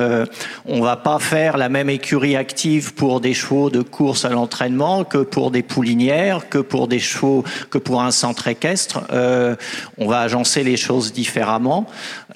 on 0.66 0.80
va 0.80 0.96
pas 0.96 1.18
faire 1.18 1.56
la 1.56 1.68
même 1.68 1.90
écurie 1.90 2.34
active 2.34 2.94
pour 2.94 3.20
des 3.20 3.34
chevaux 3.34 3.70
de 3.70 3.82
course 3.82 4.24
à 4.24 4.30
l'entraînement 4.30 5.04
que 5.04 5.18
pour 5.18 5.50
des 5.50 5.62
poulinières, 5.62 6.48
que 6.48 6.58
pour 6.58 6.88
des 6.88 6.98
chevaux, 6.98 7.44
que 7.70 7.78
pour 7.78 8.02
un 8.02 8.10
centre 8.10 8.48
équestre. 8.48 9.00
on 9.98 10.06
va 10.06 10.20
agencer 10.20 10.64
les 10.64 10.76
choses 10.76 11.12
différemment 11.12 11.86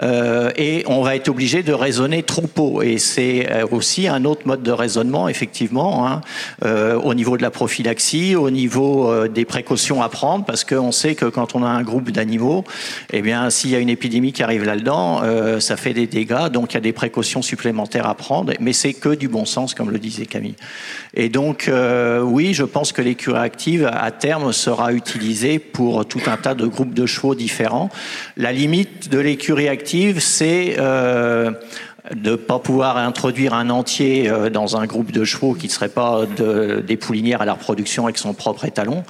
et 0.00 0.84
on 0.86 1.02
va 1.02 1.16
être 1.16 1.28
obligé 1.28 1.62
de 1.62 1.72
raisonner 1.72 2.22
troupeau. 2.22 2.82
Et 2.82 2.98
c'est 2.98 3.50
euh, 3.50 3.66
aussi 3.70 4.08
un 4.08 4.24
autre 4.24 4.42
mode 4.46 4.62
de 4.62 4.70
raisonnement, 4.70 5.28
effectivement, 5.28 6.06
hein, 6.06 6.20
euh, 6.64 6.98
au 6.98 7.14
niveau 7.14 7.36
de 7.36 7.42
la 7.42 7.50
prophylaxie, 7.50 8.34
au 8.36 8.50
niveau 8.50 9.10
euh, 9.10 9.28
des 9.28 9.44
précautions 9.44 10.02
à 10.02 10.08
prendre, 10.08 10.44
parce 10.44 10.64
qu'on 10.64 10.92
sait 10.92 11.14
que 11.14 11.26
quand 11.26 11.54
on 11.54 11.62
a 11.62 11.68
un 11.68 11.82
groupe 11.82 12.10
d'animaux, 12.10 12.64
eh 13.12 13.22
bien, 13.22 13.50
s'il 13.50 13.70
y 13.70 13.76
a 13.76 13.78
une 13.78 13.88
épidémie 13.88 14.32
qui 14.32 14.42
arrive 14.42 14.64
là-dedans, 14.64 15.22
ça 15.60 15.76
fait 15.76 15.92
des 15.92 16.06
dégâts, 16.06 16.48
donc 16.48 16.72
il 16.72 16.74
y 16.74 16.78
a 16.78 16.80
des 16.80 16.92
précautions 16.92 17.42
supplémentaires 17.42 18.06
à 18.06 18.14
prendre, 18.14 18.52
mais 18.60 18.72
c'est 18.72 18.92
que 18.92 19.10
du 19.10 19.28
bon 19.28 19.44
sens, 19.44 19.74
comme 19.74 19.90
le 19.90 19.98
disait 19.98 20.26
Camille. 20.26 20.54
Et 21.14 21.28
donc, 21.28 21.70
oui, 22.22 22.54
je 22.54 22.64
pense 22.64 22.92
que 22.92 23.02
l'écurie 23.02 23.38
active, 23.38 23.90
à 23.92 24.10
terme, 24.10 24.52
sera 24.52 24.92
utilisée 24.92 25.58
pour 25.58 26.06
tout 26.06 26.20
un 26.26 26.36
tas 26.36 26.54
de 26.54 26.66
groupes 26.66 26.94
de 26.94 27.06
chevaux 27.06 27.34
différents. 27.34 27.90
La 28.36 28.52
limite 28.52 29.08
de 29.08 29.18
l'écurie 29.18 29.68
active, 29.68 29.81
c'est 30.20 30.76
de 32.14 32.30
ne 32.30 32.36
pas 32.36 32.58
pouvoir 32.58 32.96
introduire 32.96 33.54
un 33.54 33.70
entier 33.70 34.28
euh, 34.28 34.50
dans 34.50 34.76
un 34.76 34.86
groupe 34.86 35.12
de 35.12 35.24
chevaux 35.24 35.54
qui 35.54 35.66
ne 35.66 35.72
serait 35.72 35.88
pas 35.88 36.26
de, 36.26 36.82
des 36.86 36.96
poulinières 36.96 37.42
à 37.42 37.44
la 37.44 37.54
reproduction 37.54 38.04
avec 38.04 38.18
son 38.18 38.34
propre 38.34 38.64
étalon. 38.64 39.04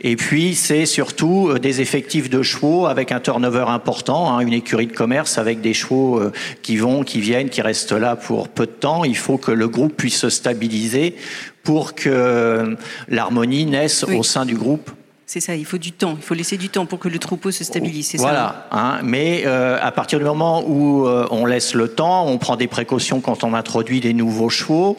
Et 0.00 0.16
puis, 0.16 0.54
c'est 0.54 0.86
surtout 0.86 1.48
euh, 1.48 1.58
des 1.58 1.80
effectifs 1.80 2.30
de 2.30 2.42
chevaux 2.42 2.86
avec 2.86 3.12
un 3.12 3.20
turnover 3.20 3.66
important, 3.68 4.32
hein, 4.32 4.40
une 4.40 4.54
écurie 4.54 4.86
de 4.86 4.92
commerce 4.92 5.36
avec 5.36 5.60
des 5.60 5.74
chevaux 5.74 6.18
euh, 6.18 6.32
qui 6.62 6.78
vont, 6.78 7.02
qui 7.02 7.20
viennent, 7.20 7.50
qui 7.50 7.60
restent 7.60 7.92
là 7.92 8.16
pour 8.16 8.48
peu 8.48 8.64
de 8.64 8.72
temps. 8.72 9.04
Il 9.04 9.16
faut 9.16 9.36
que 9.36 9.52
le 9.52 9.68
groupe 9.68 9.94
puisse 9.94 10.18
se 10.18 10.30
stabiliser 10.30 11.16
pour 11.62 11.94
que 11.94 12.76
l'harmonie 13.08 13.66
naisse 13.66 14.04
au 14.04 14.22
sein 14.22 14.46
du 14.46 14.54
groupe 14.54 14.90
c'est 15.28 15.40
ça, 15.40 15.54
il 15.54 15.66
faut 15.66 15.76
du 15.76 15.92
temps, 15.92 16.14
il 16.16 16.22
faut 16.22 16.32
laisser 16.32 16.56
du 16.56 16.70
temps 16.70 16.86
pour 16.86 16.98
que 16.98 17.06
le 17.06 17.18
troupeau 17.18 17.50
se 17.50 17.62
stabilise. 17.62 18.14
Voilà, 18.16 18.66
ça, 18.72 18.78
hein, 18.78 19.00
mais 19.02 19.42
euh, 19.44 19.76
à 19.78 19.92
partir 19.92 20.18
du 20.18 20.24
moment 20.24 20.64
où 20.66 21.06
euh, 21.06 21.26
on 21.30 21.44
laisse 21.44 21.74
le 21.74 21.88
temps, 21.88 22.26
on 22.26 22.38
prend 22.38 22.56
des 22.56 22.66
précautions 22.66 23.20
quand 23.20 23.44
on 23.44 23.52
introduit 23.52 24.00
des 24.00 24.14
nouveaux 24.14 24.48
chevaux, 24.48 24.96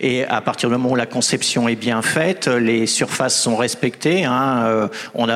et 0.00 0.24
à 0.24 0.40
partir 0.40 0.68
du 0.68 0.74
moment 0.74 0.90
où 0.90 0.96
la 0.96 1.06
conception 1.06 1.68
est 1.68 1.76
bien 1.76 2.02
faite, 2.02 2.48
les 2.48 2.88
surfaces 2.88 3.40
sont 3.40 3.54
respectées. 3.54 4.24
Hein, 4.24 4.64
euh, 4.64 4.88
on, 5.14 5.28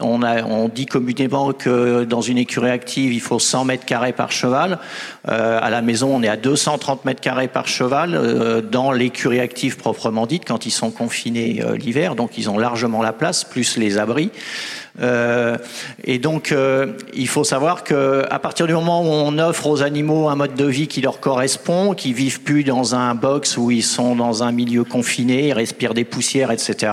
on, 0.00 0.68
dit 0.70 0.86
communément 0.86 1.52
que 1.52 2.04
dans 2.04 2.22
une 2.22 2.38
écurie 2.38 2.70
active, 2.70 3.12
il 3.12 3.20
faut 3.20 3.38
100 3.38 3.66
mètres 3.66 3.84
carrés 3.84 4.14
par 4.14 4.32
cheval. 4.32 4.78
À 5.24 5.68
la 5.70 5.82
maison, 5.82 6.14
on 6.14 6.22
est 6.22 6.28
à 6.28 6.36
230 6.36 7.04
mètres 7.04 7.20
carrés 7.20 7.48
par 7.48 7.68
cheval. 7.68 8.62
Dans 8.70 8.92
l'écurie 8.92 9.40
active 9.40 9.76
proprement 9.76 10.26
dite, 10.26 10.44
quand 10.46 10.64
ils 10.64 10.70
sont 10.70 10.90
confinés 10.90 11.62
l'hiver, 11.76 12.14
donc 12.14 12.38
ils 12.38 12.48
ont 12.48 12.58
largement 12.58 13.02
la 13.02 13.12
place, 13.12 13.44
plus 13.44 13.65
les 13.76 13.98
abris. 13.98 14.30
Euh, 15.00 15.56
et 16.04 16.18
donc, 16.18 16.52
euh, 16.52 16.92
il 17.14 17.28
faut 17.28 17.44
savoir 17.44 17.84
que 17.84 18.24
à 18.30 18.38
partir 18.38 18.66
du 18.66 18.72
moment 18.72 19.02
où 19.02 19.06
on 19.06 19.38
offre 19.38 19.66
aux 19.66 19.82
animaux 19.82 20.28
un 20.28 20.36
mode 20.36 20.54
de 20.54 20.64
vie 20.64 20.88
qui 20.88 21.00
leur 21.00 21.20
correspond, 21.20 21.94
qui 21.94 22.12
vivent 22.12 22.42
plus 22.42 22.64
dans 22.64 22.94
un 22.94 23.14
box 23.14 23.56
où 23.56 23.70
ils 23.70 23.82
sont 23.82 24.16
dans 24.16 24.42
un 24.42 24.52
milieu 24.52 24.84
confiné, 24.84 25.48
ils 25.48 25.52
respirent 25.52 25.94
des 25.94 26.04
poussières, 26.04 26.50
etc., 26.50 26.92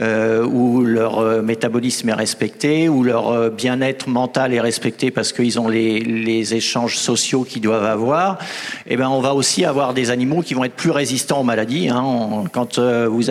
euh, 0.00 0.44
où 0.44 0.82
leur 0.82 1.42
métabolisme 1.42 2.08
est 2.08 2.14
respecté, 2.14 2.88
où 2.88 3.02
leur 3.02 3.50
bien-être 3.50 4.08
mental 4.08 4.52
est 4.52 4.60
respecté 4.60 5.10
parce 5.10 5.32
qu'ils 5.32 5.58
ont 5.58 5.68
les, 5.68 6.54
échanges 6.54 6.98
sociaux 6.98 7.44
qu'ils 7.44 7.62
doivent 7.62 7.84
avoir, 7.84 8.38
eh 8.86 8.96
ben, 8.96 9.08
on 9.08 9.20
va 9.20 9.34
aussi 9.34 9.64
avoir 9.64 9.94
des 9.94 10.10
animaux 10.10 10.42
qui 10.42 10.52
vont 10.52 10.64
être 10.64 10.74
plus 10.74 10.90
résistants 10.90 11.40
aux 11.40 11.44
maladies. 11.44 11.88
Hein. 11.88 12.44
quand 12.52 12.78
vous 12.78 13.24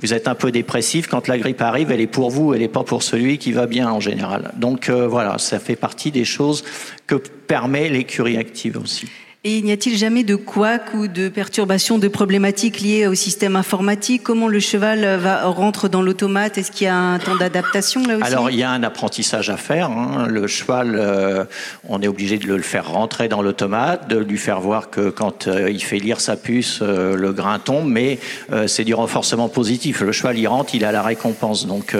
vous 0.00 0.12
êtes 0.12 0.28
un 0.28 0.34
peu 0.34 0.50
dépressif, 0.50 1.06
quand 1.06 1.26
la 1.28 1.38
grippe 1.38 1.62
arrive, 1.62 1.90
elle 1.90 2.00
est 2.00 2.06
pour 2.06 2.30
vous, 2.30 2.52
elle 2.52 2.62
est 2.62 2.65
pas 2.68 2.84
pour 2.84 3.02
celui 3.02 3.38
qui 3.38 3.52
va 3.52 3.66
bien 3.66 3.90
en 3.90 4.00
général. 4.00 4.52
Donc 4.56 4.88
euh, 4.88 5.06
voilà, 5.06 5.38
ça 5.38 5.58
fait 5.58 5.76
partie 5.76 6.10
des 6.10 6.24
choses 6.24 6.64
que 7.06 7.14
permet 7.14 7.88
l'écurie 7.88 8.36
active 8.36 8.78
aussi. 8.78 9.08
Et 9.48 9.62
n'y 9.62 9.70
a-t-il 9.70 9.96
jamais 9.96 10.24
de 10.24 10.34
couac 10.34 10.92
ou 10.92 11.06
de 11.06 11.28
perturbations, 11.28 11.98
de 11.98 12.08
problématiques 12.08 12.80
liées 12.80 13.06
au 13.06 13.14
système 13.14 13.54
informatique? 13.54 14.24
Comment 14.24 14.48
le 14.48 14.58
cheval 14.58 15.20
va, 15.20 15.44
rentre 15.44 15.88
dans 15.88 16.02
l'automate? 16.02 16.58
Est-ce 16.58 16.72
qu'il 16.72 16.86
y 16.86 16.90
a 16.90 16.96
un 16.96 17.20
temps 17.20 17.36
d'adaptation 17.36 18.02
là 18.04 18.16
aussi? 18.16 18.24
Alors 18.26 18.50
il 18.50 18.56
y 18.56 18.64
a 18.64 18.70
un 18.70 18.82
apprentissage 18.82 19.48
à 19.48 19.56
faire. 19.56 19.88
Hein. 19.90 20.26
Le 20.28 20.48
cheval, 20.48 20.96
euh, 20.98 21.44
on 21.88 22.02
est 22.02 22.08
obligé 22.08 22.38
de 22.38 22.52
le 22.52 22.60
faire 22.60 22.90
rentrer 22.90 23.28
dans 23.28 23.40
l'automate, 23.40 24.08
de 24.08 24.18
lui 24.18 24.36
faire 24.36 24.60
voir 24.60 24.90
que 24.90 25.10
quand 25.10 25.46
euh, 25.46 25.70
il 25.70 25.80
fait 25.80 25.98
lire 25.98 26.20
sa 26.20 26.34
puce, 26.34 26.80
euh, 26.82 27.14
le 27.14 27.32
grain 27.32 27.60
tombe, 27.60 27.88
mais 27.88 28.18
c'est 28.66 28.84
du 28.84 28.94
renforcement 28.94 29.48
positif. 29.48 30.00
Le 30.00 30.10
cheval, 30.10 30.38
il 30.38 30.48
rentre, 30.48 30.74
il 30.74 30.84
a 30.84 30.90
la 30.90 31.02
récompense. 31.02 31.68
Donc 31.68 31.94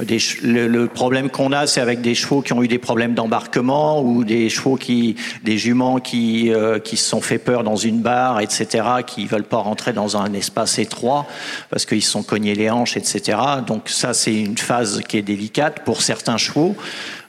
des, 0.00 0.18
le, 0.42 0.68
le, 0.68 0.86
problème 0.86 1.28
qu'on 1.28 1.50
a, 1.50 1.66
c'est 1.66 1.80
avec 1.80 2.02
des 2.02 2.14
chevaux 2.14 2.40
qui 2.40 2.52
ont 2.52 2.62
eu 2.62 2.68
des 2.68 2.78
problèmes 2.78 3.14
d'embarquement 3.14 4.00
ou 4.00 4.22
des 4.22 4.48
chevaux 4.48 4.76
qui, 4.76 5.16
des 5.42 5.58
juments 5.58 5.98
qui 5.98 6.52
qui 6.84 6.96
se 6.96 7.08
sont 7.08 7.20
fait 7.20 7.38
peur 7.38 7.64
dans 7.64 7.76
une 7.76 8.00
barre, 8.00 8.40
etc., 8.40 8.86
qui 9.06 9.26
veulent 9.26 9.42
pas 9.42 9.56
rentrer 9.56 9.92
dans 9.92 10.16
un 10.16 10.32
espace 10.34 10.78
étroit 10.78 11.26
parce 11.70 11.86
qu'ils 11.86 12.02
se 12.02 12.10
sont 12.10 12.22
cognés 12.22 12.54
les 12.54 12.70
hanches, 12.70 12.96
etc. 12.96 13.38
Donc 13.66 13.88
ça, 13.88 14.14
c'est 14.14 14.34
une 14.34 14.58
phase 14.58 15.00
qui 15.08 15.18
est 15.18 15.22
délicate 15.22 15.80
pour 15.84 16.02
certains 16.02 16.36
chevaux. 16.36 16.76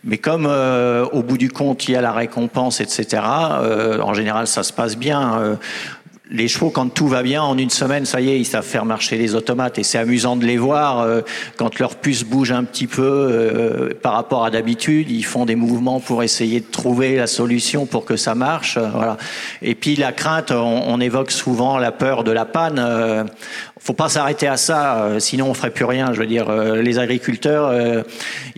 Mais 0.06 0.20
comme 0.20 0.46
euh, 0.46 1.06
au 1.14 1.24
bout 1.24 1.38
du 1.38 1.50
compte, 1.50 1.88
il 1.88 1.94
y 1.94 1.96
a 1.96 2.02
la 2.02 2.12
récompense, 2.12 2.80
etc., 2.80 3.24
euh, 3.24 4.00
en 4.02 4.14
général, 4.14 4.46
ça 4.46 4.62
se 4.62 4.72
passe 4.72 4.96
bien. 4.96 5.40
Euh, 5.40 5.56
les 6.32 6.48
chevaux, 6.48 6.72
quand 6.72 6.90
tout 6.90 7.08
va 7.08 7.22
bien, 7.22 7.44
en 7.44 7.58
une 7.58 7.70
semaine, 7.70 8.06
ça 8.06 8.20
y 8.20 8.30
est, 8.30 8.40
ils 8.40 8.46
savent 8.46 8.66
faire 8.66 8.86
marcher 8.86 9.18
les 9.18 9.36
automates. 9.36 9.78
Et 9.78 9.84
c'est 9.84 10.00
amusant 10.00 10.36
de 10.36 10.46
les 10.46 10.58
voir 10.58 11.02
euh, 11.02 11.22
quand 11.56 11.78
leur 11.78 11.96
puce 11.96 12.24
bouge 12.24 12.52
un 12.52 12.64
petit 12.64 12.88
peu 12.88 13.04
euh, 13.04 13.94
par 14.02 14.14
rapport 14.14 14.44
à 14.44 14.50
d'habitude. 14.50 15.12
Ils 15.12 15.26
font 15.26 15.46
des 15.46 15.56
mouvements 15.56 16.00
pour 16.00 16.24
essayer 16.24 16.62
de 16.62 16.66
trouver 16.66 17.16
la 17.18 17.28
solution 17.28 17.86
pour 17.86 18.06
que 18.06 18.18
ça 18.18 18.34
marche. 18.34 18.78
Euh, 18.78 18.90
voilà. 18.92 19.18
Et 19.62 19.76
puis 19.76 19.96
la 19.96 20.12
crainte, 20.12 20.52
on, 20.52 20.84
on, 20.88 21.00
évoque 21.00 21.30
souvent 21.30 21.78
la 21.78 21.92
peur 21.92 22.24
de 22.24 22.32
la 22.32 22.46
panne 22.46 23.28
faut 23.86 23.94
pas 23.94 24.10
s'arrêter 24.10 24.48
à 24.48 24.58
ça, 24.58 25.04
euh, 25.04 25.20
sinon 25.20 25.46
on 25.46 25.54
ferait 25.54 25.70
plus 25.70 25.86
rien. 25.86 26.12
Je 26.12 26.20
veux 26.20 26.26
dire, 26.26 26.50
euh, 26.50 26.82
les 26.82 26.98
agriculteurs, 26.98 27.68
euh, 27.68 28.02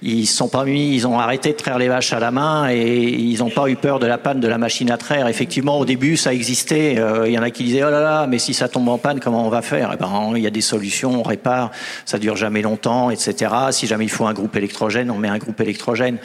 ils 0.01 0.25
sont 0.25 0.47
pas 0.47 0.63
mis, 0.63 0.95
ils 0.95 1.05
ont 1.05 1.19
arrêté 1.19 1.51
de 1.51 1.57
traire 1.57 1.77
les 1.77 1.89
vaches 1.89 2.13
à 2.13 2.19
la 2.19 2.31
main 2.31 2.69
et 2.71 3.03
ils 3.03 3.39
n'ont 3.39 3.49
pas 3.49 3.67
eu 3.67 3.75
peur 3.75 3.99
de 3.99 4.07
la 4.07 4.17
panne 4.17 4.39
de 4.39 4.47
la 4.47 4.57
machine 4.57 4.89
à 4.89 4.95
traire. 4.95 5.27
Effectivement, 5.27 5.79
au 5.79 5.83
début, 5.83 6.15
ça 6.15 6.33
existait. 6.33 6.95
Il 7.25 7.31
y 7.31 7.37
en 7.37 7.43
a 7.43 7.49
qui 7.49 7.65
disaient 7.65 7.83
oh 7.83 7.89
là 7.89 7.99
là, 7.99 8.25
mais 8.25 8.39
si 8.39 8.53
ça 8.53 8.69
tombe 8.69 8.87
en 8.87 8.97
panne, 8.97 9.19
comment 9.19 9.45
on 9.45 9.49
va 9.49 9.61
faire? 9.61 9.91
Eh 9.93 9.97
ben, 9.97 10.31
il 10.33 10.41
y 10.41 10.47
a 10.47 10.49
des 10.49 10.61
solutions, 10.61 11.19
on 11.19 11.23
répare, 11.23 11.71
ça 12.05 12.19
dure 12.19 12.37
jamais 12.37 12.61
longtemps, 12.61 13.09
etc. 13.09 13.51
Si 13.71 13.85
jamais 13.85 14.05
il 14.05 14.11
faut 14.11 14.27
un 14.27 14.33
groupe 14.33 14.55
électrogène, 14.55 15.11
on 15.11 15.17
met 15.17 15.27
un 15.27 15.39
groupe 15.39 15.59
électrogène. 15.59 16.19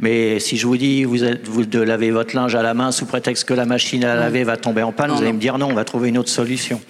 Mais 0.00 0.40
si 0.40 0.56
je 0.56 0.66
vous 0.66 0.78
dis, 0.78 1.04
vous 1.04 1.24
êtes, 1.24 1.46
vous 1.46 1.66
de 1.66 1.80
laver 1.80 2.10
votre 2.10 2.34
linge 2.34 2.54
à 2.54 2.62
la 2.62 2.72
main 2.72 2.90
sous 2.90 3.04
prétexte 3.04 3.44
que 3.44 3.54
la 3.54 3.66
machine 3.66 4.02
à 4.02 4.14
laver 4.14 4.44
va 4.44 4.56
tomber 4.56 4.82
en 4.82 4.92
panne, 4.92 5.10
vous 5.10 5.20
allez 5.20 5.34
me 5.34 5.40
dire 5.40 5.58
non, 5.58 5.68
on 5.68 5.74
va 5.74 5.84
trouver 5.84 6.08
une 6.08 6.16
autre 6.16 6.30
solution. 6.30 6.80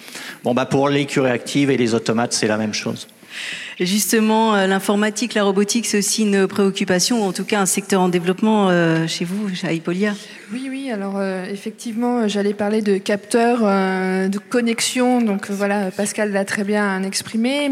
Bon 0.45 0.55
bah 0.55 0.65
pour 0.65 0.89
l'écurie 0.89 1.31
et 1.63 1.77
les 1.77 1.95
automates, 1.95 2.33
c'est 2.33 2.47
la 2.47 2.57
même 2.57 2.75
chose. 2.75 3.09
Justement, 3.79 4.55
euh, 4.55 4.67
l'informatique, 4.67 5.35
la 5.35 5.45
robotique, 5.45 5.85
c'est 5.85 5.99
aussi 5.99 6.23
une 6.23 6.47
préoccupation, 6.47 7.23
ou 7.23 7.29
en 7.29 7.33
tout 7.33 7.45
cas 7.45 7.61
un 7.61 7.67
secteur 7.67 8.01
en 8.01 8.09
développement 8.09 8.69
euh, 8.71 9.07
chez 9.07 9.27
vous, 9.27 9.51
à 9.65 9.73
Hippolia. 9.73 10.15
Oui, 10.51 10.69
oui. 10.71 10.91
Alors 10.91 11.17
euh, 11.17 11.45
effectivement, 11.45 12.27
j'allais 12.27 12.55
parler 12.55 12.81
de 12.81 12.97
capteurs 12.97 13.59
de 13.61 14.39
connexion. 14.39 15.21
Donc 15.21 15.51
voilà, 15.51 15.91
Pascal 15.91 16.33
l'a 16.33 16.47
très 16.47 16.65
bien 16.65 17.03
exprimé. 17.03 17.69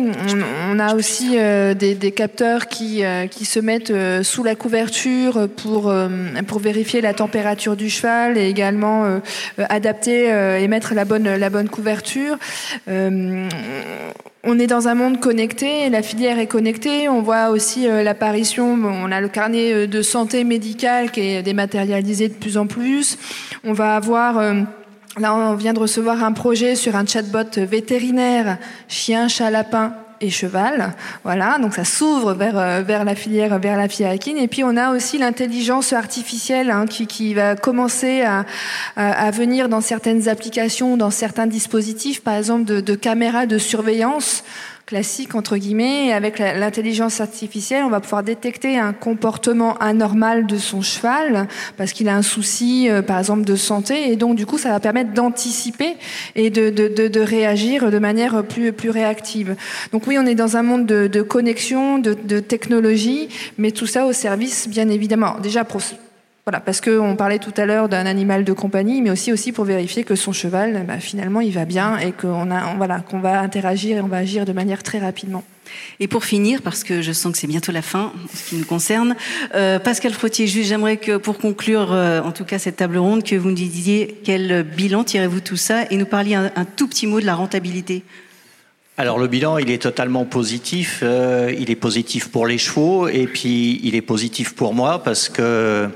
On, 0.71 0.79
a 0.79 0.95
aussi 0.95 1.37
des, 1.37 1.95
des, 1.95 2.13
capteurs 2.13 2.67
qui 2.67 3.03
qui 3.31 3.45
se 3.45 3.61
mettent 3.61 3.93
sous 4.25 4.43
la 4.43 4.57
couverture 4.57 5.49
pour 5.57 5.95
pour 6.49 6.59
vérifier 6.59 7.01
la 7.01 7.15
température 7.15 7.77
du 7.77 7.89
cheval 7.89 8.37
et 8.37 8.49
également 8.49 9.21
adapter 9.59 10.25
et 10.61 10.67
mettre 10.67 10.95
la 10.95 11.05
bonne 11.05 11.37
la 11.37 11.51
bonne 11.51 11.69
couverture 11.69 12.37
on 14.47 14.59
est 14.59 14.67
dans 14.67 14.89
un 14.89 14.95
monde 14.95 15.21
connecté, 15.21 15.85
la 15.95 16.03
filière 16.03 16.41
est 16.41 16.49
connectée. 16.49 17.09
On 17.09 17.23
voit 17.23 17.51
aussi 17.51 17.89
euh, 17.89 18.03
l'apparition, 18.03 18.77
on 18.85 19.13
a 19.13 19.21
le 19.21 19.29
carnet 19.29 19.73
euh, 19.73 19.87
de 19.87 20.03
santé 20.03 20.43
médicale 20.43 21.13
qui 21.13 21.21
est 21.21 21.43
dématérialisé 21.45 22.29
de 22.29 22.35
plus 22.35 22.59
en 22.59 22.67
plus. 22.67 23.17
On 23.63 23.73
va 23.73 23.95
avoir 23.95 24.39
euh, 24.39 24.63
Là, 25.17 25.33
on 25.33 25.55
vient 25.55 25.73
de 25.73 25.79
recevoir 25.79 26.25
un 26.25 26.33
projet 26.33 26.75
sur 26.75 26.97
un 26.97 27.07
chatbot 27.07 27.45
vétérinaire, 27.57 28.59
chien, 28.89 29.29
chat, 29.29 29.49
lapin, 29.49 29.93
et 30.21 30.31
cheval. 30.31 30.95
Voilà, 31.23 31.59
donc 31.59 31.75
ça 31.75 31.85
s'ouvre 31.85 32.33
vers, 32.33 32.83
vers 32.83 33.05
la 33.05 33.15
filière 33.15 33.57
vers 33.61 33.77
la 33.77 33.89
filière 33.89 34.11
équine. 34.11 34.39
Et 34.39 34.49
puis 34.49 34.65
on 34.65 34.77
a 34.77 34.91
aussi 34.91 35.19
l'intelligence 35.19 35.93
artificielle 35.93 36.71
hein, 36.71 36.87
qui, 36.87 37.07
qui 37.07 37.35
va 37.35 37.55
commencer 37.55 38.23
à, 38.23 38.45
à, 38.97 39.31
venir 39.31 39.69
dans 39.69 39.81
certaines 39.81 40.29
applications, 40.29 40.97
dans 40.97 41.11
certains 41.11 41.47
dispositifs, 41.47 42.21
par 42.23 42.35
exemple 42.35 42.65
de, 42.65 42.81
de 42.81 42.95
caméras 42.97 43.47
de 43.47 43.59
surveillance 43.59 44.43
classique 44.95 45.35
entre 45.35 45.57
guillemets. 45.57 46.07
Et 46.07 46.13
avec 46.13 46.39
l'intelligence 46.39 47.21
artificielle, 47.21 47.83
on 47.85 47.91
va 47.91 47.99
pouvoir 47.99 48.23
détecter 48.23 48.79
un 48.79 48.93
comportement 48.93 49.77
anormal 49.79 50.47
de 50.47 50.57
son 50.57 50.83
cheval 50.83 51.49
parce 51.77 51.93
qu'il 51.93 52.09
a 52.09 52.15
un 52.15 52.23
souci, 52.23 52.89
euh, 52.89 53.03
par 53.03 53.19
exemple, 53.19 53.43
de 53.43 53.57
santé. 53.57 54.13
Et 54.13 54.15
donc, 54.15 54.37
du 54.37 54.47
coup, 54.47 54.57
ça 54.57 54.71
va 54.71 54.79
permettre 54.79 55.13
d'anticiper 55.13 55.97
et 56.37 56.49
de, 56.51 56.71
de, 56.71 57.09
de, 57.09 57.21
réagir 57.21 57.91
de 57.91 57.99
manière 57.99 58.45
plus, 58.45 58.73
plus 58.73 58.91
réactive. 58.91 59.57
Donc 59.91 60.07
oui, 60.07 60.17
on 60.17 60.27
est 60.27 60.37
dans 60.37 60.57
un 60.57 60.63
monde 60.63 60.87
de, 60.87 61.09
de 61.09 61.23
connexion, 61.23 61.99
de, 61.99 62.15
de 62.15 62.39
technologie, 62.39 63.29
mais 63.59 63.73
tout 63.73 63.89
ça 63.89 64.07
au 64.07 64.13
service, 64.13 64.69
bien 64.69 64.89
évidemment, 64.89 65.35
déjà 65.43 65.65
voilà, 66.47 66.61
parce 66.61 66.83
qu'on 66.83 67.17
parlait 67.17 67.39
tout 67.39 67.55
à 67.57 67.65
l'heure 67.65 67.89
d'un 67.89 68.05
animal 68.05 68.45
de 68.45 68.53
compagnie, 68.53 69.01
mais 69.01 69.11
aussi 69.11 69.33
aussi 69.33 69.51
pour 69.51 69.65
vérifier 69.65 70.05
que 70.05 70.15
son 70.15 70.33
cheval, 70.33 70.85
bah, 70.87 70.99
finalement, 71.01 71.41
il 71.41 71.53
va 71.53 71.65
bien 71.65 71.97
et 71.97 72.13
qu'on 72.13 72.51
a, 72.51 72.75
voilà, 72.77 73.01
qu'on 73.01 73.19
va 73.19 73.41
interagir 73.41 73.97
et 73.97 74.01
on 74.03 74.09
va 74.09 74.19
agir 74.19 74.45
de 74.45 74.53
manière 74.53 74.83
très 74.83 74.99
rapidement. 74.99 75.43
Et 76.01 76.07
pour 76.07 76.27
finir, 76.27 76.61
parce 76.61 76.85
que 76.85 77.01
je 77.01 77.13
sens 77.13 77.33
que 77.33 77.39
c'est 77.39 77.47
bientôt 77.47 77.73
la 77.73 77.81
fin, 77.81 78.13
en 78.15 78.37
ce 78.37 78.51
qui 78.51 78.57
nous 78.57 78.67
concerne, 78.67 79.17
euh, 79.55 79.79
Pascal 79.79 80.13
Frottier, 80.13 80.47
juste 80.47 80.69
j'aimerais 80.69 80.99
que 80.99 81.17
pour 81.17 81.39
conclure, 81.39 81.93
euh, 81.93 82.21
en 82.21 82.33
tout 82.33 82.45
cas 82.45 82.59
cette 82.59 82.77
table 82.77 82.99
ronde, 82.99 83.25
que 83.25 83.37
vous 83.37 83.49
nous 83.49 83.55
disiez 83.55 84.21
quel 84.23 84.65
bilan 84.65 85.03
tirez-vous 85.03 85.41
tout 85.41 85.57
ça 85.57 85.85
et 85.91 85.97
nous 85.97 86.05
parliez 86.05 86.35
un, 86.35 86.51
un 86.57 86.67
tout 86.67 86.89
petit 86.89 87.07
mot 87.07 87.21
de 87.21 87.27
la 87.27 87.35
rentabilité 87.35 88.05
alors 88.97 89.19
le 89.19 89.27
bilan, 89.27 89.59
il 89.59 89.73
est 89.73 89.83
totalement 89.83 90.25
positif. 90.25 91.01
Euh, 91.03 91.53
il 91.59 91.69
est 91.71 91.77
positif 91.77 92.29
pour 92.29 92.47
les 92.47 92.59
chevaux 92.59 93.09
et 93.09 93.27
puis 93.27 93.81
il 93.83 93.97
est 93.97 94.03
positif 94.03 94.55
pour 94.55 94.73
moi 94.73 95.03
parce 95.03 95.29
que 95.29 95.43
euh, 95.43 95.89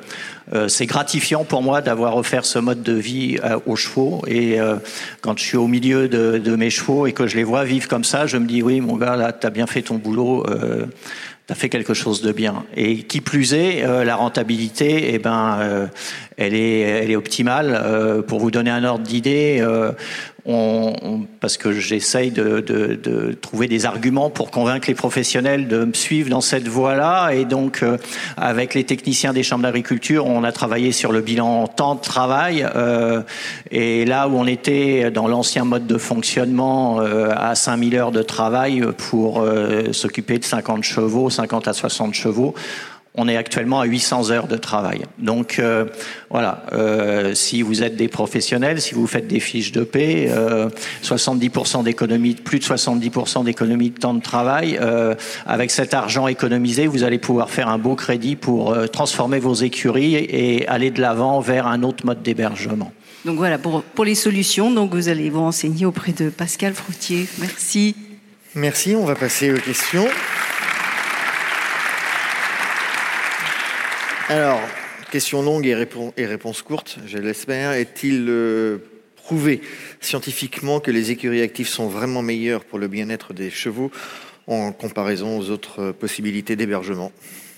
c'est 0.68 0.86
gratifiant 0.86 1.44
pour 1.44 1.62
moi 1.62 1.80
d'avoir 1.80 2.16
offert 2.16 2.44
ce 2.44 2.58
mode 2.58 2.82
de 2.82 2.92
vie 2.92 3.38
euh, 3.44 3.58
aux 3.66 3.76
chevaux. 3.76 4.22
Et 4.26 4.60
euh, 4.60 4.76
quand 5.20 5.38
je 5.38 5.44
suis 5.44 5.56
au 5.56 5.66
milieu 5.66 6.08
de, 6.08 6.38
de, 6.38 6.56
mes 6.56 6.70
chevaux 6.70 7.06
et 7.06 7.12
que 7.12 7.26
je 7.26 7.36
les 7.36 7.44
vois 7.44 7.64
vivre 7.64 7.88
comme 7.88 8.04
ça, 8.04 8.26
je 8.26 8.36
me 8.38 8.46
dis 8.46 8.62
oui, 8.62 8.80
mon 8.80 8.96
gars, 8.96 9.16
là, 9.16 9.32
t'as 9.32 9.50
bien 9.50 9.66
fait 9.66 9.82
ton 9.82 9.96
boulot. 9.96 10.44
Euh, 10.48 10.86
T'as 11.46 11.54
fait 11.54 11.70
quelque 11.70 11.94
chose 11.94 12.20
de 12.20 12.30
bien. 12.30 12.66
Et 12.76 13.04
qui 13.04 13.22
plus 13.22 13.54
est, 13.54 13.82
la 13.82 14.16
rentabilité, 14.16 15.14
eh 15.14 15.18
ben, 15.18 15.88
elle 16.36 16.52
est, 16.52 16.80
elle 16.80 17.10
est 17.10 17.16
optimale. 17.16 18.22
pour 18.28 18.38
vous 18.38 18.50
donner 18.50 18.70
un 18.70 18.84
ordre 18.84 19.02
d'idée, 19.02 19.66
parce 21.40 21.56
que 21.56 21.72
j'essaye 21.72 22.30
de, 22.30 23.36
trouver 23.40 23.68
des 23.68 23.86
arguments 23.86 24.30
pour 24.30 24.50
convaincre 24.50 24.88
les 24.88 24.94
professionnels 24.94 25.68
de 25.68 25.84
me 25.84 25.92
suivre 25.92 26.30
dans 26.30 26.40
cette 26.40 26.68
voie-là. 26.68 27.30
Et 27.30 27.44
donc, 27.44 27.82
euh, 27.82 27.98
avec 28.36 28.74
les 28.74 28.84
techniciens 28.84 29.32
des 29.32 29.42
chambres 29.42 29.62
d'agriculture, 29.62 30.26
on 30.26 30.44
a 30.44 30.52
travaillé 30.52 30.92
sur 30.92 31.12
le 31.12 31.20
bilan 31.20 31.66
temps 31.66 31.94
de 31.94 32.00
travail. 32.00 32.66
Euh, 32.76 33.22
et 33.70 34.04
là 34.04 34.28
où 34.28 34.36
on 34.36 34.46
était 34.46 35.10
dans 35.10 35.28
l'ancien 35.28 35.64
mode 35.64 35.86
de 35.86 35.98
fonctionnement 35.98 37.00
euh, 37.00 37.30
à 37.36 37.54
5000 37.54 37.96
heures 37.96 38.12
de 38.12 38.22
travail 38.22 38.84
pour 38.96 39.40
euh, 39.40 39.92
s'occuper 39.92 40.38
de 40.38 40.44
50 40.44 40.82
chevaux, 40.82 41.30
50 41.30 41.68
à 41.68 41.72
60 41.72 42.14
chevaux, 42.14 42.54
on 43.18 43.26
est 43.26 43.36
actuellement 43.36 43.80
à 43.80 43.84
800 43.84 44.30
heures 44.30 44.46
de 44.46 44.56
travail. 44.56 45.02
Donc 45.18 45.58
euh, 45.58 45.86
voilà, 46.30 46.62
euh, 46.72 47.34
si 47.34 47.62
vous 47.62 47.82
êtes 47.82 47.96
des 47.96 48.06
professionnels, 48.06 48.80
si 48.80 48.94
vous 48.94 49.08
faites 49.08 49.26
des 49.26 49.40
fiches 49.40 49.72
de 49.72 49.82
paix, 49.82 50.28
euh, 50.30 50.70
70% 51.02 51.82
d'économie, 51.82 52.34
plus 52.34 52.60
de 52.60 52.64
70% 52.64 53.44
d'économie 53.44 53.90
de 53.90 53.98
temps 53.98 54.14
de 54.14 54.22
travail, 54.22 54.78
euh, 54.80 55.16
avec 55.46 55.72
cet 55.72 55.94
argent 55.94 56.28
économisé, 56.28 56.86
vous 56.86 57.02
allez 57.02 57.18
pouvoir 57.18 57.50
faire 57.50 57.68
un 57.68 57.78
beau 57.78 57.96
crédit 57.96 58.36
pour 58.36 58.72
euh, 58.72 58.86
transformer 58.86 59.40
vos 59.40 59.54
écuries 59.54 60.14
et 60.14 60.66
aller 60.68 60.92
de 60.92 61.00
l'avant 61.00 61.40
vers 61.40 61.66
un 61.66 61.82
autre 61.82 62.06
mode 62.06 62.22
d'hébergement. 62.22 62.92
Donc 63.24 63.36
voilà, 63.36 63.58
pour, 63.58 63.82
pour 63.82 64.04
les 64.04 64.14
solutions, 64.14 64.70
donc 64.70 64.94
vous 64.94 65.08
allez 65.08 65.28
vous 65.28 65.40
renseigner 65.40 65.86
auprès 65.86 66.12
de 66.12 66.30
Pascal 66.30 66.72
Froutier. 66.72 67.26
Merci. 67.40 67.96
Merci, 68.54 68.94
on 68.94 69.04
va 69.04 69.16
passer 69.16 69.52
aux 69.52 69.58
questions. 69.58 70.06
Alors, 74.30 74.60
question 75.10 75.40
longue 75.40 75.66
et, 75.66 75.74
répon 75.74 76.12
et 76.18 76.26
réponse 76.26 76.60
courte, 76.60 76.98
je 77.06 77.16
l'espère. 77.16 77.72
Est-il 77.72 78.26
euh, 78.28 78.76
prouvé 79.16 79.62
scientifiquement 80.00 80.80
que 80.80 80.90
les 80.90 81.10
écuries 81.10 81.40
actives 81.40 81.68
sont 81.68 81.88
vraiment 81.88 82.20
meilleures 82.20 82.66
pour 82.66 82.78
le 82.78 82.88
bien-être 82.88 83.32
des 83.32 83.50
chevaux 83.50 83.90
en 84.46 84.72
comparaison 84.72 85.38
aux 85.38 85.48
autres 85.48 85.92
possibilités 85.92 86.56
d'hébergement? 86.56 87.10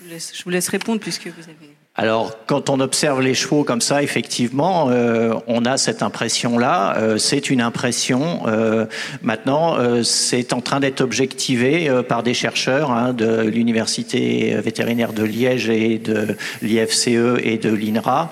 Je 0.07 0.43
vous 0.45 0.49
laisse 0.49 0.69
répondre 0.69 1.01
puisque 1.01 1.27
vous 1.27 1.43
avez... 1.43 1.75
Alors, 1.95 2.37
quand 2.47 2.69
on 2.69 2.79
observe 2.79 3.21
les 3.21 3.33
chevaux 3.33 3.65
comme 3.65 3.81
ça, 3.81 4.01
effectivement, 4.01 4.87
euh, 4.89 5.33
on 5.47 5.65
a 5.65 5.75
cette 5.75 6.01
impression-là. 6.01 6.95
Euh, 6.97 7.17
c'est 7.17 7.49
une 7.49 7.59
impression. 7.59 8.43
Euh, 8.47 8.85
maintenant, 9.21 9.77
c'est 10.03 10.53
en 10.53 10.61
train 10.61 10.79
d'être 10.79 11.01
objectivé 11.01 11.91
par 12.07 12.23
des 12.23 12.33
chercheurs 12.33 12.91
hein, 12.91 13.11
de 13.11 13.41
l'université 13.41 14.55
vétérinaire 14.63 15.11
de 15.11 15.23
Liège 15.23 15.69
et 15.69 15.97
de 15.97 16.37
l'IFCE 16.61 17.41
et 17.43 17.57
de 17.57 17.69
l'INRA, 17.69 18.31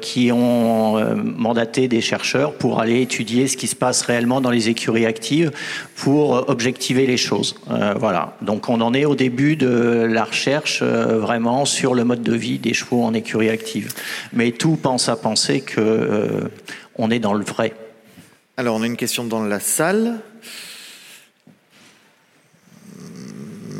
qui 0.00 0.30
ont 0.30 1.00
mandaté 1.16 1.88
des 1.88 2.00
chercheurs 2.00 2.52
pour 2.52 2.80
aller 2.80 3.00
étudier 3.02 3.48
ce 3.48 3.56
qui 3.56 3.66
se 3.66 3.76
passe 3.76 4.02
réellement 4.02 4.40
dans 4.40 4.50
les 4.50 4.68
écuries 4.68 5.06
actives 5.06 5.50
pour 5.96 6.48
objectiver 6.48 7.06
les 7.06 7.16
choses. 7.16 7.56
voilà. 7.98 8.36
Donc, 8.42 8.68
on 8.68 8.80
en 8.80 8.94
est 8.94 9.04
au 9.04 9.16
début 9.16 9.56
de 9.56 10.06
la 10.08 10.24
recherche 10.24 10.82
vraiment 10.82 11.64
sur 11.64 11.94
le 11.94 12.04
mode 12.04 12.22
de 12.22 12.34
vie 12.34 12.58
des 12.58 12.74
chevaux 12.74 12.91
en 13.00 13.14
écurie 13.14 13.48
active. 13.48 13.92
Mais 14.32 14.52
tout 14.52 14.76
pense 14.76 15.08
à 15.08 15.16
penser 15.16 15.60
que 15.60 15.80
euh, 15.80 16.48
on 16.96 17.10
est 17.10 17.18
dans 17.18 17.34
le 17.34 17.44
vrai. 17.44 17.72
Alors, 18.56 18.76
on 18.76 18.82
a 18.82 18.86
une 18.86 18.96
question 18.96 19.24
dans 19.24 19.42
la 19.42 19.60
salle. 19.60 20.20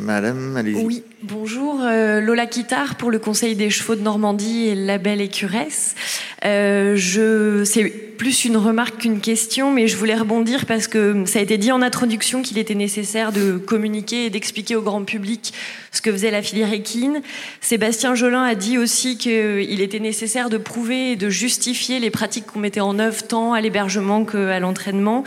Madame, 0.03 0.57
allez-y. 0.57 0.83
Oui, 0.83 1.03
bonjour. 1.21 1.79
Euh, 1.81 2.19
Lola 2.19 2.45
Kittard 2.45 2.95
pour 2.95 3.09
le 3.09 3.19
Conseil 3.19 3.55
des 3.55 3.69
chevaux 3.69 3.95
de 3.95 4.01
Normandie 4.01 4.67
et 4.67 4.75
le 4.75 4.85
label 4.85 5.21
Écuresse. 5.21 5.95
Euh, 6.43 6.95
je, 6.97 7.63
c'est 7.63 8.12
plus 8.23 8.45
une 8.45 8.55
remarque 8.55 8.99
qu'une 8.99 9.19
question, 9.19 9.73
mais 9.73 9.89
je 9.89 9.97
voulais 9.97 10.15
rebondir 10.15 10.65
parce 10.65 10.87
que 10.87 11.25
ça 11.25 11.39
a 11.39 11.41
été 11.41 11.57
dit 11.57 11.73
en 11.73 11.81
introduction 11.81 12.41
qu'il 12.41 12.57
était 12.57 12.73
nécessaire 12.73 13.33
de 13.33 13.57
communiquer 13.57 14.27
et 14.27 14.29
d'expliquer 14.29 14.77
au 14.77 14.81
grand 14.81 15.03
public 15.03 15.53
ce 15.91 16.01
que 16.01 16.09
faisait 16.09 16.31
la 16.31 16.41
filière 16.41 16.71
équine. 16.71 17.21
Sébastien 17.59 18.15
Jolin 18.15 18.43
a 18.43 18.55
dit 18.55 18.77
aussi 18.77 19.17
qu'il 19.17 19.81
était 19.81 19.99
nécessaire 19.99 20.49
de 20.49 20.57
prouver 20.57 21.11
et 21.11 21.15
de 21.17 21.29
justifier 21.29 21.99
les 21.99 22.11
pratiques 22.11 22.45
qu'on 22.45 22.59
mettait 22.59 22.79
en 22.79 22.97
œuvre 22.97 23.23
tant 23.23 23.51
à 23.53 23.59
l'hébergement 23.59 24.23
qu'à 24.23 24.57
l'entraînement. 24.61 25.25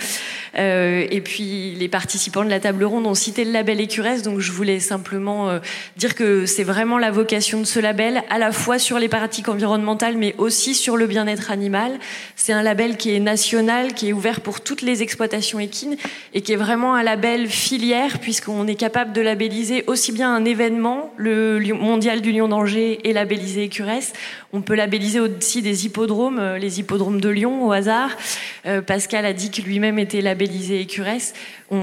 Euh, 0.58 1.06
et 1.10 1.20
puis 1.20 1.74
les 1.74 1.88
participants 1.88 2.44
de 2.44 2.50
la 2.50 2.60
table 2.60 2.82
ronde 2.84 3.06
ont 3.06 3.14
cité 3.14 3.44
le 3.44 3.52
label 3.52 3.78
Écuresse, 3.78 4.22
donc 4.22 4.40
je 4.40 4.52
voulais 4.52 4.80
simplement 4.80 5.50
euh, 5.50 5.58
dire 5.98 6.14
que 6.14 6.46
c'est 6.46 6.64
vraiment 6.64 6.96
la 6.96 7.10
vocation 7.10 7.60
de 7.60 7.66
ce 7.66 7.78
label, 7.78 8.22
à 8.30 8.38
la 8.38 8.52
fois 8.52 8.78
sur 8.78 8.98
les 8.98 9.08
pratiques 9.08 9.48
environnementales, 9.48 10.16
mais 10.16 10.34
aussi 10.38 10.74
sur 10.74 10.96
le 10.96 11.06
bien-être 11.06 11.50
animal. 11.50 11.92
C'est 12.36 12.54
un 12.54 12.62
label 12.62 12.85
qui 12.94 13.12
est 13.12 13.18
national, 13.18 13.94
qui 13.94 14.10
est 14.10 14.12
ouvert 14.12 14.40
pour 14.40 14.60
toutes 14.60 14.82
les 14.82 15.02
exploitations 15.02 15.58
équines 15.58 15.96
et 16.32 16.42
qui 16.42 16.52
est 16.52 16.56
vraiment 16.56 16.94
un 16.94 17.02
label 17.02 17.48
filière 17.48 18.20
puisqu'on 18.20 18.68
est 18.68 18.76
capable 18.76 19.12
de 19.12 19.20
labelliser 19.20 19.82
aussi 19.88 20.12
bien 20.12 20.32
un 20.32 20.44
événement, 20.44 21.12
le 21.16 21.58
mondial 21.72 22.20
du 22.20 22.30
Lion 22.30 22.46
d'Angers 22.46 23.00
est 23.02 23.12
labellisé 23.12 23.64
Écuresse. 23.64 24.12
On 24.56 24.62
peut 24.62 24.74
labelliser 24.74 25.20
aussi 25.20 25.60
des 25.60 25.84
hippodromes, 25.84 26.38
euh, 26.38 26.56
les 26.56 26.80
hippodromes 26.80 27.20
de 27.20 27.28
Lyon 27.28 27.66
au 27.66 27.72
hasard. 27.72 28.16
Euh, 28.64 28.80
Pascal 28.80 29.26
a 29.26 29.34
dit 29.34 29.50
que 29.50 29.60
lui-même 29.60 29.98
était 29.98 30.22
labellisé 30.22 30.80
Écuresse. 30.80 31.34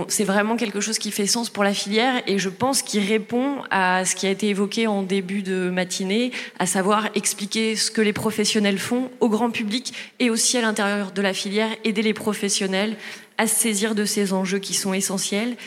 C'est 0.07 0.23
vraiment 0.23 0.55
quelque 0.55 0.81
chose 0.81 0.97
qui 0.97 1.11
fait 1.11 1.27
sens 1.27 1.51
pour 1.51 1.63
la 1.63 1.75
filière 1.75 2.23
et 2.25 2.39
je 2.39 2.49
pense 2.49 2.81
qu'il 2.81 3.03
répond 3.03 3.57
à 3.69 4.05
ce 4.05 4.15
qui 4.15 4.25
a 4.25 4.31
été 4.31 4.47
évoqué 4.47 4.87
en 4.87 5.03
début 5.03 5.43
de 5.43 5.69
matinée, 5.69 6.31
à 6.57 6.65
savoir 6.65 7.09
expliquer 7.13 7.75
ce 7.75 7.91
que 7.91 8.01
les 8.01 8.13
professionnels 8.13 8.79
font 8.79 9.11
au 9.19 9.29
grand 9.29 9.51
public 9.51 9.93
et 10.19 10.31
aussi 10.31 10.57
à 10.57 10.61
l'intérieur 10.61 11.11
de 11.11 11.21
la 11.21 11.33
filière, 11.33 11.69
aider 11.83 12.01
les 12.01 12.15
professionnels 12.15 12.95
à 13.37 13.45
se 13.45 13.53
saisir 13.53 13.93
de 13.93 14.05
ces 14.05 14.33
enjeux 14.33 14.59
qui 14.59 14.73
sont 14.73 14.95
essentiels 14.95 15.57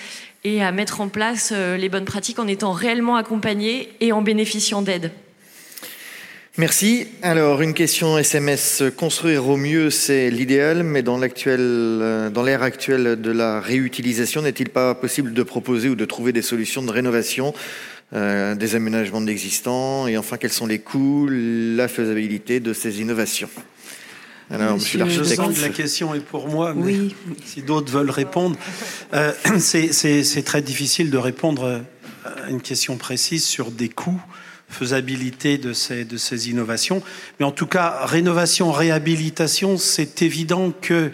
et 0.43 0.61
à 0.61 0.73
mettre 0.73 1.01
en 1.01 1.09
place 1.09 1.53
euh, 1.55 1.77
les 1.77 1.89
bonnes 1.89 2.05
pratiques 2.05 2.41
en 2.41 2.49
étant 2.49 2.73
réellement 2.73 3.15
accompagnés 3.15 3.91
et 4.01 4.11
en 4.11 4.23
bénéficiant 4.23 4.83
d'aide. 4.83 5.13
Merci. 6.59 7.07
Alors, 7.21 7.61
une 7.61 7.75
question 7.75 8.17
SMS. 8.17 8.83
Construire 8.97 9.47
au 9.47 9.59
mieux, 9.59 9.91
c'est 9.91 10.31
l'idéal, 10.31 10.85
mais 10.85 11.03
dans 11.03 11.21
euh, 11.21 12.31
dans 12.31 12.43
l'ère 12.43 12.63
actuelle 12.63 13.21
de 13.21 13.31
la 13.31 13.61
réutilisation, 13.61 14.41
n'est-il 14.41 14.71
pas 14.71 14.95
possible 14.95 15.35
de 15.35 15.43
proposer 15.43 15.91
ou 15.91 15.97
de 15.97 16.05
trouver 16.07 16.33
des 16.33 16.41
solutions 16.41 16.83
de 16.83 16.91
rénovation, 16.91 17.53
euh, 18.15 18.55
des 18.55 18.75
aménagements 18.75 19.21
d'existants, 19.21 20.07
et 20.07 20.17
enfin, 20.17 20.39
quels 20.39 20.53
sont 20.53 20.67
les 20.67 20.79
coûts, 20.79 21.29
la 21.31 21.89
faisabilité 21.89 22.59
de 22.59 22.73
ces 22.73 23.03
innovations? 23.03 23.51
Alors, 24.51 24.77
monsieur, 24.77 24.99
l'architecte. 24.99 25.43
Je 25.51 25.61
que 25.61 25.61
la 25.61 25.69
question 25.69 26.15
est 26.15 26.21
pour 26.21 26.49
moi, 26.49 26.73
mais 26.75 26.85
oui. 26.85 27.15
si 27.45 27.61
d'autres 27.61 27.93
veulent 27.93 28.09
répondre, 28.09 28.59
euh, 29.13 29.33
c'est 29.59 30.45
très 30.47 30.63
difficile 30.63 31.11
de 31.11 31.19
répondre 31.19 31.85
à 32.25 32.49
une 32.49 32.63
question 32.63 32.97
précise 32.97 33.45
sur 33.45 33.71
des 33.71 33.91
coûts 33.91 34.23
faisabilité 34.69 35.59
de 35.59 35.73
ces, 35.73 36.05
de 36.05 36.17
ces 36.17 36.51
innovations. 36.51 37.03
Mais 37.39 37.47
en 37.47 37.53
tout 37.53 37.67
cas, 37.67 38.05
rénovation, 38.05 38.73
réhabilitation, 38.73 39.79
c'est 39.79 40.23
évident 40.23 40.73
que 40.81 41.11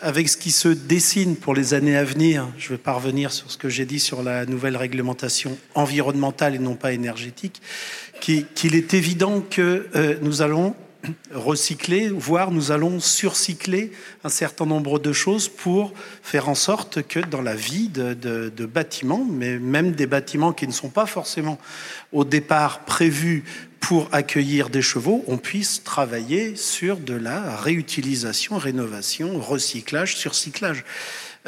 avec 0.00 0.28
ce 0.28 0.36
qui 0.36 0.50
se 0.50 0.68
dessine 0.68 1.36
pour 1.36 1.54
les 1.54 1.74
années 1.74 1.96
à 1.96 2.04
venir, 2.04 2.48
je 2.58 2.70
vais 2.70 2.78
pas 2.78 2.92
revenir 2.92 3.32
sur 3.32 3.50
ce 3.50 3.58
que 3.58 3.68
j'ai 3.68 3.84
dit 3.84 4.00
sur 4.00 4.22
la 4.22 4.46
nouvelle 4.46 4.76
réglementation 4.76 5.58
environnementale 5.74 6.54
et 6.54 6.58
non 6.58 6.74
pas 6.74 6.92
énergétique, 6.92 7.60
qu'il 8.20 8.74
est 8.74 8.94
évident 8.94 9.40
que 9.40 9.88
euh, 9.94 10.16
nous 10.22 10.42
allons 10.42 10.74
recycler, 11.32 12.08
voire 12.08 12.50
nous 12.50 12.72
allons 12.72 13.00
surcycler 13.00 13.92
un 14.24 14.28
certain 14.28 14.66
nombre 14.66 14.98
de 14.98 15.12
choses 15.12 15.48
pour 15.48 15.92
faire 16.22 16.48
en 16.48 16.54
sorte 16.54 17.02
que 17.02 17.20
dans 17.20 17.42
la 17.42 17.54
vie 17.54 17.88
de, 17.88 18.66
bâtiments, 18.66 19.26
mais 19.28 19.58
même 19.58 19.92
des 19.92 20.06
bâtiments 20.06 20.52
qui 20.52 20.66
ne 20.66 20.72
sont 20.72 20.90
pas 20.90 21.06
forcément 21.06 21.58
au 22.12 22.24
départ 22.24 22.80
prévus 22.84 23.44
pour 23.80 24.08
accueillir 24.12 24.68
des 24.68 24.82
chevaux, 24.82 25.24
on 25.26 25.38
puisse 25.38 25.82
travailler 25.82 26.54
sur 26.54 26.98
de 26.98 27.14
la 27.14 27.56
réutilisation, 27.56 28.58
rénovation, 28.58 29.40
recyclage, 29.40 30.16
surcyclage. 30.16 30.84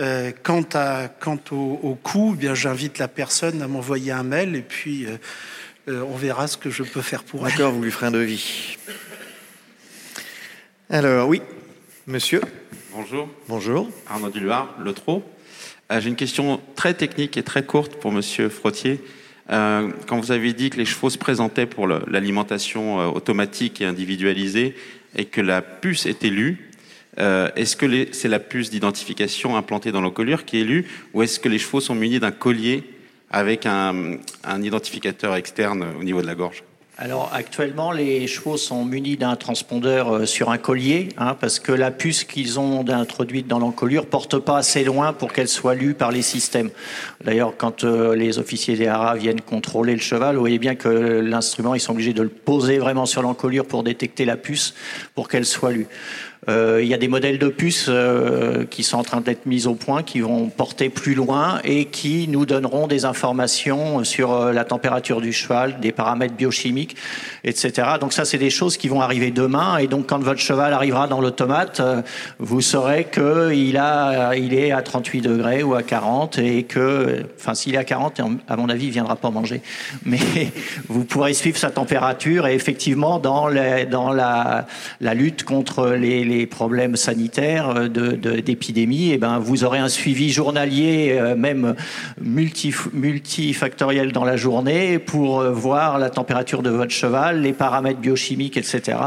Euh, 0.01 0.33
quant, 0.43 0.65
à, 0.73 1.09
quant 1.21 1.39
au, 1.51 1.99
coût, 2.03 2.33
eh 2.35 2.39
bien 2.39 2.55
j'invite 2.55 2.99
la 2.99 3.09
personne 3.09 3.61
à 3.61 3.69
m'envoyer 3.69 4.11
un 4.11 4.23
mail 4.23 4.57
et 4.57 4.63
puis 4.63 5.05
euh, 5.05 5.19
euh, 5.89 6.01
on 6.09 6.17
verra 6.17 6.47
ce 6.47 6.57
que 6.57 6.71
je 6.71 6.83
peux 6.83 7.03
faire 7.03 7.25
pour 7.25 7.47
elle. 7.47 7.53
D'accord, 7.53 7.73
vous 7.73 7.83
lui 7.83 7.91
ferez 7.91 8.07
un 8.07 8.13
devis. 8.13 8.79
Alors 10.95 11.27
oui, 11.27 11.41
monsieur. 12.07 12.43
Bonjour. 12.95 13.27
Bonjour. 13.49 13.89
Arnaud 14.07 14.29
Duluard, 14.29 14.69
le 14.79 14.93
trot. 14.93 15.23
Euh, 15.91 16.03
j'ai 16.03 16.11
une 16.11 16.17
question 16.17 16.61
très 16.77 16.93
technique 16.93 17.39
et 17.39 17.43
très 17.43 17.65
courte 17.65 17.97
pour 17.97 18.13
monsieur 18.13 18.51
Frottier. 18.51 19.01
Euh, 19.49 19.89
quand 20.07 20.21
vous 20.21 20.33
avez 20.33 20.53
dit 20.53 20.69
que 20.69 20.77
les 20.77 20.85
chevaux 20.85 21.09
se 21.09 21.17
présentaient 21.17 21.65
pour 21.65 21.87
l'alimentation 21.87 23.01
euh, 23.01 23.07
automatique 23.07 23.81
et 23.81 23.87
individualisée 23.87 24.75
et 25.17 25.25
que 25.25 25.41
la 25.41 25.63
puce 25.63 26.05
était 26.05 26.29
lue, 26.29 26.69
est-ce 27.17 27.75
que 27.75 28.13
c'est 28.13 28.29
la 28.29 28.39
puce 28.39 28.69
d'identification 28.69 29.57
implantée 29.57 29.93
dans 29.93 30.03
l'encolure 30.03 30.45
qui 30.45 30.61
est 30.61 30.65
lue 30.65 30.85
ou 31.15 31.23
est-ce 31.23 31.41
que 31.41 31.49
les 31.49 31.59
chevaux 31.59 31.81
sont 31.81 31.95
munis 31.95 32.21
d'un 32.21 32.33
collier 32.33 32.85
avec 33.31 33.65
un 33.65 34.19
identificateur 34.63 35.37
externe 35.37 35.87
au 35.99 36.05
niveau 36.05 36.21
de 36.21 36.27
la 36.27 36.35
gorge? 36.35 36.65
Alors 36.99 37.31
actuellement, 37.33 37.91
les 37.91 38.27
chevaux 38.27 38.59
sont 38.59 38.85
munis 38.85 39.17
d'un 39.17 39.35
transpondeur 39.35 40.15
euh, 40.15 40.27
sur 40.27 40.51
un 40.51 40.59
collier, 40.59 41.09
hein, 41.17 41.35
parce 41.41 41.59
que 41.59 41.73
la 41.73 41.91
puce 41.91 42.25
qu'ils 42.25 42.61
ont 42.61 42.87
introduite 42.87 43.47
dans 43.47 43.59
l'encolure 43.59 44.05
porte 44.05 44.39
pas 44.39 44.59
assez 44.59 44.85
loin 44.85 45.15
pour 45.15 45.33
qu'elle 45.33 45.49
soit 45.49 45.75
lue 45.75 45.95
par 45.95 46.13
les 46.13 46.21
systèmes. 46.21 46.71
D'ailleurs, 47.25 47.55
quand 47.57 47.85
euh, 47.85 48.15
les 48.15 48.39
officiers 48.39 48.77
des 48.77 48.89
haras 48.89 49.15
viennent 49.15 49.41
contrôler 49.41 49.95
le 49.95 50.01
cheval, 50.01 50.35
vous 50.35 50.43
voyez 50.43 50.59
bien 50.59 50.75
que 50.75 50.89
l'instrument, 50.89 51.75
ils 51.75 51.81
sont 51.81 51.93
obligés 51.93 52.13
de 52.13 52.23
le 52.23 52.29
poser 52.29 52.79
vraiment 52.79 53.07
sur 53.07 53.23
l'encolure 53.23 53.65
pour 53.65 53.85
détecter 53.85 54.27
la 54.27 54.37
puce, 54.37 54.75
pour 55.15 55.29
qu'elle 55.29 55.47
soit 55.47 55.73
lue. 55.73 55.87
Euh, 56.49 56.81
il 56.83 56.89
y 56.89 56.95
a 56.95 56.99
des 56.99 57.07
modèles 57.07 57.39
de 57.39 57.49
puces 57.49 57.87
euh, 57.89 58.65
qui 58.65 58.83
sont 58.83 58.99
en 58.99 59.05
train 59.05 59.21
d'être 59.21 59.47
mis 59.47 59.69
au 59.69 59.75
point, 59.75 60.03
qui 60.03 60.21
vont 60.21 60.49
porter 60.49 60.89
plus 60.89 61.15
loin 61.15 61.61
et 61.63 61.85
qui 61.85 62.27
nous 62.27 62.47
donneront 62.47 62.89
des 62.89 63.05
informations 63.05 64.03
sur 64.03 64.33
euh, 64.33 64.53
la 64.53 64.65
température 64.65 65.21
du 65.21 65.33
cheval, 65.33 65.79
des 65.79 65.93
paramètres 65.93 66.35
biochimiques, 66.35 66.97
etc. 67.45 67.91
Donc 68.01 68.13
ça, 68.13 68.25
c'est 68.25 68.39
des 68.39 68.51
choses 68.51 68.77
qui 68.77 68.89
vont 68.89 69.01
arriver 69.01 69.31
demain. 69.31 69.77
Et 69.77 69.87
donc, 69.87 70.09
quand 70.09 70.19
votre 70.19 70.41
cheval 70.41 70.73
arrivera 70.73 71.07
dans 71.07 71.21
l'automate, 71.21 71.81
vous 72.41 72.61
saurez 72.61 73.05
qu'il 73.05 73.81
il 74.37 74.55
est 74.55 74.73
à 74.73 74.83
38 74.83 75.21
degrés 75.21 75.63
ou 75.63 75.75
à 75.75 75.83
40 75.85 76.39
et 76.39 76.65
que, 76.65 77.25
enfin, 77.39 77.55
s'il 77.55 77.77
est 77.77 77.79
à 77.79 77.85
40, 77.85 78.21
à 78.49 78.57
mon 78.57 78.69
avis, 78.69 78.87
il 78.87 78.91
viendra 78.91 79.15
pas 79.15 79.31
manger. 79.31 79.63
Mais 80.05 80.19
vous 80.89 81.05
pourrez 81.05 81.35
suivre 81.35 81.57
sa 81.57 81.71
température 81.71 82.49
et 82.49 82.55
effectivement, 82.55 83.21
dans, 83.21 83.47
la, 83.47 84.67
lutte 85.15 85.45
contre 85.45 85.91
les 85.91 86.32
problèmes 86.47 86.97
sanitaires 86.97 87.75
euh, 87.77 87.89
d'épidémie, 88.41 89.09
de, 89.09 89.15
eh 89.15 89.19
ben, 89.19 89.39
vous 89.39 89.65
aurez 89.65 89.79
un 89.79 89.89
suivi 89.89 90.31
journalier, 90.31 91.17
euh, 91.19 91.37
même 91.37 91.75
multi, 92.21 92.75
multifactoriel 92.93 94.13
dans 94.13 94.25
la 94.25 94.37
journée, 94.37 94.99
pour 94.99 95.41
euh, 95.41 95.51
voir 95.51 95.99
la 95.99 96.11
température 96.11 96.63
de 96.63 96.71
votre 96.71 96.93
cheval, 96.93 97.43
les 97.43 97.53
paramètres 97.53 98.01
biochimiques, 98.01 98.57
etc. 98.57 98.99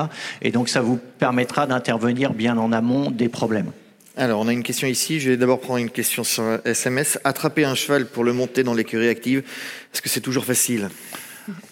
Et 0.41 0.51
donc, 0.51 0.69
ça 0.69 0.81
vous 0.81 0.99
permettra 1.19 1.67
d'intervenir 1.67 2.33
bien 2.33 2.57
en 2.57 2.71
amont 2.71 3.11
des 3.11 3.29
problèmes. 3.29 3.71
Alors, 4.17 4.39
on 4.39 4.47
a 4.47 4.53
une 4.53 4.63
question 4.63 4.87
ici. 4.87 5.19
Je 5.19 5.31
vais 5.31 5.37
d'abord 5.37 5.59
prendre 5.59 5.79
une 5.79 5.89
question 5.89 6.23
sur 6.23 6.59
SMS. 6.63 7.19
Attraper 7.23 7.65
un 7.65 7.75
cheval 7.75 8.05
pour 8.05 8.23
le 8.23 8.31
monter 8.31 8.63
dans 8.63 8.73
l'écurie 8.73 9.09
active, 9.09 9.39
est-ce 9.93 10.01
que 10.01 10.09
c'est 10.09 10.21
toujours 10.21 10.45
facile? 10.45 10.89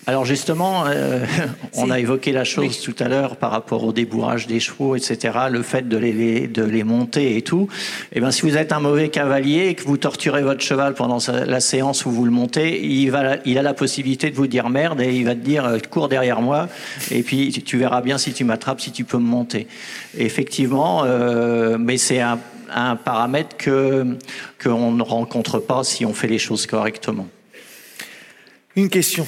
Alors 0.05 0.25
justement, 0.25 0.85
euh, 0.87 1.25
on 1.75 1.89
a 1.89 1.99
évoqué 1.99 2.31
la 2.31 2.43
chose 2.43 2.79
tout 2.81 2.95
à 2.99 3.07
l'heure 3.07 3.37
par 3.37 3.51
rapport 3.51 3.83
au 3.83 3.93
débourrage 3.93 4.47
des 4.47 4.59
chevaux, 4.59 4.95
etc., 4.95 5.37
le 5.49 5.61
fait 5.61 5.87
de 5.87 5.97
les, 5.97 6.47
de 6.47 6.63
les 6.63 6.83
monter 6.83 7.37
et 7.37 7.41
tout. 7.41 7.67
Eh 8.11 8.19
bien, 8.19 8.31
si 8.31 8.41
vous 8.43 8.57
êtes 8.57 8.71
un 8.71 8.79
mauvais 8.79 9.09
cavalier 9.09 9.67
et 9.67 9.75
que 9.75 9.83
vous 9.83 9.97
torturez 9.97 10.43
votre 10.43 10.61
cheval 10.61 10.93
pendant 10.93 11.19
la 11.29 11.59
séance 11.59 12.05
où 12.05 12.11
vous 12.11 12.25
le 12.25 12.31
montez, 12.31 12.85
il, 12.85 13.09
va, 13.09 13.37
il 13.45 13.57
a 13.57 13.61
la 13.61 13.73
possibilité 13.73 14.29
de 14.29 14.35
vous 14.35 14.47
dire 14.47 14.69
merde 14.69 15.01
et 15.01 15.15
il 15.15 15.25
va 15.25 15.35
te 15.35 15.39
dire 15.39 15.65
euh, 15.65 15.79
cours 15.89 16.09
derrière 16.09 16.41
moi 16.41 16.69
et 17.11 17.23
puis 17.23 17.51
tu 17.51 17.77
verras 17.77 18.01
bien 18.01 18.17
si 18.17 18.33
tu 18.33 18.43
m'attrapes, 18.43 18.81
si 18.81 18.91
tu 18.91 19.03
peux 19.03 19.17
me 19.17 19.23
monter. 19.27 19.67
effectivement, 20.17 21.03
euh, 21.05 21.77
mais 21.79 21.97
c'est 21.97 22.19
un, 22.19 22.39
un 22.73 22.95
paramètre 22.95 23.57
que 23.57 24.05
qu'on 24.61 24.91
ne 24.91 25.03
rencontre 25.03 25.59
pas 25.59 25.83
si 25.83 26.05
on 26.05 26.13
fait 26.13 26.27
les 26.27 26.39
choses 26.39 26.65
correctement. 26.65 27.27
Une 28.75 28.89
question 28.89 29.27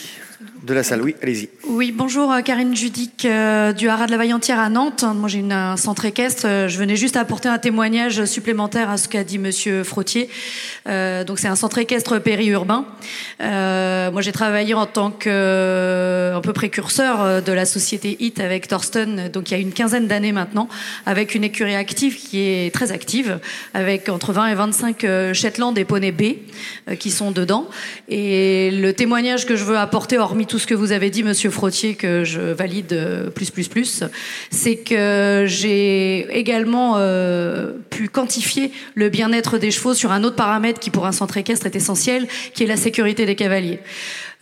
de 0.63 0.73
la 0.75 0.83
salle, 0.83 1.01
oui, 1.01 1.15
allez-y. 1.23 1.49
Oui, 1.67 1.91
bonjour, 1.91 2.31
euh, 2.31 2.41
Karine 2.41 2.75
Judic 2.75 3.25
euh, 3.25 3.73
du 3.73 3.89
Haras 3.89 4.05
de 4.05 4.11
la 4.11 4.17
Vaillantière 4.17 4.59
à 4.59 4.69
Nantes. 4.69 5.03
Moi, 5.15 5.27
j'ai 5.27 5.43
un 5.49 5.75
centre 5.75 6.05
équestre. 6.05 6.43
Euh, 6.45 6.67
je 6.67 6.77
venais 6.77 6.95
juste 6.95 7.17
apporter 7.17 7.49
un 7.49 7.57
témoignage 7.57 8.25
supplémentaire 8.25 8.89
à 8.91 8.97
ce 8.97 9.07
qu'a 9.07 9.23
dit 9.23 9.39
Monsieur 9.39 9.83
Frottier. 9.83 10.29
Donc, 10.85 11.39
c'est 11.39 11.47
un 11.47 11.55
centre 11.55 11.77
équestre 11.79 12.19
périurbain. 12.19 12.85
Moi, 13.39 14.21
j'ai 14.21 14.31
travaillé 14.31 14.73
en 14.73 14.85
tant 14.85 15.11
que 15.11 16.33
un 16.35 16.41
peu 16.41 16.53
précurseur 16.53 17.41
de 17.41 17.51
la 17.51 17.65
société 17.65 18.17
HIT 18.19 18.39
avec 18.39 18.67
Thorsten, 18.67 19.29
donc 19.29 19.49
il 19.49 19.53
y 19.53 19.57
a 19.57 19.59
une 19.59 19.71
quinzaine 19.71 20.07
d'années 20.07 20.31
maintenant, 20.31 20.67
avec 21.05 21.35
une 21.35 21.43
écurie 21.43 21.75
active 21.75 22.17
qui 22.17 22.39
est 22.39 22.73
très 22.73 22.91
active, 22.91 23.39
avec 23.73 24.09
entre 24.09 24.33
20 24.33 24.47
et 24.47 24.55
25 24.55 25.05
Shetland 25.33 25.77
et 25.77 25.85
poney 25.85 26.11
B 26.11 26.95
qui 26.97 27.11
sont 27.11 27.31
dedans. 27.31 27.67
Et 28.09 28.71
le 28.71 28.93
témoignage 28.93 29.45
que 29.45 29.55
je 29.55 29.63
veux 29.63 29.77
apporter, 29.77 30.17
hormis 30.17 30.47
tout 30.51 30.59
ce 30.59 30.67
que 30.67 30.73
vous 30.73 30.91
avez 30.91 31.09
dit, 31.09 31.23
Monsieur 31.23 31.49
Frottier, 31.49 31.95
que 31.95 32.25
je 32.25 32.41
valide 32.41 32.91
euh, 32.91 33.29
plus 33.29 33.51
plus 33.51 33.69
plus. 33.69 34.03
C'est 34.49 34.75
que 34.75 35.45
j'ai 35.47 36.27
également 36.37 36.95
euh, 36.97 37.71
pu 37.89 38.09
quantifier 38.09 38.73
le 38.93 39.07
bien-être 39.07 39.57
des 39.57 39.71
chevaux 39.71 39.93
sur 39.93 40.11
un 40.11 40.25
autre 40.25 40.35
paramètre 40.35 40.81
qui, 40.81 40.89
pour 40.89 41.05
un 41.05 41.13
centre 41.13 41.37
équestre, 41.37 41.67
est 41.67 41.75
essentiel, 41.77 42.27
qui 42.53 42.65
est 42.65 42.67
la 42.67 42.75
sécurité 42.75 43.25
des 43.25 43.35
cavaliers. 43.35 43.79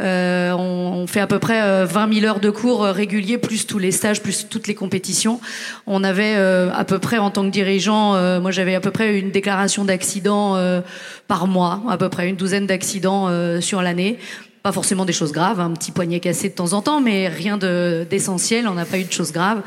Euh, 0.02 0.52
on, 0.54 1.06
fait 1.06 1.20
à 1.20 1.28
peu 1.28 1.38
près 1.38 1.86
20 1.86 2.14
000 2.14 2.26
heures 2.26 2.40
de 2.40 2.50
cours 2.50 2.86
réguliers, 2.86 3.38
plus 3.38 3.68
tous 3.68 3.78
les 3.78 3.92
stages, 3.92 4.24
plus 4.24 4.48
toutes 4.50 4.66
les 4.66 4.76
compétitions. 4.76 5.40
On 5.86 6.04
avait 6.04 6.36
à 6.36 6.86
peu 6.86 6.98
près, 6.98 7.20
en 7.20 7.30
tant 7.30 7.44
que 7.44 7.52
dirigeant, 7.52 8.40
moi 8.40 8.52
j'avais 8.52 8.76
à 8.76 8.80
peu 8.80 8.92
près 8.92 9.20
une 9.20 9.30
déclaration 9.30 9.84
d'accident 9.84 10.58
par 11.28 11.48
mois, 11.48 11.84
à 11.90 11.98
peu 11.98 12.08
près 12.08 12.30
une 12.30 12.38
douzaine 12.38 12.66
d'accidents 12.66 13.30
sur 13.62 13.82
l'année. 13.82 14.18
Pas 14.62 14.72
forcément 14.74 15.06
des 15.06 15.14
choses 15.14 15.32
graves, 15.32 15.60
un 15.62 15.72
petit 15.72 15.92
poignet 15.92 16.20
cassé 16.20 16.50
de 16.50 16.54
temps 16.54 16.74
en 16.74 16.82
temps, 16.82 17.00
mais 17.00 17.30
rien 17.30 17.58
d'essentiel, 17.58 18.68
on 18.68 18.74
n'a 18.74 18.86
pas 18.86 19.00
eu 19.00 19.06
de 19.06 19.12
choses 19.12 19.32
graves. 19.32 19.62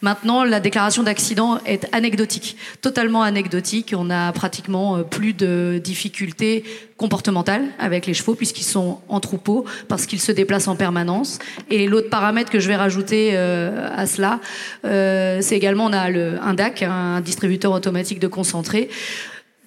Maintenant, 0.00 0.44
la 0.44 0.60
déclaration 0.60 1.02
d'accident 1.02 1.58
est 1.66 1.88
anecdotique, 1.92 2.56
totalement 2.80 3.22
anecdotique. 3.22 3.94
On 3.96 4.10
a 4.10 4.30
pratiquement 4.32 4.96
euh, 4.96 5.02
plus 5.02 5.32
de 5.32 5.80
difficultés 5.82 6.62
comportementales 6.96 7.64
avec 7.80 8.06
les 8.06 8.14
chevaux 8.14 8.34
puisqu'ils 8.34 8.64
sont 8.64 9.00
en 9.08 9.18
troupeau, 9.20 9.64
parce 9.88 10.06
qu'ils 10.06 10.20
se 10.20 10.30
déplacent 10.30 10.68
en 10.68 10.76
permanence. 10.76 11.40
Et 11.68 11.88
l'autre 11.88 12.10
paramètre 12.10 12.50
que 12.50 12.60
je 12.60 12.68
vais 12.68 12.76
rajouter 12.76 13.30
euh, 13.32 13.88
à 13.94 14.06
cela, 14.06 14.40
euh, 14.84 15.40
c'est 15.42 15.56
également 15.56 15.86
on 15.86 15.92
a 15.92 16.08
un 16.08 16.54
DAC, 16.54 16.82
un 16.82 17.20
distributeur 17.20 17.72
automatique 17.72 18.20
de 18.20 18.28
concentré. 18.28 18.88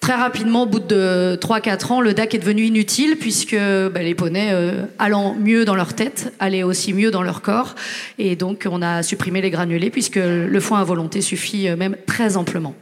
Très 0.01 0.15
rapidement, 0.15 0.63
au 0.63 0.65
bout 0.65 0.79
de 0.79 1.37
3-4 1.39 1.93
ans, 1.93 2.01
le 2.01 2.15
DAC 2.15 2.33
est 2.33 2.39
devenu 2.39 2.63
inutile 2.63 3.17
puisque 3.19 3.55
bah, 3.55 4.01
les 4.01 4.15
poneys, 4.15 4.49
euh, 4.51 4.85
allant 4.97 5.35
mieux 5.35 5.63
dans 5.63 5.75
leur 5.75 5.93
tête, 5.93 6.33
allaient 6.39 6.63
aussi 6.63 6.91
mieux 6.91 7.11
dans 7.11 7.21
leur 7.21 7.43
corps. 7.43 7.75
Et 8.17 8.35
donc, 8.35 8.67
on 8.69 8.81
a 8.81 9.03
supprimé 9.03 9.41
les 9.41 9.51
granulés 9.51 9.91
puisque 9.91 10.15
le 10.15 10.59
foin 10.59 10.81
à 10.81 10.83
volonté 10.83 11.21
suffit 11.21 11.69
euh, 11.69 11.75
même 11.75 11.95
très 12.07 12.35
amplement. 12.35 12.73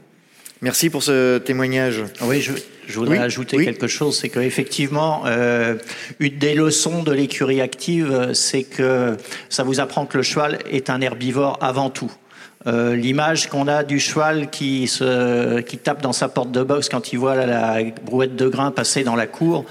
Merci 0.61 0.89
pour 0.89 1.03
ce 1.03 1.39
témoignage. 1.39 2.03
Oui, 2.21 2.41
je, 2.41 2.53
voudrais 2.97 3.17
ajouter 3.17 3.65
quelque 3.65 3.87
chose, 3.87 4.17
c'est 4.17 4.29
qu'effectivement, 4.29 5.23
euh, 5.25 5.75
une 6.21 6.37
des 6.37 6.55
leçons 6.55 7.03
de 7.03 7.11
l'écurie 7.11 7.59
active, 7.59 8.29
c'est 8.33 8.63
que 8.63 9.17
ça 9.49 9.63
vous 9.63 9.81
apprend 9.81 10.05
que 10.05 10.17
le 10.17 10.23
cheval 10.23 10.59
est 10.71 10.89
un 10.89 11.01
herbivore 11.01 11.57
avant 11.61 11.89
tout. 11.89 12.11
Euh, 12.67 12.95
l'image 12.95 13.47
qu'on 13.47 13.67
a 13.67 13.83
du 13.83 13.99
cheval 13.99 14.49
qui, 14.49 14.91
tape 15.83 16.01
dans 16.01 16.13
sa 16.13 16.27
porte 16.27 16.51
de 16.51 16.61
boxe 16.61 16.89
quand 16.89 17.13
il 17.13 17.19
voit 17.19 17.35
la 17.35 17.77
brouette 18.03 18.35
de 18.35 18.47
grain 18.47 18.71
passer 18.71 19.03
dans 19.03 19.15
la 19.15 19.27
cour, 19.27 19.65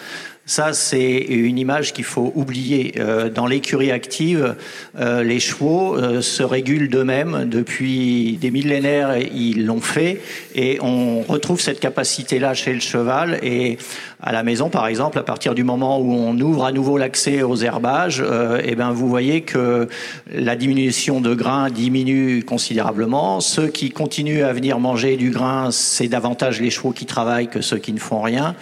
ça, 0.48 0.72
c'est 0.72 1.18
une 1.18 1.58
image 1.58 1.92
qu'il 1.92 2.06
faut 2.06 2.32
oublier. 2.34 2.94
Euh, 2.96 3.28
dans 3.28 3.46
l'écurie 3.46 3.92
active, 3.92 4.56
euh, 4.98 5.22
les 5.22 5.40
chevaux 5.40 5.94
euh, 5.94 6.22
se 6.22 6.42
régulent 6.42 6.88
d'eux-mêmes. 6.88 7.44
Depuis 7.44 8.38
des 8.40 8.50
millénaires, 8.50 9.18
ils 9.18 9.66
l'ont 9.66 9.82
fait. 9.82 10.22
Et 10.54 10.78
on 10.80 11.20
retrouve 11.20 11.60
cette 11.60 11.80
capacité-là 11.80 12.54
chez 12.54 12.72
le 12.72 12.80
cheval. 12.80 13.38
Et 13.42 13.76
à 14.22 14.32
la 14.32 14.42
maison, 14.42 14.70
par 14.70 14.86
exemple, 14.86 15.18
à 15.18 15.22
partir 15.22 15.54
du 15.54 15.64
moment 15.64 16.00
où 16.00 16.14
on 16.14 16.40
ouvre 16.40 16.64
à 16.64 16.72
nouveau 16.72 16.96
l'accès 16.96 17.42
aux 17.42 17.56
herbages, 17.56 18.24
eh 18.64 18.74
ben, 18.74 18.90
vous 18.90 19.08
voyez 19.08 19.42
que 19.42 19.86
la 20.32 20.56
diminution 20.56 21.20
de 21.20 21.34
grains 21.34 21.68
diminue 21.68 22.42
considérablement. 22.42 23.40
Ceux 23.40 23.68
qui 23.68 23.90
continuent 23.90 24.44
à 24.44 24.54
venir 24.54 24.80
manger 24.80 25.18
du 25.18 25.30
grain, 25.30 25.70
c'est 25.72 26.08
davantage 26.08 26.58
les 26.58 26.70
chevaux 26.70 26.92
qui 26.92 27.04
travaillent 27.04 27.48
que 27.48 27.60
ceux 27.60 27.78
qui 27.78 27.92
ne 27.92 28.00
font 28.00 28.22
rien. 28.22 28.56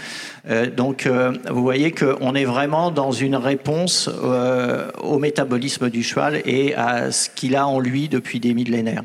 Euh, 0.48 0.70
donc, 0.70 1.06
euh, 1.06 1.32
vous 1.50 1.62
voyez 1.62 1.92
qu'on 1.92 2.34
est 2.34 2.44
vraiment 2.44 2.90
dans 2.90 3.10
une 3.10 3.36
réponse 3.36 4.08
euh, 4.08 4.90
au 5.00 5.18
métabolisme 5.18 5.90
du 5.90 6.02
cheval 6.02 6.40
et 6.44 6.74
à 6.74 7.10
ce 7.10 7.28
qu'il 7.30 7.56
a 7.56 7.66
en 7.66 7.80
lui 7.80 8.08
depuis 8.08 8.38
des 8.38 8.54
millénaires. 8.54 9.02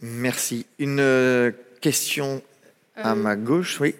Merci. 0.00 0.66
Une 0.78 1.52
question 1.80 2.42
à 2.96 3.14
ma 3.14 3.36
gauche, 3.36 3.80
oui. 3.80 3.94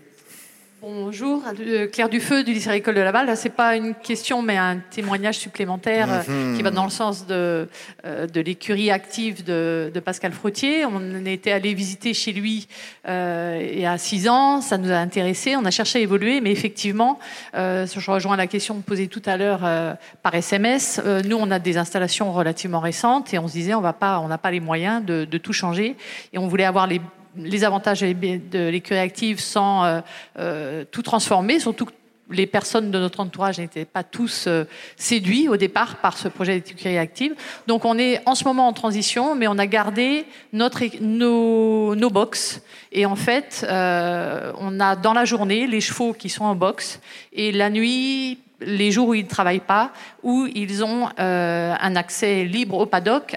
Bonjour, 0.86 1.42
euh, 1.60 1.86
Claire 1.86 2.10
Dufeu 2.10 2.44
du 2.44 2.52
lycée 2.52 2.68
agricole 2.68 2.96
de 2.96 3.00
Laval. 3.00 3.34
Ce 3.38 3.44
n'est 3.44 3.54
pas 3.54 3.74
une 3.74 3.94
question, 3.94 4.42
mais 4.42 4.58
un 4.58 4.80
témoignage 4.90 5.38
supplémentaire 5.38 6.08
euh, 6.28 6.50
mhm. 6.50 6.56
qui 6.58 6.62
va 6.62 6.70
dans 6.70 6.84
le 6.84 6.90
sens 6.90 7.26
de, 7.26 7.68
euh, 8.04 8.26
de 8.26 8.40
l'écurie 8.42 8.90
active 8.90 9.44
de, 9.44 9.90
Pascal 10.04 10.32
Frottier. 10.32 10.84
On 10.84 11.24
était 11.24 11.52
allé 11.52 11.72
visiter 11.72 12.12
chez 12.12 12.32
lui 12.32 12.68
il 13.06 13.80
y 13.80 13.86
a 13.86 13.96
six 13.96 14.28
ans. 14.28 14.60
Ça 14.60 14.76
nous 14.76 14.90
a 14.90 14.96
intéressés. 14.96 15.56
On 15.56 15.64
a 15.64 15.70
cherché 15.70 16.00
à 16.00 16.02
évoluer, 16.02 16.42
mais 16.42 16.52
effectivement, 16.52 17.18
je 17.54 18.10
rejoins 18.10 18.36
la 18.36 18.46
question 18.46 18.78
posée 18.82 19.08
tout 19.08 19.22
à 19.24 19.38
l'heure 19.38 19.60
par 20.22 20.34
SMS. 20.34 21.00
nous, 21.24 21.38
on 21.40 21.50
a 21.50 21.58
des 21.58 21.78
installations 21.78 22.32
relativement 22.32 22.80
récentes 22.80 23.32
et 23.32 23.38
on 23.38 23.48
se 23.48 23.54
disait, 23.54 23.72
on 23.72 23.80
n'a 23.80 23.92
pas 23.94 24.50
les 24.50 24.60
moyens 24.60 25.02
de, 25.02 25.24
de 25.24 25.38
tout 25.38 25.54
changer 25.54 25.96
et 26.34 26.38
on 26.38 26.48
voulait 26.48 26.64
avoir 26.64 26.86
les 26.86 27.00
les 27.36 27.64
avantages 27.64 28.00
de 28.00 28.68
l'écurie 28.68 29.00
active 29.00 29.40
sans 29.40 29.84
euh, 29.84 30.00
euh, 30.38 30.84
tout 30.90 31.02
transformer, 31.02 31.58
surtout 31.58 31.86
que 31.86 31.92
les 32.30 32.46
personnes 32.46 32.90
de 32.90 32.98
notre 32.98 33.20
entourage 33.20 33.58
n'étaient 33.58 33.84
pas 33.84 34.02
tous 34.02 34.46
euh, 34.46 34.64
séduits 34.96 35.46
au 35.48 35.58
départ 35.58 35.96
par 35.96 36.16
ce 36.16 36.28
projet 36.28 36.58
d'écurie 36.60 36.96
active. 36.96 37.34
Donc 37.66 37.84
on 37.84 37.98
est 37.98 38.22
en 38.26 38.34
ce 38.34 38.44
moment 38.44 38.66
en 38.66 38.72
transition, 38.72 39.34
mais 39.34 39.46
on 39.46 39.58
a 39.58 39.66
gardé 39.66 40.24
notre, 40.52 40.82
nos, 41.02 41.94
nos 41.94 42.10
box. 42.10 42.62
Et 42.92 43.04
en 43.04 43.16
fait, 43.16 43.66
on 43.68 44.80
a 44.80 44.96
dans 44.96 45.12
la 45.12 45.24
journée 45.24 45.66
les 45.66 45.80
chevaux 45.80 46.14
qui 46.14 46.30
sont 46.30 46.44
en 46.44 46.54
box 46.54 47.00
et 47.32 47.52
la 47.52 47.68
nuit, 47.68 48.38
les 48.60 48.90
jours 48.90 49.08
où 49.08 49.14
ils 49.14 49.24
ne 49.24 49.28
travaillent 49.28 49.58
pas, 49.60 49.92
où 50.22 50.46
ils 50.54 50.82
ont 50.82 51.08
un 51.18 51.96
accès 51.96 52.44
libre 52.44 52.78
au 52.78 52.86
paddock 52.86 53.36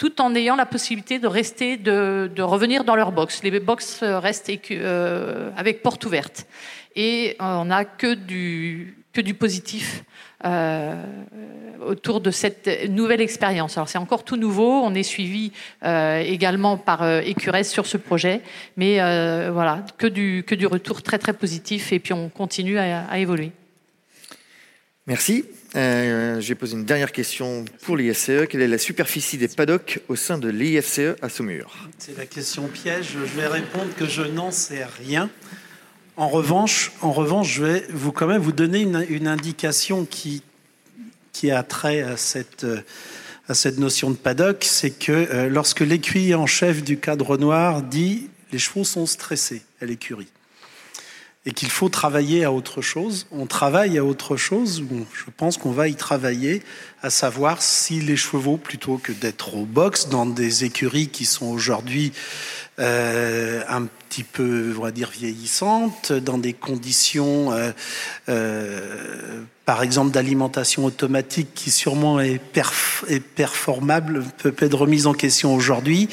tout 0.00 0.22
en 0.22 0.34
ayant 0.34 0.56
la 0.56 0.64
possibilité 0.64 1.18
de 1.18 1.26
rester, 1.26 1.76
de, 1.76 2.40
revenir 2.40 2.84
dans 2.84 2.96
leur 2.96 3.12
box. 3.12 3.42
Les 3.42 3.60
box 3.60 4.02
restent 4.02 4.50
euh, 4.70 5.50
avec 5.58 5.82
porte 5.82 6.06
ouverte. 6.06 6.46
Et 6.96 7.36
euh, 7.38 7.56
on 7.56 7.66
n'a 7.66 7.84
que 7.84 8.14
du, 8.14 8.96
positif 9.38 10.02
euh, 10.46 10.94
autour 11.86 12.22
de 12.22 12.30
cette 12.30 12.88
nouvelle 12.88 13.20
expérience. 13.20 13.76
Alors 13.76 13.90
c'est 13.90 13.98
encore 13.98 14.24
tout 14.24 14.38
nouveau, 14.38 14.80
on 14.82 14.94
est 14.94 15.02
suivi 15.02 15.52
également 15.82 16.78
par 16.78 17.06
Écurès 17.20 17.70
sur 17.70 17.84
ce 17.84 17.98
projet, 17.98 18.40
mais 18.78 18.96
voilà, 19.50 19.84
que 19.98 20.06
du 20.06 20.66
retour 20.66 21.02
très 21.02 21.18
très 21.18 21.34
positif 21.34 21.92
et 21.92 21.98
puis 21.98 22.14
on 22.14 22.30
continue 22.30 22.78
à 22.78 23.18
évoluer. 23.18 23.52
Merci. 25.06 25.44
Euh, 25.76 26.40
J'ai 26.40 26.54
posé 26.54 26.74
une 26.76 26.84
dernière 26.84 27.12
question 27.12 27.64
pour 27.82 27.96
l'IFCE. 27.96 28.46
Quelle 28.48 28.62
est 28.62 28.68
la 28.68 28.78
superficie 28.78 29.38
des 29.38 29.48
paddocks 29.48 30.00
au 30.08 30.16
sein 30.16 30.38
de 30.38 30.48
l'IFCE 30.48 31.16
à 31.22 31.28
Saumur 31.28 31.88
C'est 31.98 32.16
la 32.16 32.26
question 32.26 32.66
piège. 32.68 33.12
Je 33.12 33.40
vais 33.40 33.46
répondre 33.46 33.94
que 33.96 34.06
je 34.06 34.22
n'en 34.22 34.50
sais 34.50 34.84
rien. 34.84 35.30
En 36.16 36.28
revanche, 36.28 36.92
en 37.02 37.12
revanche, 37.12 37.52
je 37.54 37.64
vais 37.64 37.86
vous 37.90 38.12
quand 38.12 38.26
même 38.26 38.42
vous 38.42 38.52
donner 38.52 38.80
une, 38.80 39.26
indication 39.28 40.04
qui, 40.04 40.42
qui 41.32 41.50
a 41.50 41.62
trait 41.62 42.02
à 42.02 42.16
cette, 42.16 42.66
à 43.48 43.54
cette 43.54 43.78
notion 43.78 44.10
de 44.10 44.16
paddock, 44.16 44.58
c'est 44.62 44.90
que 44.90 45.12
euh, 45.12 45.48
lorsque 45.48 45.80
l'écuyer 45.80 46.34
en 46.34 46.46
chef 46.46 46.82
du 46.82 46.98
cadre 46.98 47.36
noir 47.36 47.82
dit 47.82 48.28
les 48.52 48.58
chevaux 48.58 48.84
sont 48.84 49.06
stressés 49.06 49.62
à 49.80 49.86
l'écurie 49.86 50.28
et 51.46 51.52
qu'il 51.52 51.70
faut 51.70 51.88
travailler 51.88 52.44
à 52.44 52.52
autre 52.52 52.82
chose. 52.82 53.26
On 53.32 53.46
travaille 53.46 53.96
à 53.96 54.04
autre 54.04 54.36
chose, 54.36 54.84
je 55.12 55.30
pense 55.36 55.56
qu'on 55.56 55.70
va 55.70 55.88
y 55.88 55.94
travailler, 55.94 56.62
à 57.02 57.08
savoir 57.08 57.62
si 57.62 58.00
les 58.00 58.16
chevaux, 58.16 58.58
plutôt 58.58 58.98
que 58.98 59.12
d'être 59.12 59.54
au 59.54 59.64
box 59.64 60.08
dans 60.08 60.26
des 60.26 60.64
écuries 60.64 61.08
qui 61.08 61.24
sont 61.24 61.46
aujourd'hui 61.46 62.12
euh, 62.78 63.62
un 63.68 63.86
petit 63.86 64.24
peu, 64.24 64.74
on 64.76 64.82
va 64.82 64.90
dire, 64.90 65.10
vieillissantes, 65.10 66.12
dans 66.12 66.38
des 66.38 66.52
conditions, 66.52 67.52
euh, 67.52 67.72
euh, 68.28 69.42
par 69.70 69.84
exemple, 69.84 70.10
d'alimentation 70.10 70.84
automatique 70.84 71.50
qui 71.54 71.70
sûrement 71.70 72.18
est, 72.18 72.40
performable, 73.36 74.24
peut 74.38 74.52
être 74.58 74.76
remise 74.76 75.06
en 75.06 75.14
question 75.14 75.54
aujourd'hui. 75.54 76.08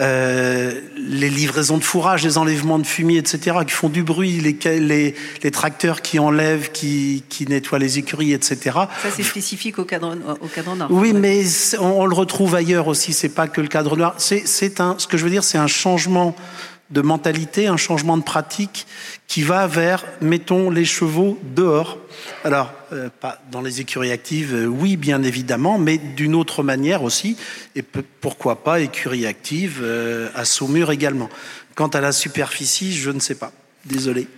Euh, 0.00 0.80
les 0.96 1.30
livraisons 1.30 1.78
de 1.78 1.84
fourrage, 1.84 2.24
les 2.24 2.36
enlèvements 2.36 2.80
de 2.80 2.86
fumier, 2.86 3.18
etc., 3.18 3.58
qui 3.64 3.72
font 3.72 3.90
du 3.90 4.02
bruit, 4.02 4.40
les, 4.40 5.14
les, 5.40 5.50
tracteurs 5.52 6.02
qui 6.02 6.18
enlèvent, 6.18 6.72
qui, 6.72 7.22
qui, 7.28 7.46
nettoient 7.46 7.78
les 7.78 7.98
écuries, 7.98 8.32
etc. 8.32 8.58
Ça, 8.74 8.88
c'est 9.14 9.22
spécifique 9.22 9.78
au 9.78 9.84
cadre, 9.84 10.16
au 10.40 10.48
cadre 10.48 10.74
nord. 10.74 10.88
Oui, 10.90 11.12
mais 11.12 11.44
on, 11.78 12.06
le 12.06 12.14
retrouve 12.14 12.56
ailleurs 12.56 12.88
aussi, 12.88 13.12
c'est 13.12 13.28
pas 13.28 13.46
que 13.46 13.60
le 13.60 13.68
cadre 13.68 13.96
noir. 13.96 14.16
C'est 14.18 14.80
un, 14.80 14.96
ce 14.98 15.06
que 15.06 15.16
je 15.16 15.22
veux 15.22 15.30
dire, 15.30 15.44
c'est 15.44 15.58
un 15.58 15.68
changement 15.68 16.34
de 16.90 17.00
mentalité, 17.00 17.66
un 17.66 17.76
changement 17.76 18.16
de 18.16 18.22
pratique 18.22 18.86
qui 19.26 19.42
va 19.42 19.66
vers, 19.66 20.04
mettons, 20.20 20.70
les 20.70 20.84
chevaux 20.84 21.38
dehors. 21.42 21.98
Alors, 22.44 22.72
euh, 22.92 23.08
pas 23.20 23.42
dans 23.50 23.60
les 23.60 23.80
écuries 23.80 24.12
actives, 24.12 24.54
euh, 24.54 24.66
oui, 24.66 24.96
bien 24.96 25.22
évidemment, 25.22 25.78
mais 25.78 25.98
d'une 25.98 26.34
autre 26.34 26.62
manière 26.62 27.02
aussi, 27.02 27.36
et 27.74 27.82
pourquoi 27.82 28.62
pas 28.62 28.80
écurie 28.80 29.26
active 29.26 29.80
euh, 29.82 30.28
à 30.34 30.44
Saumur 30.44 30.92
également. 30.92 31.28
Quant 31.74 31.88
à 31.88 32.00
la 32.00 32.12
superficie, 32.12 32.96
je 32.96 33.10
ne 33.10 33.20
sais 33.20 33.34
pas. 33.34 33.52
Désolé. 33.84 34.28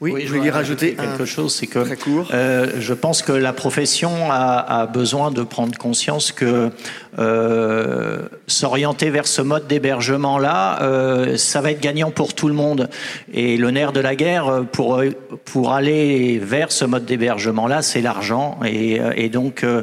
Oui, 0.00 0.22
je 0.24 0.32
voulais 0.32 0.46
y 0.46 0.50
rajouter 0.50 0.94
quelque 0.94 1.26
chose, 1.26 1.54
c'est 1.54 1.66
que. 1.66 1.84
Euh, 2.32 2.70
je 2.78 2.94
pense 2.94 3.20
que 3.20 3.32
la 3.32 3.52
profession 3.52 4.30
a, 4.30 4.80
a, 4.80 4.86
besoin 4.86 5.30
de 5.30 5.42
prendre 5.42 5.76
conscience 5.76 6.32
que 6.32 6.70
euh, 7.18 8.22
s'orienter 8.46 9.10
vers 9.10 9.26
ce 9.26 9.42
mode 9.42 9.66
d'hébergement-là, 9.66 10.80
euh, 10.80 11.36
ça 11.36 11.60
va 11.60 11.72
être 11.72 11.82
gagnant 11.82 12.10
pour 12.10 12.32
tout 12.32 12.48
le 12.48 12.54
monde. 12.54 12.88
Et 13.34 13.58
le 13.58 13.70
nerf 13.70 13.92
de 13.92 14.00
la 14.00 14.14
guerre, 14.16 14.64
pour, 14.72 15.02
pour 15.44 15.72
aller 15.74 16.38
vers 16.38 16.72
ce 16.72 16.86
mode 16.86 17.04
d'hébergement-là, 17.04 17.82
c'est 17.82 18.00
l'argent. 18.00 18.58
Et, 18.64 19.00
et, 19.16 19.28
donc, 19.28 19.64
euh, 19.64 19.82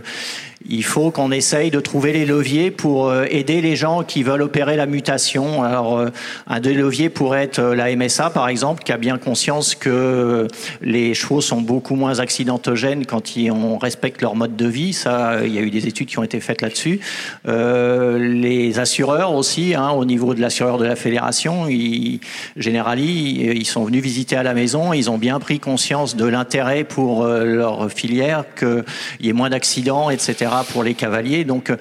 il 0.70 0.84
faut 0.84 1.11
qu'on 1.11 1.32
essaye 1.32 1.72
de 1.72 1.80
trouver 1.80 2.13
les 2.13 2.26
leviers 2.26 2.72
pour 2.72 3.07
euh, 3.07 3.26
aider 3.30 3.61
les 3.61 3.76
gens 3.76 4.03
qui 4.03 4.24
veulent 4.24 4.41
opérer 4.41 4.76
la 4.76 4.86
mutation. 4.86 5.63
Alors, 5.63 5.97
euh, 5.97 6.09
un 6.47 6.59
des 6.59 6.74
leviers 6.74 7.09
pourrait 7.09 7.43
être 7.43 7.59
euh, 7.59 7.76
la 7.76 7.95
MSA, 7.95 8.32
par 8.32 8.49
exemple, 8.49 8.84
qui 8.84 8.91
a 8.91 8.97
bien 8.97 9.18
conscience 9.18 9.76
que 9.76 10.47
les 10.82 11.13
chevaux 11.13 11.41
sont 11.41 11.61
beaucoup 11.61 11.95
moins 11.95 12.20
accidentogènes 12.20 13.05
quand 13.05 13.24
on 13.51 13.78
respecte 13.78 14.22
leur 14.22 14.36
mode 14.36 14.55
de 14.55 14.68
vie. 14.68 14.93
Ça, 14.93 15.45
il 15.45 15.53
y 15.53 15.57
a 15.57 15.61
eu 15.61 15.70
des 15.70 15.88
études 15.88 16.07
qui 16.07 16.20
ont 16.20 16.24
été 16.24 16.39
faites 16.39 16.61
là-dessus. 16.61 16.99
Les 17.45 18.80
assureurs 18.80 19.34
aussi, 19.34 19.76
hein, 19.76 19.89
au 19.91 20.05
niveau 20.05 20.34
de 20.34 20.41
l'assureur 20.41 20.78
de 20.78 20.86
la 20.86 20.95
fédération, 20.95 21.68
ils, 21.68 22.20
Generali, 22.55 23.51
ils 23.55 23.65
sont 23.65 23.84
venus 23.84 24.01
visiter 24.01 24.36
à 24.36 24.43
la 24.43 24.53
maison. 24.53 24.93
Ils 24.93 25.09
ont 25.09 25.18
bien 25.18 25.39
pris 25.39 25.59
conscience 25.59 26.15
de 26.15 26.26
l'intérêt 26.26 26.84
pour 26.84 27.26
leur 27.26 27.91
filière 27.91 28.45
qu'il 28.57 28.84
y 29.22 29.30
ait 29.30 29.34
moins 29.34 29.49
d'accidents, 29.49 30.09
etc 30.09 30.57
pour 30.64 30.84
les 30.84 30.93
cavaliers. 30.93 31.43
Donc 31.43 31.72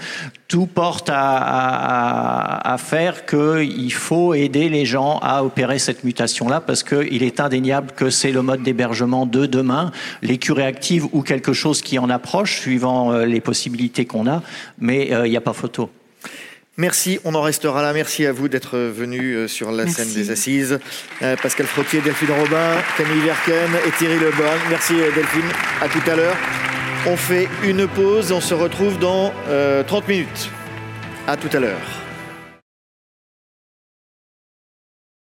tout 0.48 0.66
porte 0.66 1.10
à, 1.10 1.36
à, 1.36 2.72
à 2.74 2.78
faire 2.78 3.26
qu'il 3.26 3.92
faut 3.92 4.34
aider 4.34 4.68
les 4.68 4.86
gens 4.86 5.18
à 5.22 5.42
opérer 5.42 5.78
cette 5.78 6.04
mutation-là 6.04 6.60
parce 6.60 6.82
qu'il 6.82 7.22
est 7.22 7.40
indéniable 7.40 7.92
que 7.96 8.10
c'est 8.10 8.32
le 8.32 8.42
mode 8.42 8.62
d'hébergement 8.62 9.26
de 9.26 9.46
demain, 9.46 9.90
l'écurie 10.22 10.62
active 10.62 11.06
ou 11.12 11.22
quelque 11.22 11.52
chose 11.52 11.82
qui 11.82 11.98
en 11.98 12.10
approche 12.10 12.60
suivant 12.60 13.12
euh, 13.12 13.24
les 13.24 13.40
possibilités 13.40 14.04
qu'on 14.04 14.26
a, 14.26 14.42
mais 14.78 15.12
euh, 15.12 15.26
il 15.26 15.30
n'y 15.30 15.36
a 15.36 15.40
pas 15.40 15.52
photo. 15.52 15.90
Merci, 16.78 17.18
on 17.24 17.34
en 17.34 17.40
restera 17.40 17.80
là. 17.80 17.94
Merci 17.94 18.26
à 18.26 18.32
vous 18.32 18.48
d'être 18.48 18.76
venu 18.76 19.32
euh, 19.34 19.48
sur 19.48 19.72
la 19.72 19.84
Merci. 19.84 20.02
scène 20.02 20.12
des 20.12 20.30
Assises. 20.30 20.78
Pascal 21.42 21.66
Frottier, 21.66 22.02
Delphine 22.02 22.28
Robin, 22.38 22.76
Camille 22.98 23.22
Verken 23.22 23.70
et 23.86 23.90
Thierry 23.92 24.18
Leborgne. 24.18 24.60
Merci 24.68 24.94
Delphine, 25.14 25.50
à 25.80 25.88
tout 25.88 26.10
à 26.10 26.16
l'heure. 26.16 26.36
On 27.08 27.16
fait 27.16 27.48
une 27.62 27.86
pause, 27.86 28.32
on 28.32 28.40
se 28.40 28.52
retrouve 28.52 28.98
dans 28.98 29.32
euh, 29.48 29.84
30 29.84 30.08
minutes. 30.08 30.50
À 31.28 31.36
tout 31.36 31.50
à 31.52 31.60
l'heure. 31.60 32.05